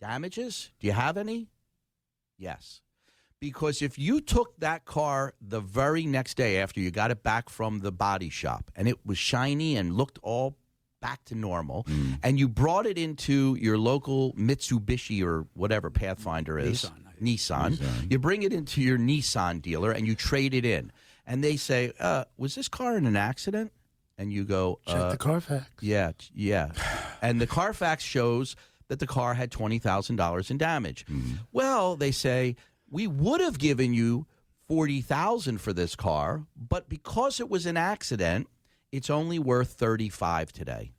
Damages? 0.00 0.72
Do 0.80 0.88
you 0.88 0.92
have 0.92 1.16
any? 1.16 1.50
Yes. 2.36 2.82
Because 3.38 3.80
if 3.80 3.96
you 3.96 4.20
took 4.20 4.58
that 4.58 4.84
car 4.84 5.34
the 5.40 5.60
very 5.60 6.04
next 6.04 6.36
day 6.36 6.58
after 6.58 6.80
you 6.80 6.90
got 6.90 7.12
it 7.12 7.22
back 7.22 7.48
from 7.48 7.78
the 7.78 7.92
body 7.92 8.28
shop 8.28 8.72
and 8.74 8.88
it 8.88 9.06
was 9.06 9.18
shiny 9.18 9.76
and 9.76 9.94
looked 9.94 10.18
all 10.20 10.56
back 11.06 11.24
to 11.26 11.34
normal, 11.36 11.86
and 12.22 12.38
you 12.38 12.48
brought 12.48 12.86
it 12.86 12.98
into 12.98 13.56
your 13.60 13.78
local 13.78 14.32
Mitsubishi 14.34 15.22
or 15.24 15.46
whatever 15.54 15.88
Pathfinder 15.90 16.58
is, 16.58 16.90
Nissan, 17.22 17.78
you 18.10 18.18
bring 18.18 18.42
it 18.42 18.52
into 18.52 18.80
your 18.82 18.98
Nissan 18.98 19.62
dealer 19.62 19.90
and 19.92 20.06
you 20.06 20.14
trade 20.14 20.52
it 20.52 20.64
in. 20.64 20.90
And 21.26 21.42
they 21.42 21.56
say, 21.56 21.92
uh, 22.00 22.24
Was 22.36 22.54
this 22.54 22.68
car 22.68 22.96
in 22.96 23.06
an 23.06 23.16
accident? 23.16 23.72
And 24.18 24.32
you 24.32 24.44
go, 24.44 24.80
Check 24.86 24.96
uh, 24.96 25.10
the 25.10 25.16
Carfax. 25.16 25.66
yeah, 25.80 26.12
yeah. 26.34 26.70
and 27.22 27.40
the 27.40 27.46
Carfax 27.46 28.02
shows 28.02 28.56
that 28.88 28.98
the 28.98 29.06
car 29.06 29.34
had 29.34 29.50
twenty 29.50 29.78
thousand 29.78 30.16
dollars 30.16 30.50
in 30.50 30.58
damage. 30.58 31.04
Well, 31.52 31.96
they 31.96 32.10
say 32.12 32.56
we 32.90 33.06
would 33.06 33.40
have 33.40 33.58
given 33.58 33.94
you 33.94 34.26
forty 34.68 35.00
thousand 35.00 35.60
for 35.60 35.72
this 35.72 35.94
car, 35.96 36.46
but 36.56 36.88
because 36.88 37.40
it 37.40 37.48
was 37.48 37.66
an 37.66 37.76
accident, 37.76 38.48
it's 38.92 39.10
only 39.10 39.38
worth 39.38 39.70
thirty 39.72 40.08
five 40.08 40.52
today. 40.52 40.92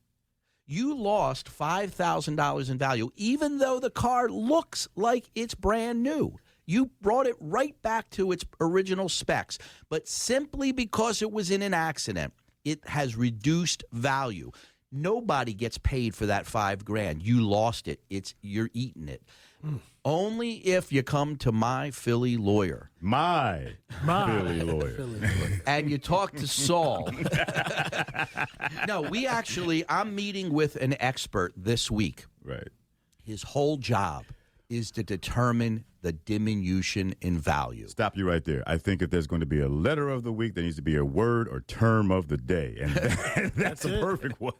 You 0.70 0.98
lost 0.98 1.48
five 1.48 1.94
thousand 1.94 2.36
dollars 2.36 2.70
in 2.70 2.78
value, 2.78 3.10
even 3.16 3.58
though 3.58 3.80
the 3.80 3.90
car 3.90 4.28
looks 4.28 4.88
like 4.98 5.30
it's 5.34 5.56
brand 5.56 6.04
new. 6.04 6.38
You 6.66 6.92
brought 7.02 7.26
it 7.26 7.38
right 7.40 7.82
back 7.82 8.10
to 8.12 8.34
its 8.34 8.44
original 8.60 9.08
specs, 9.08 9.58
but 9.90 10.10
simply 10.10 10.74
because 10.74 11.22
it 11.22 11.32
was 11.32 11.50
in 11.50 11.62
an 11.62 11.74
accident, 11.74 12.34
it 12.66 12.86
has 12.86 13.16
reduced 13.16 13.86
value. 13.94 14.52
Nobody 14.92 15.54
gets 15.54 15.78
paid 15.78 16.14
for 16.14 16.26
that 16.26 16.46
five 16.46 16.84
grand. 16.84 17.24
You 17.24 17.42
lost 17.48 17.88
it. 17.88 18.02
It's 18.10 18.36
you're 18.42 18.70
eating 18.74 19.08
it. 19.08 19.24
Hmm. 19.62 19.78
Only 20.08 20.54
if 20.66 20.94
you 20.94 21.04
come 21.04 21.36
to 21.36 21.52
my 21.52 21.92
Philly 21.92 22.38
lawyer 22.38 22.92
My, 23.02 23.74
My 24.06 24.40
Philly 24.42 24.62
lawyer. 24.62 25.10
and 25.68 25.92
you 25.92 25.98
talk 25.98 26.32
to 26.38 26.48
Saul. 26.48 27.10
no, 28.88 29.02
we 29.02 29.28
actually, 29.28 29.84
I'm 29.90 30.16
meeting 30.16 30.54
with 30.54 30.78
an 30.78 30.96
expert 31.02 31.52
this 31.58 31.92
week. 31.92 32.24
Right. 32.42 32.70
His 33.22 33.44
whole 33.44 33.76
job 33.76 34.24
is 34.70 34.92
to 34.92 35.04
determine 35.04 35.84
the 36.04 36.14
diminution 36.14 37.14
in 37.20 37.38
value. 37.38 37.90
Stop 37.90 38.16
you 38.16 38.26
right 38.26 38.46
there. 38.46 38.64
I 38.66 38.78
think 38.78 39.02
if 39.02 39.10
there's 39.10 39.28
going 39.28 39.42
to 39.42 39.46
be 39.46 39.60
a 39.60 39.68
letter 39.68 40.10
of 40.10 40.24
the 40.24 40.32
week, 40.32 40.54
there 40.56 40.64
needs 40.64 40.78
to 40.78 40.82
be 40.82 40.96
a 40.96 41.04
word 41.04 41.50
or 41.50 41.60
term 41.68 42.12
of 42.12 42.30
the 42.30 42.38
day. 42.38 42.78
And 42.80 42.92
that- 42.96 43.52
that's 43.58 43.84
a 43.84 43.90
perfect 44.00 44.40
one. 44.40 44.54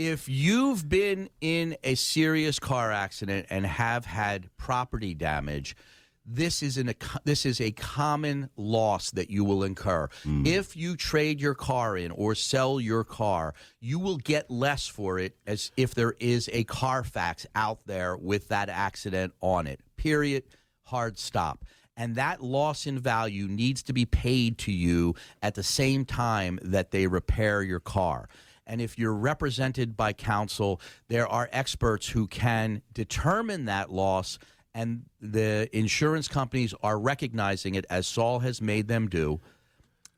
If 0.00 0.30
you've 0.30 0.88
been 0.88 1.28
in 1.42 1.76
a 1.84 1.94
serious 1.94 2.58
car 2.58 2.90
accident 2.90 3.46
and 3.50 3.66
have 3.66 4.06
had 4.06 4.48
property 4.56 5.12
damage, 5.12 5.76
this 6.24 6.62
is 6.62 6.78
an 6.78 6.94
this 7.24 7.44
is 7.44 7.60
a 7.60 7.70
common 7.72 8.48
loss 8.56 9.10
that 9.10 9.28
you 9.28 9.44
will 9.44 9.62
incur. 9.62 10.08
Hmm. 10.22 10.46
If 10.46 10.74
you 10.74 10.96
trade 10.96 11.38
your 11.38 11.54
car 11.54 11.98
in 11.98 12.12
or 12.12 12.34
sell 12.34 12.80
your 12.80 13.04
car, 13.04 13.52
you 13.78 13.98
will 13.98 14.16
get 14.16 14.50
less 14.50 14.86
for 14.86 15.18
it 15.18 15.36
as 15.46 15.70
if 15.76 15.94
there 15.94 16.14
is 16.18 16.48
a 16.50 16.64
Carfax 16.64 17.46
out 17.54 17.80
there 17.84 18.16
with 18.16 18.48
that 18.48 18.70
accident 18.70 19.34
on 19.42 19.66
it. 19.66 19.80
Period. 19.98 20.44
Hard 20.84 21.18
stop. 21.18 21.66
And 21.94 22.14
that 22.14 22.42
loss 22.42 22.86
in 22.86 22.98
value 22.98 23.48
needs 23.48 23.82
to 23.82 23.92
be 23.92 24.06
paid 24.06 24.56
to 24.58 24.72
you 24.72 25.14
at 25.42 25.56
the 25.56 25.62
same 25.62 26.06
time 26.06 26.58
that 26.62 26.90
they 26.90 27.06
repair 27.06 27.62
your 27.62 27.80
car. 27.80 28.30
And 28.70 28.80
if 28.80 28.96
you're 28.96 29.12
represented 29.12 29.96
by 29.96 30.12
counsel, 30.12 30.80
there 31.08 31.26
are 31.26 31.48
experts 31.50 32.06
who 32.06 32.28
can 32.28 32.82
determine 32.94 33.64
that 33.64 33.90
loss, 33.90 34.38
and 34.72 35.06
the 35.20 35.68
insurance 35.76 36.28
companies 36.28 36.72
are 36.80 36.96
recognizing 36.96 37.74
it 37.74 37.84
as 37.90 38.06
Saul 38.06 38.38
has 38.38 38.62
made 38.62 38.86
them 38.86 39.08
do. 39.08 39.40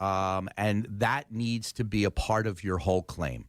Um, 0.01 0.51
and 0.59 0.87
that 0.99 1.33
needs 1.33 1.73
to 1.75 1.85
be 1.85 2.05
a 2.05 2.11
part 2.11 2.47
of 2.47 2.63
your 2.63 2.77
whole 2.77 3.03
claim. 3.03 3.47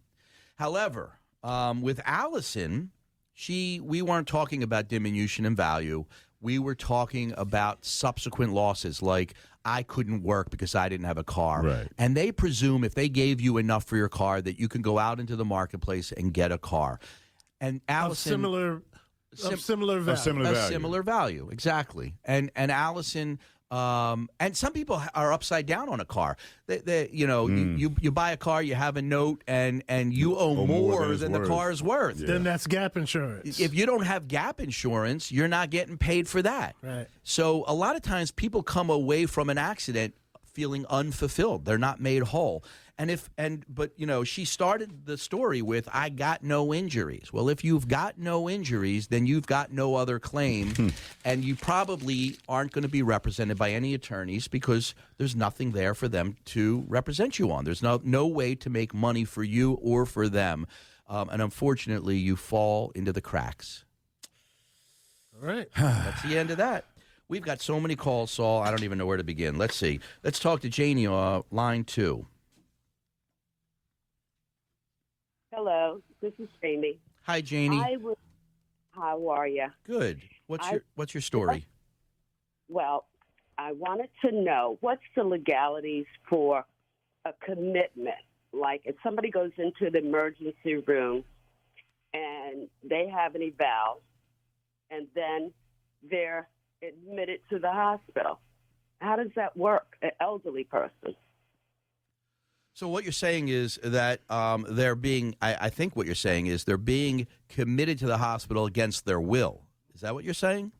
However, 0.55 1.19
um, 1.43 1.81
with 1.81 1.99
Allison, 2.05 2.91
she 3.33 3.81
we 3.81 4.01
weren't 4.01 4.27
talking 4.27 4.63
about 4.63 4.87
diminution 4.87 5.45
in 5.45 5.53
value. 5.53 6.05
We 6.43 6.59
were 6.59 6.75
talking 6.75 7.33
about 7.37 7.85
subsequent 7.85 8.51
losses, 8.53 9.01
like 9.01 9.33
I 9.63 9.81
couldn't 9.81 10.23
work 10.23 10.49
because 10.49 10.75
I 10.75 10.89
didn't 10.89 11.05
have 11.05 11.17
a 11.17 11.23
car. 11.23 11.63
Right. 11.63 11.87
And 11.97 12.17
they 12.17 12.33
presume 12.33 12.83
if 12.83 12.93
they 12.95 13.07
gave 13.07 13.39
you 13.39 13.57
enough 13.57 13.85
for 13.85 13.95
your 13.95 14.09
car 14.09 14.41
that 14.41 14.59
you 14.59 14.67
can 14.67 14.81
go 14.81 14.99
out 14.99 15.21
into 15.21 15.37
the 15.37 15.45
marketplace 15.45 16.11
and 16.11 16.33
get 16.33 16.51
a 16.51 16.57
car. 16.57 16.99
And 17.61 17.77
Of 17.87 17.95
Allison 17.95 18.31
similar, 18.33 18.81
Sim- 19.33 19.53
of 19.53 19.61
similar 19.61 19.99
value. 20.01 20.19
similar 20.21 20.49
a 20.49 20.53
value. 20.53 20.73
similar 20.73 21.01
value, 21.01 21.49
exactly. 21.49 22.15
And 22.25 22.51
and 22.57 22.71
Allison, 22.71 23.39
um, 23.73 24.29
and 24.39 24.55
some 24.55 24.71
people 24.71 25.01
are 25.15 25.33
upside 25.33 25.65
down 25.65 25.89
on 25.89 25.99
a 25.99 26.05
car. 26.05 26.37
They, 26.67 26.77
they, 26.77 27.09
you 27.11 27.25
know, 27.25 27.47
you, 27.47 27.65
you 27.75 27.95
you 28.01 28.11
buy 28.11 28.31
a 28.31 28.37
car, 28.37 28.61
you 28.61 28.75
have 28.75 28.97
a 28.97 29.01
note, 29.01 29.43
and 29.47 29.83
and 29.87 30.13
you 30.13 30.37
owe 30.37 30.51
Owe 30.51 30.67
more, 30.67 30.67
more 30.67 31.07
than 31.15 31.31
than, 31.31 31.41
the 31.41 31.47
car 31.47 31.71
is 31.71 31.81
worth. 31.81 32.19
Yeah. 32.19 32.27
Then 32.27 32.43
that's 32.43 32.67
gap 32.67 32.95
insurance. 32.95 33.59
If 33.59 33.73
you 33.73 33.87
don't 33.87 34.05
have 34.05 34.27
gap 34.27 34.59
insurance, 34.59 35.31
you're 35.31 35.47
not 35.47 35.71
getting 35.71 35.97
paid 35.97 36.27
for 36.27 36.43
that. 36.43 36.75
Right. 36.83 37.07
So 37.23 37.63
a 37.67 37.73
lot 37.73 37.95
of 37.95 38.03
times 38.03 38.29
people 38.29 38.61
come 38.61 38.91
away 38.91 39.25
from 39.25 39.49
an 39.49 39.57
accident 39.57 40.13
feeling 40.53 40.85
unfulfilled. 40.87 41.65
They're 41.65 41.79
not 41.79 41.99
made 41.99 42.21
whole. 42.21 42.63
And 42.97 43.09
if 43.09 43.27
and 43.39 43.65
but 43.67 43.91
you 43.97 44.05
know, 44.05 44.23
she 44.23 44.45
started 44.45 45.05
the 45.05 45.17
story 45.17 45.63
with 45.63 45.89
I 45.91 46.09
got 46.09 46.43
no 46.43 46.73
injuries. 46.73 47.33
Well, 47.33 47.49
if 47.49 47.63
you've 47.63 47.87
got 47.87 48.19
no 48.19 48.47
injuries, 48.47 49.07
then 49.07 49.25
you've 49.25 49.47
got 49.47 49.73
no 49.73 49.95
other 49.95 50.19
claim 50.19 50.93
and 51.25 51.43
you 51.43 51.55
probably 51.55 52.37
aren't 52.47 52.71
going 52.71 52.83
to 52.83 52.89
be 52.89 53.01
represented 53.01 53.57
by 53.57 53.71
any 53.71 53.95
attorneys 53.95 54.47
because 54.47 54.93
there's 55.17 55.35
nothing 55.35 55.71
there 55.71 55.95
for 55.95 56.07
them 56.07 56.37
to 56.45 56.85
represent 56.87 57.39
you 57.39 57.51
on. 57.51 57.65
There's 57.65 57.81
no 57.81 57.99
no 58.03 58.27
way 58.27 58.53
to 58.55 58.69
make 58.69 58.93
money 58.93 59.25
for 59.25 59.43
you 59.43 59.73
or 59.81 60.05
for 60.05 60.29
them. 60.29 60.67
Um, 61.09 61.29
and 61.29 61.41
unfortunately, 61.41 62.17
you 62.17 62.35
fall 62.35 62.91
into 62.95 63.11
the 63.11 63.21
cracks. 63.21 63.85
All 65.35 65.47
right. 65.47 65.67
That's 65.77 66.21
the 66.21 66.37
end 66.37 66.51
of 66.51 66.57
that. 66.57 66.85
We've 67.27 67.41
got 67.41 67.61
so 67.61 67.79
many 67.79 67.95
calls, 67.95 68.31
Saul. 68.31 68.61
I 68.61 68.69
don't 68.69 68.83
even 68.83 68.97
know 68.97 69.05
where 69.05 69.17
to 69.17 69.23
begin. 69.23 69.57
Let's 69.57 69.75
see. 69.75 69.99
Let's 70.23 70.39
talk 70.39 70.61
to 70.61 70.69
Janie, 70.69 71.07
uh, 71.07 71.41
line 71.51 71.83
two. 71.83 72.27
Hello, 75.55 76.01
this 76.19 76.33
is 76.39 76.49
Jamie. 76.63 76.97
Hi, 77.23 77.39
Janie. 77.39 77.79
I 77.79 77.97
was. 77.97 78.17
How 78.89 79.27
are 79.29 79.47
you? 79.47 79.67
Good. 79.85 80.19
What's 80.47 80.67
I- 80.67 80.71
your 80.71 80.81
What's 80.95 81.13
your 81.13 81.21
story? 81.21 81.67
Well, 82.69 83.05
I 83.59 83.73
wanted 83.73 84.09
to 84.25 84.31
know 84.31 84.79
what's 84.81 85.03
the 85.15 85.23
legalities 85.23 86.05
for 86.27 86.65
a 87.25 87.33
commitment. 87.45 88.15
Like 88.51 88.81
if 88.85 88.95
somebody 89.03 89.29
goes 89.29 89.51
into 89.57 89.91
the 89.91 89.99
emergency 89.99 90.77
room 90.87 91.23
and 92.15 92.67
they 92.83 93.07
have 93.07 93.35
an 93.35 93.43
eval, 93.43 94.01
and 94.89 95.07
then 95.13 95.51
they're 96.09 96.47
admitted 96.81 97.41
to 97.51 97.59
the 97.59 97.71
hospital. 97.71 98.39
How 99.01 99.17
does 99.17 99.31
that 99.35 99.55
work? 99.55 99.97
An 100.01 100.11
elderly 100.19 100.63
person. 100.63 101.15
So 102.73 102.87
what 102.87 103.03
you're 103.03 103.11
saying 103.11 103.49
is 103.49 103.79
that 103.83 104.21
um, 104.31 104.65
they're 104.67 104.95
being. 104.95 105.35
I, 105.41 105.55
I 105.61 105.69
think 105.69 105.95
what 105.95 106.05
you're 106.07 106.15
saying 106.15 106.47
is 106.47 106.63
they're 106.63 106.77
being 106.77 107.27
committed 107.47 107.99
to 107.99 108.07
the 108.07 108.17
hospital 108.17 108.65
against 108.65 109.05
their 109.05 109.21
will. 109.21 109.61
Is 109.93 110.01
that 110.01 110.15
what 110.15 110.23
you're 110.23 110.33
saying? 110.33 110.71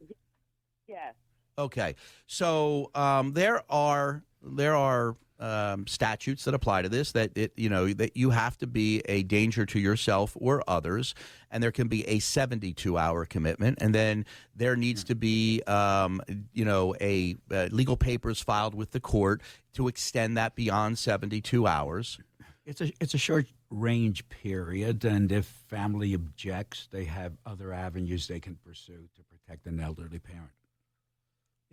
Yes. 0.87 1.13
Okay, 1.57 1.95
so 2.25 2.89
um, 2.95 3.33
there 3.33 3.61
are 3.69 4.23
there 4.41 4.75
are 4.75 5.15
um, 5.43 5.85
statutes 5.87 6.45
that 6.45 6.53
apply 6.53 6.81
to 6.81 6.89
this 6.89 7.11
that 7.11 7.31
it 7.35 7.51
you 7.57 7.69
know 7.69 7.91
that 7.93 8.15
you 8.15 8.29
have 8.29 8.57
to 8.59 8.65
be 8.65 9.01
a 9.05 9.23
danger 9.23 9.65
to 9.65 9.79
yourself 9.79 10.37
or 10.39 10.63
others, 10.67 11.13
and 11.51 11.61
there 11.61 11.71
can 11.71 11.89
be 11.89 12.07
a 12.07 12.19
72 12.19 12.97
hour 12.97 13.25
commitment, 13.25 13.77
and 13.81 13.93
then 13.93 14.25
there 14.55 14.77
needs 14.77 15.03
to 15.03 15.15
be 15.15 15.61
um, 15.67 16.21
you 16.53 16.63
know 16.63 16.95
a 17.01 17.35
uh, 17.51 17.67
legal 17.71 17.97
papers 17.97 18.39
filed 18.39 18.73
with 18.73 18.91
the 18.91 19.01
court 19.01 19.41
to 19.73 19.89
extend 19.89 20.37
that 20.37 20.55
beyond 20.55 20.97
72 20.97 21.67
hours. 21.67 22.19
It's 22.65 22.79
a 22.79 22.93
it's 23.01 23.13
a 23.13 23.17
short 23.17 23.47
range 23.69 24.27
period, 24.29 25.03
and 25.03 25.29
if 25.29 25.45
family 25.45 26.13
objects, 26.13 26.87
they 26.89 27.03
have 27.03 27.33
other 27.45 27.73
avenues 27.73 28.27
they 28.29 28.39
can 28.39 28.55
pursue 28.55 29.09
to 29.15 29.23
protect 29.23 29.65
an 29.65 29.81
elderly 29.81 30.19
parent. 30.19 30.51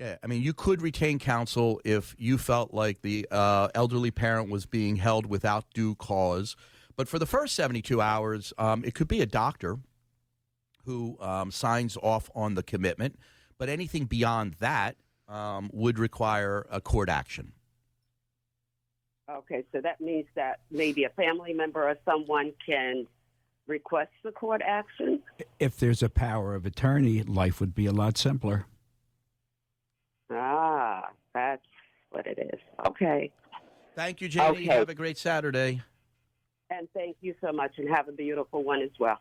Yeah, 0.01 0.17
I 0.23 0.29
mean, 0.29 0.41
you 0.41 0.55
could 0.55 0.81
retain 0.81 1.19
counsel 1.19 1.79
if 1.85 2.17
you 2.19 2.39
felt 2.39 2.73
like 2.73 3.03
the 3.03 3.27
uh, 3.31 3.69
elderly 3.75 4.11
parent 4.11 4.49
was 4.49 4.65
being 4.65 4.97
held 4.97 5.27
without 5.27 5.67
due 5.75 5.95
cause. 5.95 6.57
But 6.97 7.07
for 7.07 7.19
the 7.19 7.27
first 7.27 7.55
72 7.55 8.01
hours, 8.01 8.55
um, 8.57 8.83
it 8.83 8.95
could 8.95 9.09
be 9.09 9.21
a 9.21 9.27
doctor 9.27 9.77
who 10.87 11.19
um, 11.21 11.51
signs 11.51 11.99
off 11.99 12.31
on 12.35 12.55
the 12.55 12.63
commitment. 12.63 13.19
But 13.59 13.69
anything 13.69 14.07
beyond 14.07 14.57
that 14.61 14.97
um, 15.29 15.69
would 15.71 15.99
require 15.99 16.67
a 16.71 16.81
court 16.81 17.11
action. 17.11 17.53
Okay, 19.31 19.65
so 19.71 19.83
that 19.83 20.01
means 20.01 20.27
that 20.35 20.61
maybe 20.71 21.05
a 21.05 21.11
family 21.11 21.53
member 21.53 21.87
or 21.87 21.97
someone 22.07 22.55
can 22.65 23.07
request 23.67 24.13
the 24.25 24.33
court 24.33 24.63
action. 24.65 25.21
If 25.59 25.77
there's 25.77 26.03
a 26.03 26.09
power 26.09 26.55
of 26.55 26.65
attorney, 26.65 27.23
life 27.23 27.61
would 27.61 27.75
be 27.75 27.85
a 27.85 27.93
lot 27.93 28.17
simpler. 28.17 28.65
Ah, 30.33 31.09
that's 31.35 31.63
what 32.11 32.27
it 32.27 32.39
is. 32.39 32.61
Okay. 32.87 33.33
Thank 33.95 34.21
you, 34.21 34.29
Jamie. 34.29 34.49
Okay. 34.49 34.65
Have 34.67 34.89
a 34.89 34.95
great 34.95 35.19
Saturday. 35.19 35.83
And 36.71 36.89
thank 36.95 37.17
you 37.21 37.35
so 37.41 37.53
much 37.53 37.73
and 37.79 37.89
have 37.89 38.09
a 38.09 38.13
beautiful 38.13 38.63
one 38.63 38.81
as 38.81 38.91
well. 38.99 39.19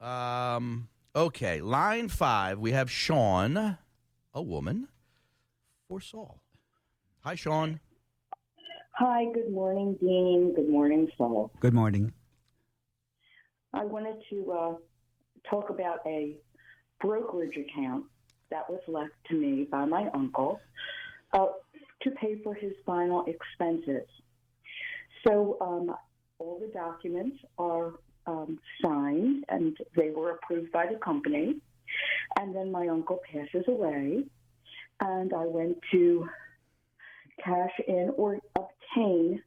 Um, 0.00 0.88
okay, 1.14 1.60
line 1.60 2.08
five, 2.08 2.58
we 2.58 2.72
have 2.72 2.90
Sean, 2.90 3.78
a 4.34 4.42
woman, 4.42 4.88
for 5.86 6.00
Saul. 6.00 6.40
Hi, 7.20 7.34
Sean. 7.34 7.78
Hi, 8.96 9.26
good 9.32 9.52
morning, 9.52 9.96
Dean. 10.00 10.54
Good 10.56 10.68
morning, 10.68 11.08
Saul. 11.16 11.52
Good 11.60 11.74
morning. 11.74 12.12
I 13.74 13.84
wanted 13.84 14.16
to 14.30 14.52
uh, 14.52 14.74
talk 15.48 15.70
about 15.70 15.98
a 16.06 16.36
brokerage 17.00 17.56
account 17.56 18.04
that 18.52 18.68
was 18.68 18.80
left 18.86 19.14
to 19.28 19.34
me 19.34 19.66
by 19.70 19.84
my 19.84 20.08
uncle 20.14 20.60
uh, 21.32 21.46
to 22.02 22.10
pay 22.12 22.40
for 22.42 22.54
his 22.54 22.72
final 22.84 23.24
expenses. 23.26 24.06
So 25.26 25.56
um, 25.60 25.94
all 26.38 26.60
the 26.60 26.72
documents 26.72 27.38
are 27.58 27.94
um, 28.26 28.58
signed 28.82 29.44
and 29.48 29.76
they 29.96 30.10
were 30.10 30.32
approved 30.32 30.70
by 30.70 30.86
the 30.86 30.98
company. 30.98 31.56
And 32.38 32.54
then 32.54 32.70
my 32.70 32.88
uncle 32.88 33.20
passes 33.30 33.64
away, 33.68 34.24
and 35.00 35.34
I 35.34 35.44
went 35.44 35.76
to 35.92 36.26
cash 37.44 37.72
in 37.86 38.12
or 38.16 38.38
obtain 38.56 39.42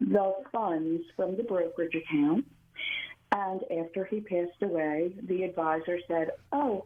the 0.00 0.34
funds 0.52 1.02
from 1.16 1.36
the 1.36 1.42
brokerage 1.42 1.94
account. 1.94 2.44
And 3.34 3.62
after 3.80 4.04
he 4.04 4.20
passed 4.20 4.62
away, 4.62 5.14
the 5.26 5.42
advisor 5.42 5.98
said, 6.06 6.30
Oh, 6.52 6.84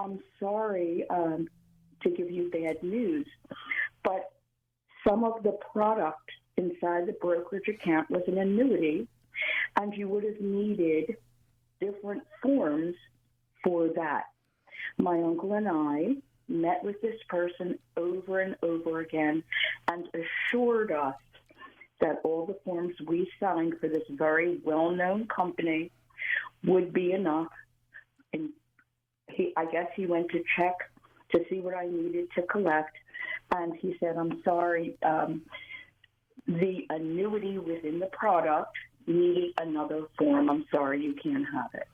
I'm 0.00 0.18
sorry 0.40 1.04
um, 1.10 1.48
to 2.02 2.10
give 2.10 2.30
you 2.30 2.50
bad 2.50 2.82
news, 2.82 3.26
but 4.02 4.32
some 5.06 5.24
of 5.24 5.42
the 5.42 5.58
product 5.72 6.30
inside 6.56 7.06
the 7.06 7.16
brokerage 7.20 7.68
account 7.68 8.10
was 8.10 8.22
an 8.26 8.38
annuity, 8.38 9.06
and 9.76 9.94
you 9.94 10.08
would 10.08 10.24
have 10.24 10.40
needed 10.40 11.16
different 11.80 12.22
forms 12.42 12.94
for 13.62 13.88
that. 13.88 14.24
My 14.98 15.16
uncle 15.16 15.52
and 15.52 15.68
I 15.68 16.16
met 16.48 16.82
with 16.82 17.00
this 17.02 17.16
person 17.28 17.78
over 17.96 18.40
and 18.40 18.56
over 18.62 19.00
again 19.00 19.42
and 19.88 20.08
assured 20.14 20.92
us 20.92 21.14
that 22.00 22.20
all 22.24 22.46
the 22.46 22.58
forms 22.64 22.94
we 23.06 23.30
signed 23.38 23.74
for 23.80 23.88
this 23.88 24.02
very 24.10 24.60
well 24.64 24.90
known 24.90 25.26
company 25.28 25.90
would 26.64 26.92
be 26.92 27.12
enough. 27.12 27.48
And 28.32 28.50
he, 29.34 29.52
I 29.56 29.66
guess 29.66 29.86
he 29.94 30.06
went 30.06 30.30
to 30.30 30.42
check 30.56 30.74
to 31.32 31.40
see 31.48 31.60
what 31.60 31.74
I 31.74 31.86
needed 31.86 32.28
to 32.36 32.42
collect. 32.42 32.96
And 33.52 33.74
he 33.76 33.96
said, 34.00 34.16
I'm 34.16 34.40
sorry, 34.44 34.96
um, 35.02 35.42
the 36.46 36.86
annuity 36.90 37.58
within 37.58 37.98
the 37.98 38.06
product 38.06 38.76
needed 39.06 39.52
another 39.58 40.02
form. 40.18 40.50
I'm 40.50 40.66
sorry, 40.70 41.02
you 41.02 41.14
can't 41.14 41.46
have 41.52 41.70
it. 41.74 41.88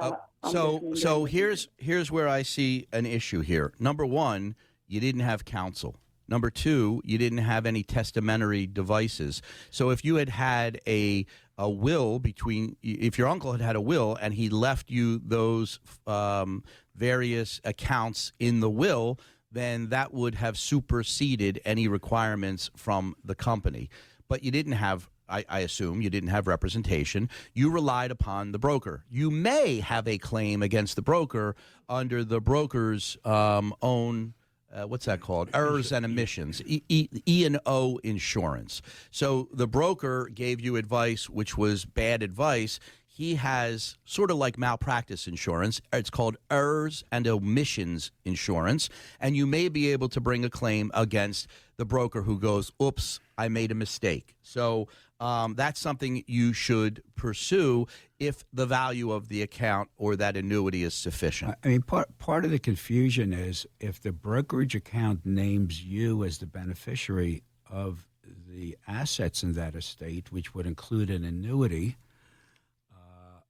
Uh, 0.00 0.12
I'm 0.42 0.52
so 0.52 0.92
so 0.94 1.24
here's 1.24 1.68
here's 1.76 2.10
where 2.10 2.28
I 2.28 2.42
see 2.42 2.86
an 2.92 3.06
issue 3.06 3.40
here. 3.40 3.72
Number 3.80 4.06
one, 4.06 4.54
you 4.86 5.00
didn't 5.00 5.22
have 5.22 5.44
counsel. 5.44 5.98
Number 6.28 6.50
two, 6.50 7.00
you 7.04 7.18
didn't 7.18 7.38
have 7.38 7.66
any 7.66 7.82
testamentary 7.82 8.66
devices. 8.66 9.42
So 9.70 9.90
if 9.90 10.04
you 10.04 10.16
had 10.16 10.28
had 10.28 10.80
a 10.86 11.26
a 11.60 11.68
will 11.68 12.20
between, 12.20 12.76
if 12.84 13.18
your 13.18 13.26
uncle 13.26 13.50
had 13.50 13.60
had 13.60 13.74
a 13.74 13.80
will 13.80 14.16
and 14.20 14.32
he 14.32 14.48
left 14.48 14.90
you 14.90 15.18
those 15.18 15.80
um, 16.06 16.62
various 16.94 17.60
accounts 17.64 18.32
in 18.38 18.60
the 18.60 18.70
will, 18.70 19.18
then 19.50 19.88
that 19.88 20.14
would 20.14 20.36
have 20.36 20.56
superseded 20.56 21.60
any 21.64 21.88
requirements 21.88 22.70
from 22.76 23.16
the 23.24 23.34
company. 23.34 23.90
But 24.28 24.44
you 24.44 24.52
didn't 24.52 24.72
have 24.72 25.10
I, 25.28 25.44
I 25.48 25.58
assume 25.60 26.00
you 26.00 26.10
didn't 26.10 26.30
have 26.30 26.46
representation. 26.46 27.28
You 27.52 27.70
relied 27.70 28.10
upon 28.10 28.52
the 28.52 28.58
broker. 28.58 29.04
You 29.10 29.30
may 29.30 29.80
have 29.80 30.08
a 30.08 30.16
claim 30.16 30.62
against 30.62 30.96
the 30.96 31.02
broker 31.02 31.54
under 31.88 32.24
the 32.24 32.40
broker's 32.40 33.18
um, 33.24 33.74
own. 33.82 34.34
Uh, 34.74 34.86
what's 34.86 35.06
that 35.06 35.20
called? 35.20 35.48
Errors 35.54 35.92
and 35.92 36.04
omissions, 36.04 36.60
E- 36.66 36.82
E 36.88 37.44
and 37.46 37.58
O 37.64 37.98
insurance. 38.04 38.82
So 39.10 39.48
the 39.52 39.66
broker 39.66 40.28
gave 40.32 40.60
you 40.60 40.76
advice, 40.76 41.28
which 41.28 41.56
was 41.56 41.84
bad 41.86 42.22
advice. 42.22 42.78
He 43.06 43.34
has 43.36 43.96
sort 44.04 44.30
of 44.30 44.36
like 44.36 44.58
malpractice 44.58 45.26
insurance. 45.26 45.80
It's 45.92 46.10
called 46.10 46.36
errors 46.50 47.02
and 47.10 47.26
omissions 47.26 48.12
insurance, 48.24 48.88
and 49.18 49.34
you 49.36 49.46
may 49.46 49.68
be 49.68 49.90
able 49.90 50.08
to 50.10 50.20
bring 50.20 50.44
a 50.44 50.50
claim 50.50 50.90
against 50.94 51.48
the 51.78 51.84
broker 51.84 52.22
who 52.22 52.38
goes, 52.38 52.70
"Oops, 52.80 53.18
I 53.36 53.48
made 53.48 53.72
a 53.72 53.74
mistake." 53.74 54.36
So 54.42 54.86
um, 55.20 55.54
that's 55.54 55.80
something 55.80 56.22
you 56.26 56.52
should 56.52 57.02
pursue 57.16 57.86
if 58.18 58.44
the 58.52 58.66
value 58.66 59.10
of 59.10 59.28
the 59.28 59.42
account 59.42 59.90
or 59.96 60.16
that 60.16 60.36
annuity 60.36 60.82
is 60.82 60.94
sufficient. 60.94 61.56
I 61.64 61.68
mean, 61.68 61.82
part 61.82 62.18
part 62.18 62.44
of 62.44 62.50
the 62.50 62.58
confusion 62.58 63.32
is 63.32 63.66
if 63.80 64.00
the 64.00 64.12
brokerage 64.12 64.74
account 64.74 65.26
names 65.26 65.84
you 65.84 66.24
as 66.24 66.38
the 66.38 66.46
beneficiary 66.46 67.42
of 67.70 68.06
the 68.48 68.76
assets 68.86 69.42
in 69.42 69.52
that 69.54 69.74
estate, 69.74 70.32
which 70.32 70.54
would 70.54 70.66
include 70.66 71.10
an 71.10 71.24
annuity, 71.24 71.96
uh, 72.92 73.40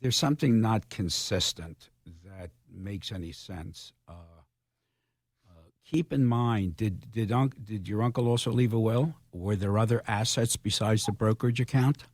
there's 0.00 0.16
something 0.16 0.60
not 0.60 0.88
consistent 0.88 1.90
that 2.24 2.50
makes 2.72 3.12
any 3.12 3.32
sense. 3.32 3.92
Uh, 4.08 4.12
uh, 5.48 5.62
keep 5.84 6.12
in 6.12 6.24
mind, 6.24 6.76
did 6.76 7.10
did 7.10 7.30
unc- 7.32 7.64
did 7.64 7.86
your 7.86 8.02
uncle 8.02 8.28
also 8.28 8.50
leave 8.50 8.72
a 8.72 8.80
will? 8.80 9.14
Were 9.32 9.56
there 9.56 9.78
other 9.78 10.02
assets 10.06 10.56
besides 10.56 11.06
the 11.06 11.12
brokerage 11.12 11.60
account? 11.60 12.04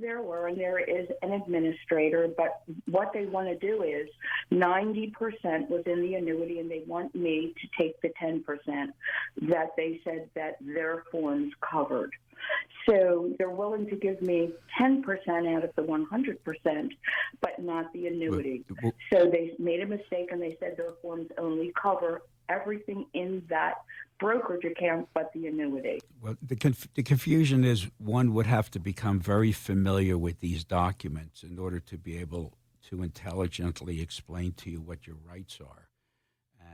There 0.00 0.22
were, 0.22 0.48
and 0.48 0.58
there 0.58 0.80
is 0.80 1.08
an 1.22 1.32
administrator, 1.32 2.28
but 2.36 2.62
what 2.90 3.12
they 3.12 3.26
want 3.26 3.48
to 3.48 3.56
do 3.56 3.82
is 3.82 4.08
90% 4.52 5.12
was 5.68 5.84
in 5.86 6.02
the 6.02 6.14
annuity, 6.14 6.58
and 6.58 6.68
they 6.68 6.82
want 6.86 7.14
me 7.14 7.54
to 7.60 7.82
take 7.82 8.00
the 8.00 8.10
10% 8.20 8.42
that 9.42 9.68
they 9.76 10.00
said 10.02 10.28
that 10.34 10.56
their 10.60 11.04
forms 11.12 11.52
covered. 11.60 12.10
So 12.88 13.32
they're 13.38 13.50
willing 13.50 13.86
to 13.88 13.96
give 13.96 14.20
me 14.20 14.50
10% 14.80 15.04
out 15.56 15.64
of 15.64 15.74
the 15.76 15.82
100%, 15.82 16.88
but 17.40 17.62
not 17.62 17.92
the 17.92 18.08
annuity. 18.08 18.64
Well, 18.82 18.92
So 19.12 19.30
they 19.30 19.52
made 19.58 19.80
a 19.80 19.86
mistake, 19.86 20.30
and 20.32 20.42
they 20.42 20.56
said 20.60 20.76
their 20.76 20.92
forms 21.00 21.28
only 21.38 21.72
cover 21.80 22.22
everything 22.48 23.06
in 23.14 23.42
that 23.48 23.76
brokerage 24.18 24.64
account 24.64 25.08
but 25.14 25.32
the 25.32 25.46
annuity. 25.46 26.00
Well, 26.20 26.36
the, 26.42 26.56
conf- 26.56 26.88
the 26.94 27.02
confusion 27.02 27.64
is 27.64 27.88
one 27.98 28.34
would 28.34 28.46
have 28.46 28.70
to 28.72 28.80
become 28.80 29.20
very 29.20 29.52
familiar 29.52 30.16
with 30.16 30.40
these 30.40 30.64
documents 30.64 31.42
in 31.42 31.58
order 31.58 31.80
to 31.80 31.98
be 31.98 32.18
able 32.18 32.56
to 32.90 33.02
intelligently 33.02 34.00
explain 34.00 34.52
to 34.52 34.70
you 34.70 34.80
what 34.80 35.06
your 35.06 35.16
rights 35.26 35.58
are. 35.60 35.88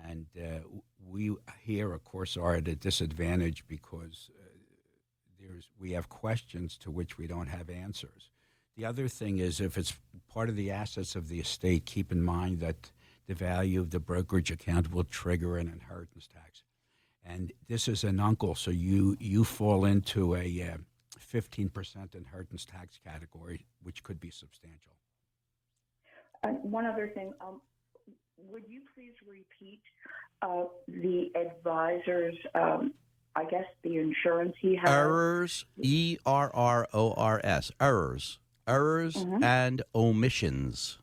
And 0.09 0.27
uh, 0.41 0.61
we 1.07 1.35
here, 1.63 1.93
of 1.93 2.05
course, 2.05 2.37
are 2.37 2.55
at 2.55 2.69
a 2.69 2.75
disadvantage 2.75 3.65
because 3.69 4.31
uh, 4.39 4.49
there's 5.39 5.69
we 5.79 5.93
have 5.93 6.09
questions 6.09 6.77
to 6.79 6.91
which 6.91 7.19
we 7.19 7.27
don't 7.27 7.49
have 7.49 7.69
answers. 7.69 8.31
The 8.77 8.87
other 8.87 9.09
thing 9.09 9.39
is, 9.39 9.61
if 9.61 9.77
it's 9.77 9.93
part 10.33 10.49
of 10.49 10.57
the 10.57 10.71
assets 10.71 11.17
of 11.17 11.29
the 11.29 11.41
estate, 11.41 11.85
keep 11.85 12.11
in 12.11 12.23
mind 12.23 12.61
that 12.61 12.91
the 13.27 13.35
value 13.35 13.81
of 13.81 13.91
the 13.91 14.01
brokerage 14.01 14.51
account 14.51 14.91
will 14.91 15.05
trigger 15.05 15.59
an 15.59 15.69
inheritance 15.69 16.27
tax 16.27 16.63
and 17.25 17.53
this 17.69 17.89
is 17.89 18.05
an 18.05 18.21
uncle, 18.21 18.55
so 18.55 18.71
you 18.71 19.17
you 19.21 19.45
fall 19.45 19.85
into 19.85 20.35
a 20.37 20.63
uh, 20.63 20.77
fifteen 21.19 21.69
percent 21.69 22.15
inheritance 22.15 22.65
tax 22.65 22.99
category, 23.05 23.67
which 23.83 24.03
could 24.03 24.21
be 24.21 24.31
substantial. 24.31 24.93
And 26.43 26.59
one 26.63 26.87
other 26.87 27.09
thing, 27.15 27.33
um, 27.41 27.61
would 28.51 28.65
you 28.67 28.81
please 28.95 29.13
repeat 29.29 29.83
uh, 30.41 30.65
the 30.89 31.31
advisor's, 31.37 32.37
um, 32.55 32.95
I 33.37 33.45
guess, 33.45 33.67
the 33.83 33.99
insurance 33.99 34.55
he 34.61 34.75
has? 34.77 34.89
Errors, 34.89 35.67
E 35.79 36.17
R 36.25 36.51
R 36.55 36.89
O 36.95 37.13
R 37.13 37.41
S, 37.45 37.71
errors, 37.81 38.39
errors 38.67 39.17
Mhm. 39.17 39.43
and 39.45 39.83
omissions. 39.95 40.99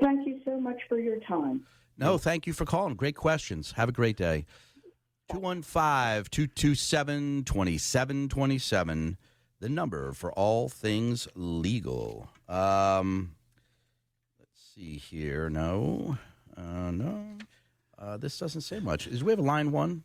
Thank 0.00 0.26
you 0.26 0.40
so 0.44 0.58
much 0.60 0.80
for 0.88 0.98
your 0.98 1.18
time. 1.20 1.66
No, 1.98 2.16
thank 2.16 2.46
you 2.46 2.52
for 2.52 2.64
calling. 2.64 2.94
Great 2.94 3.16
questions. 3.16 3.72
Have 3.72 3.88
a 3.88 3.92
great 3.92 4.16
day. 4.16 4.46
215 5.30 6.24
227 6.30 7.44
2727, 7.44 9.18
the 9.60 9.68
number 9.68 10.12
for 10.12 10.32
all 10.32 10.68
things 10.68 11.28
legal. 11.34 12.30
Um, 12.48 13.34
let's 14.38 14.58
see 14.74 14.96
here. 14.96 15.50
No, 15.50 16.16
uh, 16.56 16.90
no. 16.90 17.24
Uh, 17.98 18.16
this 18.16 18.38
doesn't 18.38 18.62
say 18.62 18.80
much. 18.80 19.06
Is 19.06 19.22
we 19.22 19.32
have 19.32 19.38
a 19.38 19.42
line 19.42 19.70
one? 19.70 20.04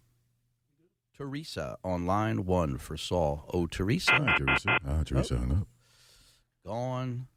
Teresa 1.16 1.78
on 1.84 2.06
line 2.06 2.46
one 2.46 2.78
for 2.78 2.98
Saul. 2.98 3.46
Oh, 3.54 3.68
Teresa. 3.68 4.14
Ah, 4.14 4.36
Teresa. 4.38 4.80
Ah, 4.86 5.04
Teresa 5.06 5.38
hung 5.38 5.52
up. 5.52 5.68
Gone. 6.66 7.28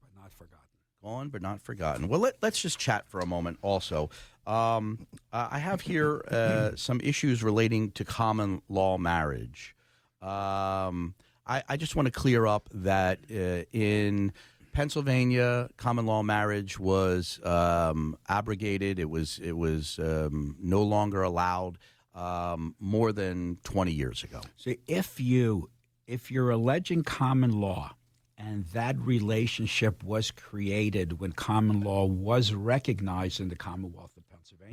But 0.00 0.20
not 0.20 0.32
forgotten. 0.32 0.58
Gone 1.02 1.28
but 1.30 1.42
not 1.42 1.60
forgotten. 1.60 2.08
Well, 2.08 2.20
let, 2.20 2.34
let's 2.42 2.60
just 2.60 2.78
chat 2.78 3.08
for 3.08 3.20
a 3.20 3.26
moment 3.26 3.58
also. 3.62 4.10
Um, 4.46 5.06
I 5.32 5.58
have 5.58 5.80
here 5.80 6.24
uh, 6.30 6.72
some 6.76 7.00
issues 7.02 7.42
relating 7.42 7.90
to 7.92 8.04
common 8.04 8.62
law 8.68 8.98
marriage. 8.98 9.74
Um, 10.20 11.14
I, 11.46 11.62
I 11.68 11.76
just 11.76 11.96
want 11.96 12.06
to 12.06 12.12
clear 12.12 12.46
up 12.46 12.68
that 12.72 13.20
uh, 13.30 13.64
in 13.72 14.32
Pennsylvania, 14.72 15.68
common 15.76 16.06
law 16.06 16.22
marriage 16.22 16.78
was 16.78 17.40
um, 17.44 18.16
abrogated. 18.28 18.98
It 18.98 19.10
was 19.10 19.38
it 19.42 19.56
was 19.56 19.98
um, 19.98 20.56
no 20.60 20.82
longer 20.82 21.22
allowed 21.22 21.78
um, 22.14 22.74
more 22.78 23.12
than 23.12 23.58
twenty 23.64 23.92
years 23.92 24.22
ago. 24.22 24.40
So 24.56 24.74
if 24.86 25.20
you 25.20 25.70
if 26.06 26.30
you're 26.30 26.50
alleging 26.50 27.02
common 27.02 27.60
law 27.60 27.94
and 28.38 28.64
that 28.66 28.98
relationship 28.98 30.02
was 30.02 30.30
created 30.30 31.20
when 31.20 31.32
common 31.32 31.80
law 31.80 32.04
was 32.04 32.52
recognized 32.52 33.40
in 33.40 33.48
the 33.48 33.56
Commonwealth 33.56 34.11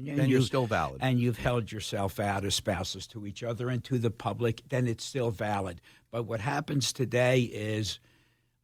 and 0.07 0.17
Then 0.19 0.29
you're 0.29 0.39
you- 0.39 0.45
still 0.45 0.65
valid. 0.67 0.99
and 1.01 1.19
you've 1.19 1.37
held 1.37 1.71
yourself 1.71 2.19
out 2.19 2.45
as 2.45 2.55
spouses 2.55 3.05
to 3.07 3.25
each 3.25 3.43
other 3.43 3.69
and 3.69 3.83
to 3.85 3.97
the 3.97 4.11
public, 4.11 4.61
then 4.69 4.87
it's 4.87 5.03
still 5.03 5.31
valid. 5.31 5.81
But 6.11 6.23
what 6.23 6.39
happens 6.39 6.93
today 6.93 7.41
is 7.41 7.99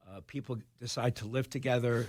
uh, 0.08 0.22
people 0.28 0.58
decide 0.80 1.16
to 1.18 1.26
live 1.26 1.50
together. 1.50 2.08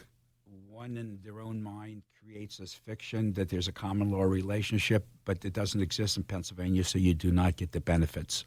One 0.68 0.96
in 0.96 1.18
their 1.24 1.40
own 1.40 1.62
mind 1.62 2.02
creates 2.22 2.58
this 2.58 2.74
fiction 2.74 3.32
that 3.34 3.48
there's 3.48 3.66
a 3.68 3.72
common 3.72 4.10
law 4.10 4.22
relationship, 4.24 5.06
but 5.24 5.44
it 5.44 5.52
doesn't 5.54 5.80
exist 5.80 6.16
in 6.18 6.22
Pennsylvania, 6.24 6.84
so 6.84 6.98
you 6.98 7.14
do 7.14 7.30
not 7.32 7.56
get 7.56 7.72
the 7.72 7.80
benefits. 7.80 8.44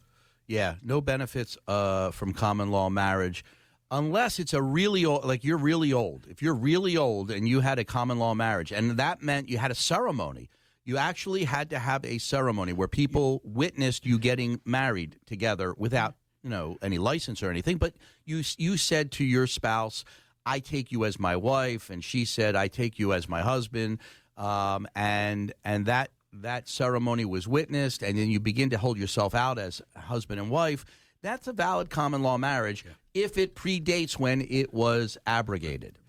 Yeah, 0.48 0.76
no 0.84 1.02
benefits 1.02 1.58
uh, 1.68 2.12
from 2.12 2.34
common 2.34 2.70
law 2.72 2.90
marriage 2.90 3.44
unless 3.92 4.38
it's 4.38 4.54
a 4.54 4.62
really 4.62 5.04
old, 5.04 5.26
like 5.26 5.44
you're 5.44 5.58
really 5.58 5.92
old. 5.92 6.28
If 6.30 6.44
you're 6.44 6.54
really 6.54 6.96
old 6.96 7.32
and 7.32 7.48
you 7.48 7.62
had 7.62 7.80
a 7.80 7.84
common 7.84 8.20
law 8.20 8.36
marriage, 8.36 8.72
and 8.72 8.92
that 8.98 9.24
meant 9.24 9.50
you 9.50 9.58
had 9.58 9.72
a 9.72 9.76
ceremony, 9.76 10.48
you 10.90 10.98
actually 10.98 11.44
had 11.44 11.70
to 11.70 11.78
have 11.78 12.04
a 12.04 12.18
ceremony 12.18 12.74
where 12.74 12.88
people 12.88 13.42
witnessed 13.44 14.08
you 14.08 14.18
getting 14.18 14.60
married 14.66 15.18
together 15.28 15.76
without, 15.78 16.16
you 16.42 16.50
know, 16.50 16.78
any 16.82 16.98
license 16.98 17.44
or 17.44 17.52
anything. 17.52 17.78
But 17.78 17.94
you 18.26 18.42
you 18.58 18.76
said 18.76 19.12
to 19.14 19.24
your 19.24 19.46
spouse, 19.46 20.04
"I 20.48 20.60
take 20.60 20.92
you 20.92 21.06
as 21.06 21.20
my 21.20 21.36
wife," 21.36 21.92
and 21.92 22.04
she 22.04 22.26
said, 22.26 22.56
"I 22.56 22.70
take 22.70 22.98
you 22.98 23.14
as 23.14 23.30
my 23.30 23.42
husband," 23.42 24.00
um, 24.36 24.88
and 24.96 25.54
and 25.64 25.86
that 25.86 26.10
that 26.34 26.68
ceremony 26.68 27.24
was 27.24 27.48
witnessed, 27.48 28.02
and 28.02 28.18
then 28.18 28.28
you 28.30 28.40
begin 28.40 28.72
to 28.72 28.80
hold 28.80 28.98
yourself 28.98 29.36
out 29.36 29.60
as 29.60 29.84
husband 29.96 30.40
and 30.40 30.50
wife, 30.50 30.86
that's 31.22 31.48
a 31.48 31.54
valid 31.54 31.92
common 31.92 32.24
law 32.24 32.40
marriage 32.40 32.84
if 33.14 33.38
it 33.38 33.54
predates 33.54 34.18
when 34.18 34.42
it 34.50 34.74
was 34.74 35.20
abrogated. 35.28 36.00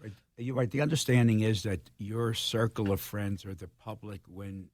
You're 0.41 0.57
right. 0.57 0.71
The 0.71 0.81
understanding 0.81 1.41
is 1.41 1.65
that 1.65 1.91
your 1.99 2.33
circle 2.33 2.93
of 2.93 3.01
friends 3.01 3.45
or 3.45 3.55
the 3.55 3.69
public, 3.69 4.23
when 4.27 4.71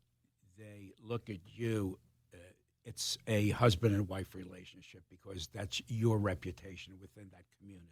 they 0.56 0.92
look 1.02 1.28
at 1.28 1.40
you, 1.44 1.98
uh, 2.32 2.38
it's 2.84 3.18
a 3.26 3.50
husband 3.50 3.92
and 3.92 4.08
wife 4.08 4.34
relationship 4.34 5.02
because 5.10 5.48
that's 5.52 5.82
your 5.88 6.18
reputation 6.18 6.94
within 7.00 7.30
that 7.32 7.42
community. 7.58 7.90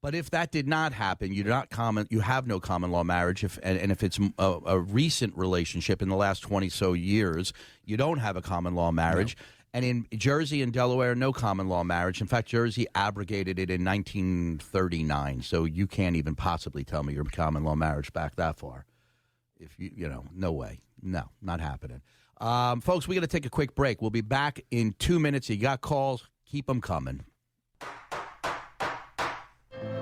But 0.00 0.14
if 0.14 0.30
that 0.30 0.50
did 0.50 0.66
not 0.66 0.94
happen, 0.94 1.32
you 1.32 1.44
do 1.44 1.50
not 1.50 1.70
common, 1.70 2.08
you 2.10 2.20
have 2.20 2.46
no 2.46 2.58
common 2.58 2.90
law 2.90 3.04
marriage. 3.04 3.44
If 3.44 3.58
and, 3.62 3.78
and 3.78 3.92
if 3.92 4.02
it's 4.02 4.18
a, 4.38 4.58
a 4.66 4.80
recent 4.80 5.36
relationship 5.36 6.02
in 6.02 6.08
the 6.08 6.16
last 6.16 6.40
twenty 6.40 6.70
so 6.70 6.94
years, 6.94 7.52
you 7.84 7.96
don't 7.96 8.18
have 8.18 8.36
a 8.36 8.42
common 8.42 8.74
law 8.74 8.90
marriage. 8.90 9.36
And 9.74 9.84
in 9.84 10.06
Jersey 10.14 10.60
and 10.60 10.72
Delaware, 10.72 11.14
no 11.14 11.32
common 11.32 11.68
law 11.68 11.82
marriage. 11.82 12.20
In 12.20 12.26
fact, 12.26 12.48
Jersey 12.48 12.86
abrogated 12.94 13.58
it 13.58 13.70
in 13.70 13.84
1939. 13.84 15.42
So 15.42 15.64
you 15.64 15.86
can't 15.86 16.14
even 16.14 16.34
possibly 16.34 16.84
tell 16.84 17.02
me 17.02 17.14
your 17.14 17.24
common 17.24 17.64
law 17.64 17.74
marriage 17.74 18.12
back 18.12 18.36
that 18.36 18.58
far. 18.58 18.84
If 19.58 19.78
you, 19.78 19.90
you 19.94 20.08
know, 20.08 20.24
no 20.34 20.52
way. 20.52 20.80
No, 21.00 21.30
not 21.40 21.60
happening. 21.60 22.02
Um, 22.38 22.80
folks, 22.80 23.08
we 23.08 23.14
got 23.14 23.22
to 23.22 23.26
take 23.26 23.46
a 23.46 23.50
quick 23.50 23.74
break. 23.74 24.02
We'll 24.02 24.10
be 24.10 24.20
back 24.20 24.60
in 24.70 24.94
two 24.98 25.18
minutes. 25.18 25.48
You 25.48 25.56
got 25.56 25.80
calls, 25.80 26.28
keep 26.44 26.66
them 26.66 26.80
coming. 26.80 27.24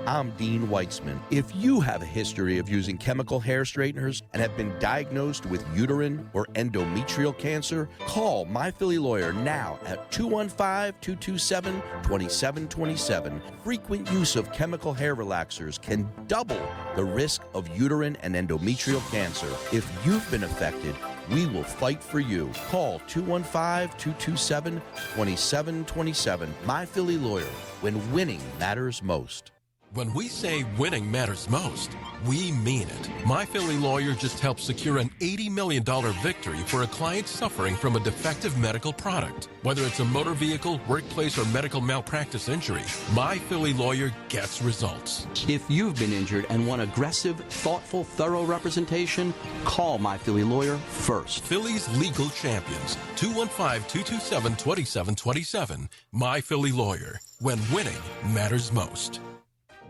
I'm 0.07 0.31
Dean 0.31 0.67
Weitzman. 0.67 1.19
If 1.29 1.55
you 1.55 1.79
have 1.79 2.01
a 2.01 2.05
history 2.05 2.57
of 2.57 2.67
using 2.67 2.97
chemical 2.97 3.39
hair 3.39 3.63
straighteners 3.63 4.23
and 4.33 4.41
have 4.41 4.57
been 4.57 4.73
diagnosed 4.79 5.45
with 5.45 5.63
uterine 5.75 6.27
or 6.33 6.47
endometrial 6.55 7.37
cancer, 7.37 7.87
call 7.99 8.45
My 8.45 8.71
Philly 8.71 8.97
Lawyer 8.97 9.31
now 9.31 9.77
at 9.85 10.11
215 10.11 10.95
227 11.01 11.81
2727. 12.01 13.41
Frequent 13.63 14.11
use 14.11 14.35
of 14.35 14.51
chemical 14.51 14.91
hair 14.91 15.15
relaxers 15.15 15.79
can 15.79 16.09
double 16.27 16.61
the 16.95 17.05
risk 17.05 17.43
of 17.53 17.67
uterine 17.77 18.17
and 18.23 18.33
endometrial 18.33 19.07
cancer. 19.11 19.47
If 19.71 19.87
you've 20.03 20.29
been 20.31 20.45
affected, 20.45 20.95
we 21.29 21.45
will 21.45 21.63
fight 21.63 22.03
for 22.03 22.19
you. 22.19 22.49
Call 22.69 22.99
215 23.07 23.97
227 23.99 24.81
2727. 25.13 26.53
My 26.65 26.87
Philly 26.87 27.17
Lawyer, 27.17 27.45
when 27.81 28.11
winning 28.11 28.41
matters 28.59 29.03
most. 29.03 29.51
When 29.93 30.13
we 30.13 30.29
say 30.29 30.63
winning 30.77 31.11
matters 31.11 31.49
most, 31.49 31.97
we 32.25 32.53
mean 32.53 32.83
it. 32.83 33.09
My 33.25 33.43
Philly 33.43 33.75
lawyer 33.75 34.13
just 34.13 34.39
helped 34.39 34.61
secure 34.61 34.99
an 34.99 35.09
$80 35.19 35.51
million 35.51 35.83
victory 36.23 36.59
for 36.59 36.83
a 36.83 36.87
client 36.87 37.27
suffering 37.27 37.75
from 37.75 37.97
a 37.97 37.99
defective 37.99 38.57
medical 38.57 38.93
product. 38.93 39.49
Whether 39.63 39.83
it's 39.83 39.99
a 39.99 40.05
motor 40.05 40.31
vehicle, 40.31 40.79
workplace, 40.87 41.37
or 41.37 41.43
medical 41.47 41.81
malpractice 41.81 42.47
injury, 42.47 42.83
My 43.13 43.37
Philly 43.37 43.73
lawyer 43.73 44.13
gets 44.29 44.61
results. 44.61 45.27
If 45.49 45.69
you've 45.69 45.99
been 45.99 46.13
injured 46.13 46.45
and 46.47 46.65
want 46.65 46.81
aggressive, 46.81 47.35
thoughtful, 47.49 48.05
thorough 48.05 48.45
representation, 48.45 49.33
call 49.65 49.97
My 49.97 50.17
Philly 50.17 50.45
Lawyer 50.45 50.77
first. 50.77 51.43
Philly's 51.43 51.89
legal 51.97 52.29
champions. 52.29 52.95
215-227-2727. 53.17 55.89
My 56.13 56.39
Philly 56.39 56.71
lawyer. 56.71 57.19
When 57.39 57.59
winning 57.73 57.99
matters 58.33 58.71
most. 58.71 59.19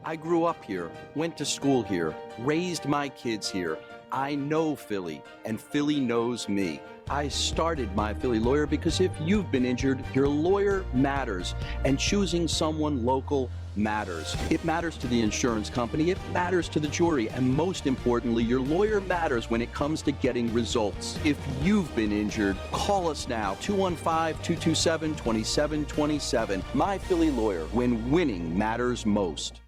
I 0.04 0.16
grew 0.16 0.46
up 0.46 0.66
here, 0.66 0.90
went 1.14 1.38
to 1.38 1.46
school 1.46 1.84
here, 1.84 2.16
raised 2.40 2.86
my 2.86 3.08
kids 3.10 3.52
here. 3.52 3.78
I 4.12 4.34
know 4.34 4.76
Philly, 4.76 5.22
and 5.46 5.62
Philly 5.62 6.00
knows 6.00 6.50
me. 6.50 6.82
I 7.08 7.28
started 7.28 7.96
my 7.96 8.14
Philly 8.16 8.40
lawyer 8.40 8.66
because 8.66 9.00
if 9.00 9.12
you've 9.22 9.52
been 9.52 9.64
injured, 9.64 10.04
your 10.16 10.28
lawyer 10.28 10.84
matters, 10.94 11.54
and 11.86 12.00
choosing 12.00 12.48
someone 12.48 13.06
local 13.06 13.52
matters. 13.76 14.36
It 14.50 14.66
matters 14.66 14.98
to 14.98 15.08
the 15.08 15.22
insurance 15.22 15.70
company, 15.70 16.10
it 16.10 16.18
matters 16.34 16.68
to 16.70 16.80
the 16.80 16.88
jury, 16.88 17.30
and 17.30 17.48
most 17.48 17.86
importantly, 17.86 18.44
your 18.44 18.60
lawyer 18.60 19.02
matters 19.02 19.52
when 19.52 19.62
it 19.62 19.72
comes 19.72 20.02
to 20.04 20.12
getting 20.14 20.52
results. 20.52 21.20
If 21.24 21.38
you've 21.62 21.96
been 21.96 22.12
injured, 22.12 22.58
call 22.72 23.08
us 23.08 23.28
now 23.28 23.56
215 23.62 24.42
227 24.44 25.12
2727. 25.12 26.64
My 26.74 26.98
Philly 26.98 27.30
lawyer, 27.30 27.66
when 27.66 28.10
winning 28.10 28.58
matters 28.58 29.06
most. 29.06 29.62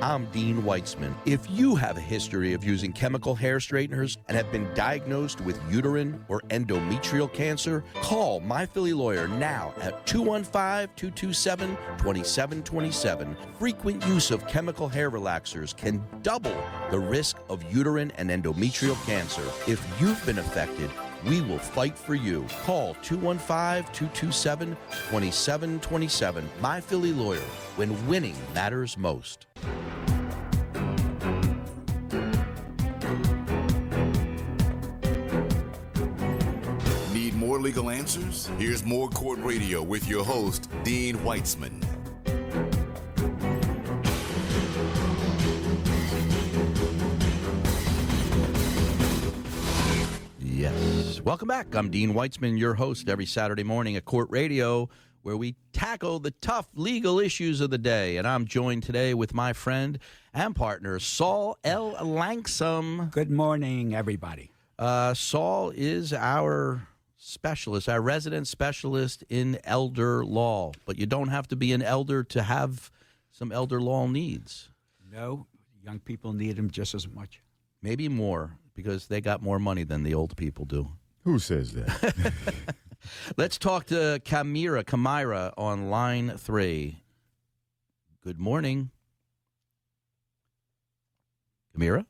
I'm 0.00 0.26
Dean 0.26 0.62
Weitzman. 0.62 1.14
If 1.26 1.50
you 1.50 1.74
have 1.74 1.96
a 1.96 2.00
history 2.00 2.52
of 2.52 2.62
using 2.62 2.92
chemical 2.92 3.34
hair 3.34 3.58
straighteners 3.58 4.16
and 4.28 4.36
have 4.36 4.50
been 4.52 4.72
diagnosed 4.74 5.40
with 5.40 5.60
uterine 5.70 6.24
or 6.28 6.40
endometrial 6.50 7.32
cancer, 7.32 7.84
call 8.00 8.40
My 8.40 8.64
Philly 8.64 8.92
Lawyer 8.92 9.26
now 9.26 9.74
at 9.80 10.06
215 10.06 10.88
227 10.96 11.76
2727. 11.98 13.36
Frequent 13.58 14.06
use 14.06 14.30
of 14.30 14.46
chemical 14.46 14.88
hair 14.88 15.10
relaxers 15.10 15.76
can 15.76 16.02
double 16.22 16.56
the 16.90 16.98
risk 16.98 17.38
of 17.50 17.62
uterine 17.72 18.12
and 18.12 18.30
endometrial 18.30 18.96
cancer. 19.04 19.42
If 19.66 19.84
you've 20.00 20.24
been 20.24 20.38
affected, 20.38 20.90
we 21.26 21.40
will 21.40 21.58
fight 21.58 21.98
for 21.98 22.14
you. 22.14 22.46
Call 22.64 22.94
215 23.02 23.92
227 23.92 24.76
2727. 25.10 26.48
My 26.60 26.80
Philly 26.80 27.12
Lawyer, 27.12 27.40
when 27.76 28.06
winning 28.06 28.36
matters 28.54 28.96
most. 28.96 29.46
Need 37.12 37.34
more 37.34 37.60
legal 37.60 37.90
answers? 37.90 38.50
Here's 38.58 38.84
more 38.84 39.08
Court 39.08 39.38
Radio 39.40 39.82
with 39.82 40.08
your 40.08 40.24
host, 40.24 40.68
Dean 40.84 41.16
Weitzman. 41.18 41.97
Welcome 51.28 51.48
back. 51.48 51.74
I'm 51.74 51.90
Dean 51.90 52.14
Weitzman, 52.14 52.58
your 52.58 52.72
host 52.72 53.06
every 53.06 53.26
Saturday 53.26 53.62
morning 53.62 53.96
at 53.96 54.06
Court 54.06 54.30
Radio, 54.30 54.88
where 55.20 55.36
we 55.36 55.56
tackle 55.74 56.20
the 56.20 56.30
tough 56.30 56.68
legal 56.74 57.20
issues 57.20 57.60
of 57.60 57.68
the 57.68 57.76
day. 57.76 58.16
And 58.16 58.26
I'm 58.26 58.46
joined 58.46 58.84
today 58.84 59.12
with 59.12 59.34
my 59.34 59.52
friend 59.52 59.98
and 60.32 60.56
partner, 60.56 60.98
Saul 60.98 61.58
L. 61.62 61.94
Langsam. 61.96 63.10
Good 63.10 63.30
morning, 63.30 63.94
everybody. 63.94 64.52
Uh, 64.78 65.12
Saul 65.12 65.70
is 65.76 66.14
our 66.14 66.88
specialist, 67.18 67.90
our 67.90 68.00
resident 68.00 68.48
specialist 68.48 69.22
in 69.28 69.58
elder 69.64 70.24
law. 70.24 70.72
But 70.86 70.98
you 70.98 71.04
don't 71.04 71.28
have 71.28 71.46
to 71.48 71.56
be 71.56 71.74
an 71.74 71.82
elder 71.82 72.24
to 72.24 72.42
have 72.42 72.90
some 73.30 73.52
elder 73.52 73.82
law 73.82 74.06
needs. 74.06 74.70
No, 75.12 75.46
young 75.84 76.00
people 76.00 76.32
need 76.32 76.56
them 76.56 76.70
just 76.70 76.94
as 76.94 77.06
much. 77.06 77.42
Maybe 77.82 78.08
more, 78.08 78.56
because 78.74 79.08
they 79.08 79.20
got 79.20 79.42
more 79.42 79.58
money 79.58 79.84
than 79.84 80.04
the 80.04 80.14
old 80.14 80.34
people 80.34 80.64
do. 80.64 80.88
Who 81.28 81.38
says 81.38 81.72
that? 81.72 82.32
Let's 83.36 83.58
talk 83.58 83.84
to 83.88 84.18
Kamira, 84.24 84.82
Kamira 84.82 85.52
on 85.58 85.90
line 85.90 86.30
three. 86.38 87.02
Good 88.24 88.38
morning. 88.40 88.92
Kamira? 91.76 92.06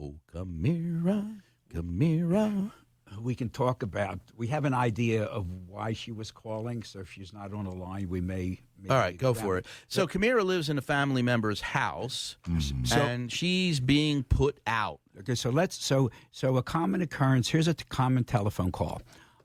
Oh, 0.00 0.14
Kamira, 0.34 1.42
Kamira. 1.70 2.72
We 3.18 3.34
can 3.34 3.48
talk 3.48 3.82
about. 3.82 4.18
We 4.36 4.46
have 4.48 4.64
an 4.64 4.74
idea 4.74 5.24
of 5.24 5.46
why 5.66 5.92
she 5.92 6.12
was 6.12 6.30
calling. 6.30 6.82
So 6.82 7.00
if 7.00 7.10
she's 7.10 7.32
not 7.32 7.52
on 7.52 7.64
the 7.64 7.70
line, 7.74 8.08
we 8.08 8.20
may. 8.20 8.60
All 8.88 8.96
right, 8.96 9.16
go 9.16 9.34
for 9.34 9.58
it. 9.58 9.66
So 9.88 10.06
Kamira 10.06 10.44
lives 10.44 10.68
in 10.68 10.78
a 10.78 10.82
family 10.82 11.22
member's 11.22 11.60
house, 11.60 12.36
and 13.00 13.30
she's 13.30 13.80
being 13.80 14.22
put 14.22 14.58
out. 14.66 15.00
Okay, 15.18 15.34
so 15.34 15.50
let's 15.50 15.82
so 15.84 16.10
so 16.30 16.56
a 16.56 16.62
common 16.62 17.02
occurrence. 17.02 17.48
Here's 17.48 17.68
a 17.68 17.74
t- 17.74 17.84
common 17.88 18.24
telephone 18.24 18.72
call. 18.72 19.02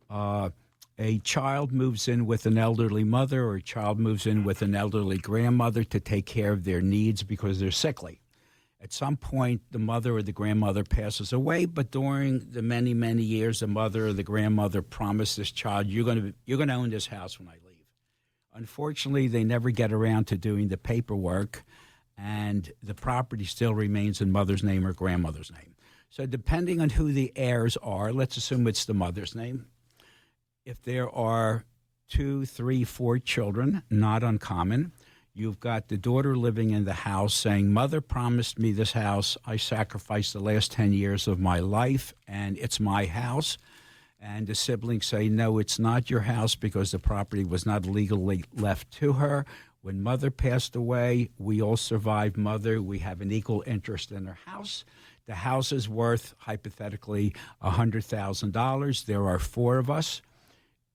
Uh, 0.10 0.52
a 0.98 1.20
child 1.20 1.74
moves 1.74 2.08
in 2.08 2.26
with 2.26 2.46
an 2.46 2.58
elderly 2.58 3.04
mother, 3.04 3.44
or 3.44 3.56
a 3.56 3.62
child 3.62 4.00
moves 4.00 4.26
in 4.26 4.46
with 4.46 4.62
an 4.62 4.74
elderly 4.76 5.18
grandmother 5.18 5.84
to 5.84 6.00
take 6.00 6.26
care 6.26 6.54
of 6.54 6.64
their 6.64 6.82
needs 6.82 7.24
because 7.24 7.60
they're 7.60 7.72
sickly. 7.72 8.22
At 8.86 8.94
some 8.94 9.18
point, 9.18 9.64
the 9.72 9.80
mother 9.80 10.16
or 10.16 10.22
the 10.22 10.32
grandmother 10.32 10.84
passes 10.84 11.34
away, 11.34 11.66
but 11.66 11.90
during 11.90 12.52
the 12.52 12.62
many, 12.62 12.94
many 12.94 13.24
years, 13.24 13.62
the 13.62 13.66
mother 13.68 14.06
or 14.06 14.14
the 14.14 14.22
grandmother 14.22 14.84
promised 14.84 15.38
this 15.38 15.50
child, 15.50 15.88
"You're 15.88 16.06
going 16.06 16.22
to 16.22 16.34
you're 16.46 16.60
going 16.60 16.70
to 16.70 16.76
own 16.76 16.92
this 16.92 17.08
house 17.08 17.40
when 17.40 17.48
I 17.48 17.54
leave." 17.68 17.88
Unfortunately, 18.54 19.28
they 19.28 19.44
never 19.44 19.72
get 19.72 19.92
around 19.92 20.28
to 20.28 20.38
doing 20.38 20.68
the 20.68 20.78
paperwork, 20.78 21.64
and 22.16 22.72
the 22.84 22.94
property 22.94 23.44
still 23.46 23.74
remains 23.74 24.22
in 24.22 24.32
mother's 24.32 24.62
name 24.62 24.86
or 24.86 24.94
grandmother's 24.94 25.52
name. 25.52 25.74
So, 26.12 26.28
depending 26.28 26.80
on 26.80 26.92
who 26.92 27.12
the 27.12 27.32
heirs 27.36 27.78
are, 27.78 28.14
let's 28.14 28.38
assume 28.38 28.68
it's 28.68 28.86
the 28.86 28.94
mother's 28.94 29.34
name. 29.34 29.66
If 30.64 30.84
there 30.84 31.10
are 31.10 31.66
two, 32.08 32.46
three, 32.46 32.84
four 32.84 33.18
children, 33.18 33.82
not 33.90 34.22
uncommon, 34.22 34.92
you've 35.36 35.60
got 35.60 35.90
the 35.90 35.98
daughter 35.98 36.36
living 36.36 36.72
in 36.72 36.86
the 36.86 36.94
house 36.94 37.34
saying, 37.34 37.72
Mother 37.72 38.00
promised 38.02 38.58
me 38.58 38.72
this 38.72 38.94
house. 38.94 39.38
I 39.46 39.58
sacrificed 39.58 40.34
the 40.34 40.40
last 40.40 40.72
10 40.72 40.94
years 40.94 41.28
of 41.28 41.40
my 41.40 41.60
life, 41.60 42.14
and 42.28 42.58
it's 42.58 42.80
my 42.80 43.06
house. 43.06 43.58
and 44.20 44.48
the 44.48 44.56
siblings 44.56 45.06
say, 45.06 45.30
no, 45.30 45.60
it's 45.60 45.78
not 45.78 46.10
your 46.10 46.22
house 46.22 46.56
because 46.56 46.92
the 46.92 46.98
property 47.00 47.44
was 47.44 47.66
not 47.66 47.86
legally 47.86 48.44
left 48.56 48.90
to 48.92 49.14
her. 49.14 49.46
When 49.82 50.02
mother 50.02 50.32
passed 50.32 50.76
away, 50.76 51.30
we 51.38 51.62
all 51.62 51.78
survived 51.78 52.38
mother. 52.38 52.82
We 52.82 53.00
have 53.00 53.22
an 53.22 53.32
equal 53.32 53.64
interest 53.68 54.12
in 54.12 54.26
her 54.26 54.40
house. 54.46 54.84
The 55.28 55.36
house 55.36 55.72
is 55.72 55.88
worth, 55.88 56.34
hypothetically, 56.40 57.36
$100,000. 57.64 59.06
There 59.06 59.28
are 59.28 59.40
four 59.40 59.78
of 59.78 59.92
us. 59.92 60.22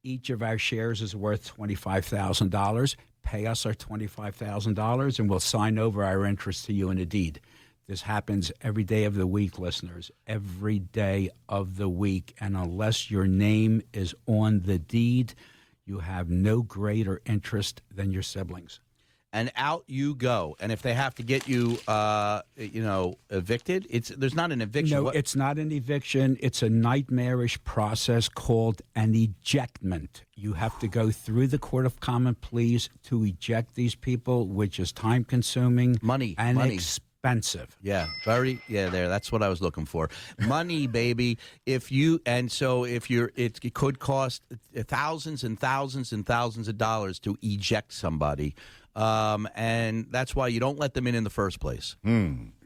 Each 0.03 0.31
of 0.31 0.43
our 0.43 0.59
shares 0.59 1.03
is 1.03 1.15
worth 1.15 1.57
$25,000. 1.57 2.97
Pay 3.23 3.47
us 3.47 3.65
our 3.67 3.75
$25,000 3.75 5.19
and 5.19 5.31
we'll 5.31 5.41
sign 5.41 5.79
over 5.79 6.05
our 6.05 6.25
interest 6.25 6.67
to 6.67 6.73
you 6.73 6.91
in 6.91 6.99
a 6.99 7.07
deed. 7.07 7.41
This 7.87 8.03
happens 8.03 8.53
every 8.61 8.85
day 8.85 9.05
of 9.05 9.15
the 9.15 9.27
week, 9.27 9.59
listeners. 9.59 10.11
Every 10.27 10.79
day 10.79 11.31
of 11.49 11.77
the 11.77 11.89
week. 11.89 12.35
And 12.41 12.57
unless 12.57 13.11
your 13.11 13.27
name 13.27 13.83
is 13.93 14.15
on 14.27 14.61
the 14.61 14.79
deed, 14.79 15.35
you 15.85 15.99
have 15.99 16.31
no 16.31 16.63
greater 16.63 17.21
interest 17.27 17.83
than 17.93 18.13
your 18.13 18.23
siblings. 18.23 18.79
And 19.33 19.53
out 19.57 19.85
you 19.87 20.15
go. 20.15 20.57
And 20.61 20.73
if 20.73 20.83
they 20.83 20.95
have 20.95 21.15
to 21.17 21.23
get 21.23 21.47
you, 21.49 21.79
uh, 21.87 22.43
you 22.57 22.83
know, 22.83 23.17
evicted, 23.31 23.87
it's 23.89 24.09
there's 24.09 24.35
not 24.35 24.51
an 24.53 24.61
eviction. 24.61 24.97
No, 24.97 25.05
What- 25.05 25.17
it's 25.17 25.37
not 25.37 25.59
an 25.59 25.71
eviction. 25.73 26.37
It's 26.41 26.63
a 26.63 26.69
nightmarish 26.71 27.63
process 27.65 28.29
called 28.29 28.83
an 28.97 29.15
ejectment. 29.15 30.23
You 30.35 30.55
have 30.55 30.79
to 30.81 30.89
go 30.89 31.11
through 31.11 31.49
the 31.49 31.59
Court 31.59 31.87
of 31.87 32.01
Common 32.01 32.35
Pleas 32.35 32.89
to 33.05 33.25
eject 33.25 33.75
these 33.75 33.95
people, 33.95 34.47
which 34.49 34.81
is 34.81 34.91
time 34.93 35.25
consuming, 35.25 35.99
Money, 36.03 36.35
and 36.39 36.57
money. 36.57 36.75
expensive. 36.75 37.77
Yeah, 37.83 38.07
very. 38.25 38.61
Yeah, 38.67 38.89
there. 38.89 39.09
That's 39.09 39.31
what 39.31 39.43
I 39.43 39.49
was 39.49 39.61
looking 39.61 39.85
for. 39.87 40.09
Money, 40.39 40.87
baby. 41.03 41.37
If 41.67 41.93
you 41.93 42.21
and 42.25 42.51
so 42.51 42.85
if 42.85 43.11
you're, 43.11 43.31
it, 43.37 43.59
it 43.63 43.75
could 43.75 43.99
cost 43.99 44.43
thousands 44.75 45.45
and 45.45 45.61
thousands 45.61 46.13
and 46.13 46.25
thousands 46.27 46.69
of 46.69 46.79
dollars 46.79 47.19
to 47.21 47.37
eject 47.43 47.93
somebody, 47.93 48.55
um, 48.97 49.49
and 49.55 50.07
that's 50.11 50.35
why 50.35 50.49
you 50.49 50.61
don't 50.61 50.79
let 50.79 50.95
them 50.95 51.07
in 51.07 51.15
in 51.15 51.25
the 51.25 51.31
first 51.31 51.61
place. 51.61 51.97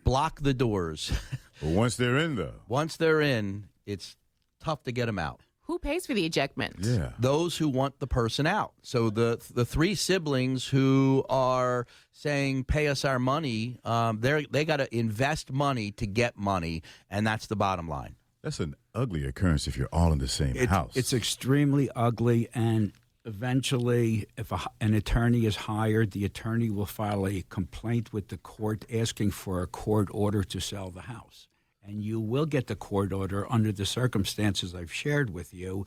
Block 0.05 0.41
the 0.43 0.55
doors. 0.55 1.13
But 1.63 1.71
once 1.71 1.95
they're 1.97 2.19
in, 2.19 2.35
though, 2.35 2.55
Once 2.67 2.97
they're 2.97 3.21
in, 3.21 3.69
it's 3.87 4.17
tough 4.61 4.83
to 4.83 4.93
get 4.93 5.07
them 5.07 5.21
out. 5.21 5.41
Who 5.63 5.79
pays 5.79 6.05
for 6.05 6.13
the 6.13 6.25
ejectment? 6.29 6.75
yeah. 6.81 7.13
those 7.21 7.57
who 7.57 7.69
want 7.69 8.01
the 8.01 8.09
person 8.09 8.45
out. 8.45 8.73
So 8.83 9.09
the 9.09 9.41
the 9.55 9.65
three 9.65 9.95
siblings 9.95 10.67
who 10.67 11.25
are 11.31 11.87
saying 12.11 12.65
pay 12.65 12.89
us 12.89 13.05
our 13.05 13.21
money, 13.21 13.79
um, 13.85 14.19
they 14.21 14.45
they 14.51 14.65
got 14.65 14.79
to 14.79 14.95
invest 14.95 15.53
money 15.53 15.93
to 15.93 16.07
get 16.09 16.37
money, 16.37 16.83
and 17.09 17.25
that's 17.25 17.47
the 17.47 17.57
bottom 17.57 17.89
line. 17.89 18.17
That's 18.43 18.59
an 18.59 18.75
ugly 18.97 19.25
occurrence 19.25 19.69
if 19.69 19.77
you're 19.77 19.89
all 19.93 20.13
in 20.13 20.19
the 20.19 20.29
same 20.29 20.57
It- 20.57 20.69
house. 20.71 20.97
It's 20.97 21.13
extremely 21.13 21.89
ugly, 21.95 22.49
and 22.53 22.93
eventually, 23.25 24.27
if 24.37 24.53
a, 24.53 24.61
an 24.81 24.95
attorney 24.95 25.47
is 25.47 25.57
hired, 25.57 26.13
the 26.13 26.25
attorney 26.25 26.71
will 26.71 26.87
file 26.87 27.27
a 27.27 27.43
complaint 27.49 28.13
with 28.13 28.29
the 28.29 28.37
court 28.37 28.85
asking 28.93 29.31
for 29.31 29.63
a 29.63 29.67
court 29.67 30.09
order 30.11 30.45
to 30.45 30.61
sell 30.61 30.91
the 30.91 31.03
house. 31.03 31.49
And 31.83 32.03
you 32.03 32.21
will 32.21 32.47
get 32.47 32.67
the 32.67 32.77
court 32.77 33.13
order 33.13 33.51
under 33.51 33.71
the 33.73 33.87
circumstances 33.87 34.75
I've 34.75 34.93
shared 34.93 35.31
with 35.31 35.53
you. 35.53 35.87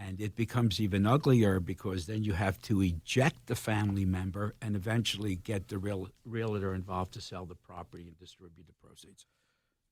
And 0.00 0.20
it 0.20 0.36
becomes 0.36 0.80
even 0.80 1.06
uglier 1.06 1.58
because 1.58 2.06
then 2.06 2.22
you 2.22 2.34
have 2.34 2.60
to 2.62 2.82
eject 2.82 3.46
the 3.46 3.56
family 3.56 4.04
member 4.04 4.54
and 4.62 4.76
eventually 4.76 5.34
get 5.34 5.68
the 5.68 5.78
real, 5.78 6.08
realtor 6.24 6.72
involved 6.74 7.14
to 7.14 7.20
sell 7.20 7.46
the 7.46 7.56
property 7.56 8.04
and 8.04 8.16
distribute 8.18 8.66
the 8.66 8.86
proceeds. 8.86 9.26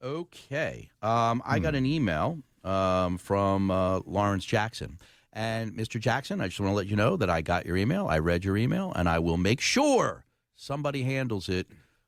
Okay, 0.02 0.90
um, 1.02 1.42
I 1.44 1.58
got 1.58 1.74
an 1.74 1.86
email 1.86 2.38
um, 2.62 3.16
from 3.16 3.70
uh, 3.70 4.00
Lawrence 4.04 4.44
Jackson. 4.44 4.98
And 5.36 5.74
Mr. 5.74 6.00
Jackson, 6.00 6.40
I 6.40 6.46
just 6.46 6.58
want 6.58 6.70
to 6.70 6.74
let 6.74 6.86
you 6.86 6.96
know 6.96 7.18
that 7.18 7.28
I 7.28 7.42
got 7.42 7.66
your 7.66 7.76
email. 7.76 8.06
I 8.08 8.20
read 8.20 8.42
your 8.42 8.56
email, 8.56 8.90
and 8.96 9.06
I 9.06 9.18
will 9.18 9.36
make 9.36 9.60
sure 9.60 10.24
somebody 10.54 11.02
handles 11.02 11.50
it 11.50 11.66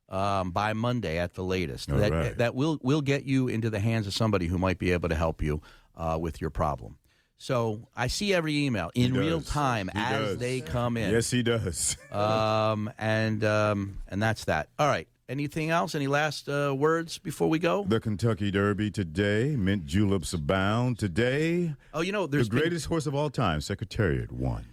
um, 0.09 0.51
by 0.51 0.73
Monday 0.73 1.19
at 1.19 1.35
the 1.35 1.45
latest. 1.45 1.93
All 1.93 1.99
that 1.99 2.11
right. 2.11 2.39
that 2.39 2.55
will 2.55 2.79
will 2.83 3.03
get 3.03 3.25
you 3.25 3.47
into 3.47 3.69
the 3.69 3.81
hands 3.81 4.07
of 4.07 4.15
somebody 4.15 4.47
who 4.47 4.57
might 4.57 4.79
be 4.79 4.93
able 4.93 5.11
to 5.11 5.15
help 5.15 5.43
you 5.43 5.61
uh, 5.95 6.17
with 6.19 6.41
your 6.41 6.49
problem. 6.49 6.97
So 7.37 7.87
I 7.95 8.07
see 8.07 8.33
every 8.33 8.65
email 8.65 8.91
in 8.95 9.13
real 9.13 9.43
time 9.43 9.91
He 9.93 10.01
as 10.01 10.11
does. 10.11 10.39
they 10.39 10.63
come 10.63 10.97
in. 10.97 11.13
Yes, 11.13 11.31
he 11.31 11.43
does. 11.43 11.99
Um, 12.11 12.91
and 12.99 13.45
um, 13.45 13.99
and 14.09 14.23
that's 14.23 14.47
that. 14.47 14.71
All 14.79 14.89
right. 14.89 15.07
Anything 15.29 15.69
else? 15.69 15.95
Any 15.95 16.07
last 16.07 16.49
uh, 16.49 16.75
words 16.77 17.19
before 17.19 17.49
we 17.51 17.59
go? 17.59 17.85
the 17.87 18.01
Kentucky 18.01 18.51
Derby 18.51 18.91
today. 18.91 19.57
Mint 19.57 19.85
juleps 19.85 20.33
abound 20.33 20.99
today. 20.99 21.75
Oh, 21.93 22.01
you 22.01 22.13
know, 22.13 22.27
The 22.27 22.39
there's 22.39 22.49
been- 22.49 22.61
greatest 22.61 22.87
horse 22.87 23.07
of 23.07 23.15
all 23.15 23.29
time, 23.29 23.61
Secretariat, 23.61 24.33
won. 24.33 24.65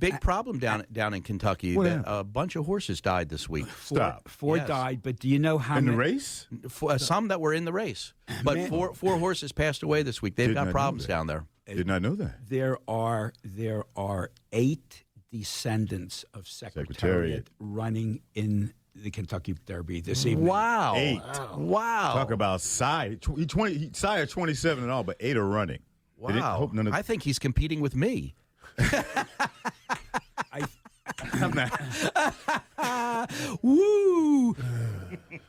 Big 0.00 0.20
problem 0.20 0.58
down 0.58 0.84
down 0.90 1.14
in 1.14 1.22
Kentucky. 1.22 1.76
What 1.76 1.84
That? 1.84 2.02
A 2.04 2.24
bunch 2.24 2.56
of 2.56 2.66
horses 2.66 3.00
died 3.00 3.28
this 3.28 3.48
week. 3.48 3.66
Stop. 3.84 4.28
Four 4.28 4.56
Yes. 4.56 4.66
died, 4.66 5.00
but 5.00 5.20
do 5.20 5.28
you 5.28 5.38
know 5.38 5.58
how 5.58 5.78
In 5.78 5.84
the 5.84 5.92
many? 5.92 6.10
race? 6.14 6.48
For, 6.68 6.90
uh, 6.90 6.98
some 6.98 7.28
that 7.28 7.40
were 7.40 7.54
in 7.54 7.64
the 7.64 7.72
race, 7.72 8.12
but 8.42 8.68
four 8.68 8.92
four 8.94 9.16
horses 9.18 9.52
passed 9.52 9.84
away 9.84 10.02
this 10.02 10.20
week. 10.20 10.34
They've 10.34 10.48
Did 10.48 10.54
got 10.54 10.70
problems 10.72 11.06
down 11.06 11.28
there. 11.28 11.44
Did 11.66 11.86
not 11.86 12.02
know 12.02 12.16
that. 12.16 12.48
there 12.48 12.78
are 12.88 13.32
there 13.44 13.84
are 13.94 14.32
eight 14.50 15.04
descendants 15.30 16.24
of 16.34 16.48
Secretariat, 16.48 16.88
Secretariat. 16.96 17.50
running 17.60 18.22
in 18.34 18.72
the 19.02 19.10
Kentucky 19.10 19.54
Derby 19.66 20.00
this 20.00 20.26
evening. 20.26 20.46
Wow! 20.46 20.94
Eight. 20.96 21.20
Wow! 21.56 22.12
Talk 22.14 22.30
about 22.30 22.60
side. 22.60 23.20
Tw- 23.22 23.38
he 23.38 23.46
twenty. 23.46 23.74
He, 23.78 23.90
side 23.92 24.28
27 24.28 24.82
and 24.84 24.92
all, 24.92 25.04
but 25.04 25.16
eight 25.20 25.36
are 25.36 25.46
running. 25.46 25.78
They 26.20 26.26
didn't- 26.28 26.42
Wow! 26.42 26.56
hope 26.58 26.72
none 26.74 26.86
of, 26.86 26.92
I 26.92 27.02
think 27.02 27.22
he's 27.22 27.38
competing 27.38 27.80
with 27.80 27.94
me. 27.96 28.34
I, 28.78 30.62
I'm 31.34 31.52
not. 31.54 33.30
Woo! 33.62 34.56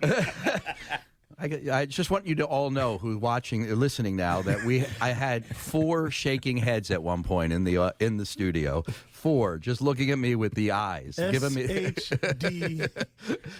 I, 1.41 1.61
I 1.71 1.85
just 1.87 2.11
want 2.11 2.27
you 2.27 2.35
to 2.35 2.45
all 2.45 2.69
know 2.69 2.99
who 2.99 3.17
watching, 3.17 3.69
uh, 3.69 3.75
listening 3.75 4.15
now, 4.15 4.41
that 4.43 4.63
we 4.63 4.85
I 5.01 5.09
had 5.09 5.43
four 5.45 6.11
shaking 6.11 6.57
heads 6.57 6.91
at 6.91 7.01
one 7.01 7.23
point 7.23 7.51
in 7.51 7.63
the 7.63 7.77
uh, 7.77 7.91
in 7.99 8.17
the 8.17 8.25
studio. 8.25 8.83
Four, 9.11 9.57
just 9.57 9.81
looking 9.81 10.11
at 10.11 10.19
me 10.19 10.35
with 10.35 10.53
the 10.53 10.71
eyes, 10.71 11.17
giving 11.17 11.53
me. 11.53 11.63
H 11.63 12.13
D 12.37 12.83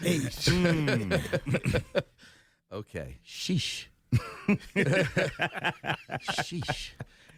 H. 0.04 0.50
Okay. 2.74 3.18
Sheesh. 3.28 3.88
Sheesh. 6.24 6.92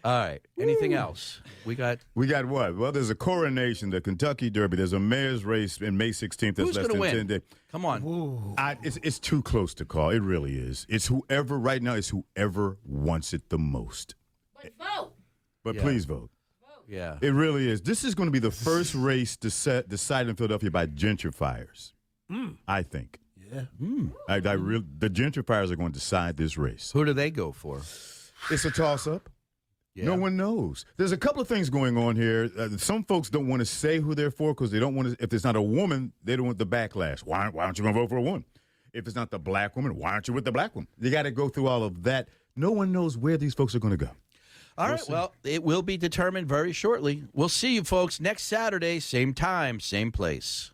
All 0.03 0.11
right. 0.11 0.41
Anything 0.59 0.93
else? 0.93 1.41
We 1.65 1.75
got. 1.75 1.99
We 2.13 2.27
got 2.27 2.45
what? 2.45 2.75
Well, 2.75 2.91
there's 2.91 3.09
a 3.09 3.15
coronation, 3.15 3.89
the 3.89 4.01
Kentucky 4.01 4.49
Derby. 4.49 4.75
There's 4.75 4.91
a 4.91 4.99
mayor's 4.99 5.45
race 5.45 5.77
in 5.79 5.97
May 5.97 6.09
16th. 6.09 6.55
That's 6.55 6.57
Who's 6.67 6.75
less 6.75 6.87
going 6.87 6.87
to 6.87 6.93
than 6.93 6.99
win? 6.99 7.15
10 7.15 7.27
days. 7.27 7.41
Come 7.71 7.85
on. 7.85 8.55
I, 8.57 8.77
it's, 8.83 8.99
it's 9.01 9.17
too 9.19 9.41
close 9.41 9.73
to 9.75 9.85
call. 9.85 10.09
It 10.09 10.21
really 10.21 10.55
is. 10.57 10.85
It's 10.89 11.07
whoever, 11.07 11.57
right 11.57 11.81
now, 11.81 11.93
it's 11.93 12.09
whoever 12.09 12.77
wants 12.85 13.33
it 13.33 13.47
the 13.49 13.57
most. 13.57 14.15
But 14.61 14.73
vote. 14.77 15.13
But 15.63 15.75
Yeah. 15.75 15.81
please 15.81 16.03
vote. 16.05 16.29
Yeah. 16.85 17.17
It 17.21 17.29
really 17.29 17.69
is. 17.69 17.81
This 17.81 18.03
is 18.03 18.13
going 18.13 18.27
to 18.27 18.31
be 18.31 18.39
the 18.39 18.51
first 18.51 18.93
race 18.93 19.37
to 19.37 19.49
set, 19.49 19.87
decided 19.87 20.29
in 20.31 20.35
Philadelphia 20.35 20.69
by 20.69 20.85
gentrifiers. 20.87 21.93
Hmm. 22.29 22.49
I 22.67 22.83
think. 22.83 23.19
Yeah. 23.37 23.61
Hmm. 23.79 24.07
I, 24.27 24.41
I 24.43 24.53
real, 24.53 24.83
the 24.97 25.09
gentrifiers 25.09 25.71
are 25.71 25.77
going 25.77 25.93
to 25.93 25.99
decide 25.99 26.35
this 26.35 26.57
race. 26.57 26.91
Who 26.93 27.05
do 27.05 27.13
they 27.13 27.31
go 27.31 27.53
for? 27.53 27.81
It's 28.51 28.65
a 28.65 28.71
toss 28.71 29.07
up. 29.07 29.29
Yeah. 29.95 30.05
No 30.05 30.15
one 30.15 30.35
knows. 30.35 30.85
There's 30.97 31.11
a 31.11 31.17
couple 31.17 31.41
of 31.41 31.47
things 31.47 31.69
going 31.69 31.97
on 31.97 32.15
here. 32.15 32.49
Uh, 32.57 32.69
some 32.77 33.03
folks 33.03 33.29
don't 33.29 33.47
want 33.47 33.59
to 33.59 33.65
say 33.65 33.99
who 33.99 34.15
they're 34.15 34.31
for 34.31 34.53
because 34.53 34.71
they 34.71 34.79
don't 34.79 34.95
want 34.95 35.09
to. 35.09 35.23
If 35.23 35.33
it's 35.33 35.43
not 35.43 35.55
a 35.55 35.61
woman, 35.61 36.13
they 36.23 36.35
don't 36.35 36.47
want 36.47 36.57
the 36.57 36.65
backlash. 36.65 37.19
Why, 37.19 37.47
why 37.49 37.65
aren't 37.65 37.77
you 37.77 37.83
going 37.83 37.93
to 37.93 38.01
vote 38.01 38.09
for 38.09 38.17
a 38.17 38.21
woman? 38.21 38.43
If 38.93 39.05
it's 39.05 39.15
not 39.15 39.29
the 39.29 39.39
black 39.39 39.75
woman, 39.75 39.95
why 39.95 40.11
aren't 40.11 40.27
you 40.27 40.33
with 40.33 40.45
the 40.45 40.51
black 40.51 40.75
woman? 40.75 40.87
You 40.99 41.11
got 41.11 41.23
to 41.23 41.31
go 41.31 41.49
through 41.49 41.67
all 41.67 41.83
of 41.83 42.03
that. 42.03 42.29
No 42.55 42.71
one 42.71 42.91
knows 42.91 43.17
where 43.17 43.37
these 43.37 43.53
folks 43.53 43.75
are 43.75 43.79
going 43.79 43.97
to 43.97 44.05
go. 44.05 44.09
All 44.77 44.89
right. 44.89 45.01
Well, 45.07 45.33
it 45.43 45.63
will 45.63 45.83
be 45.83 45.97
determined 45.97 46.47
very 46.47 46.71
shortly. 46.73 47.23
We'll 47.33 47.49
see 47.49 47.75
you 47.75 47.83
folks 47.83 48.19
next 48.19 48.43
Saturday, 48.43 48.99
same 48.99 49.33
time, 49.33 49.79
same 49.79 50.11
place. 50.11 50.71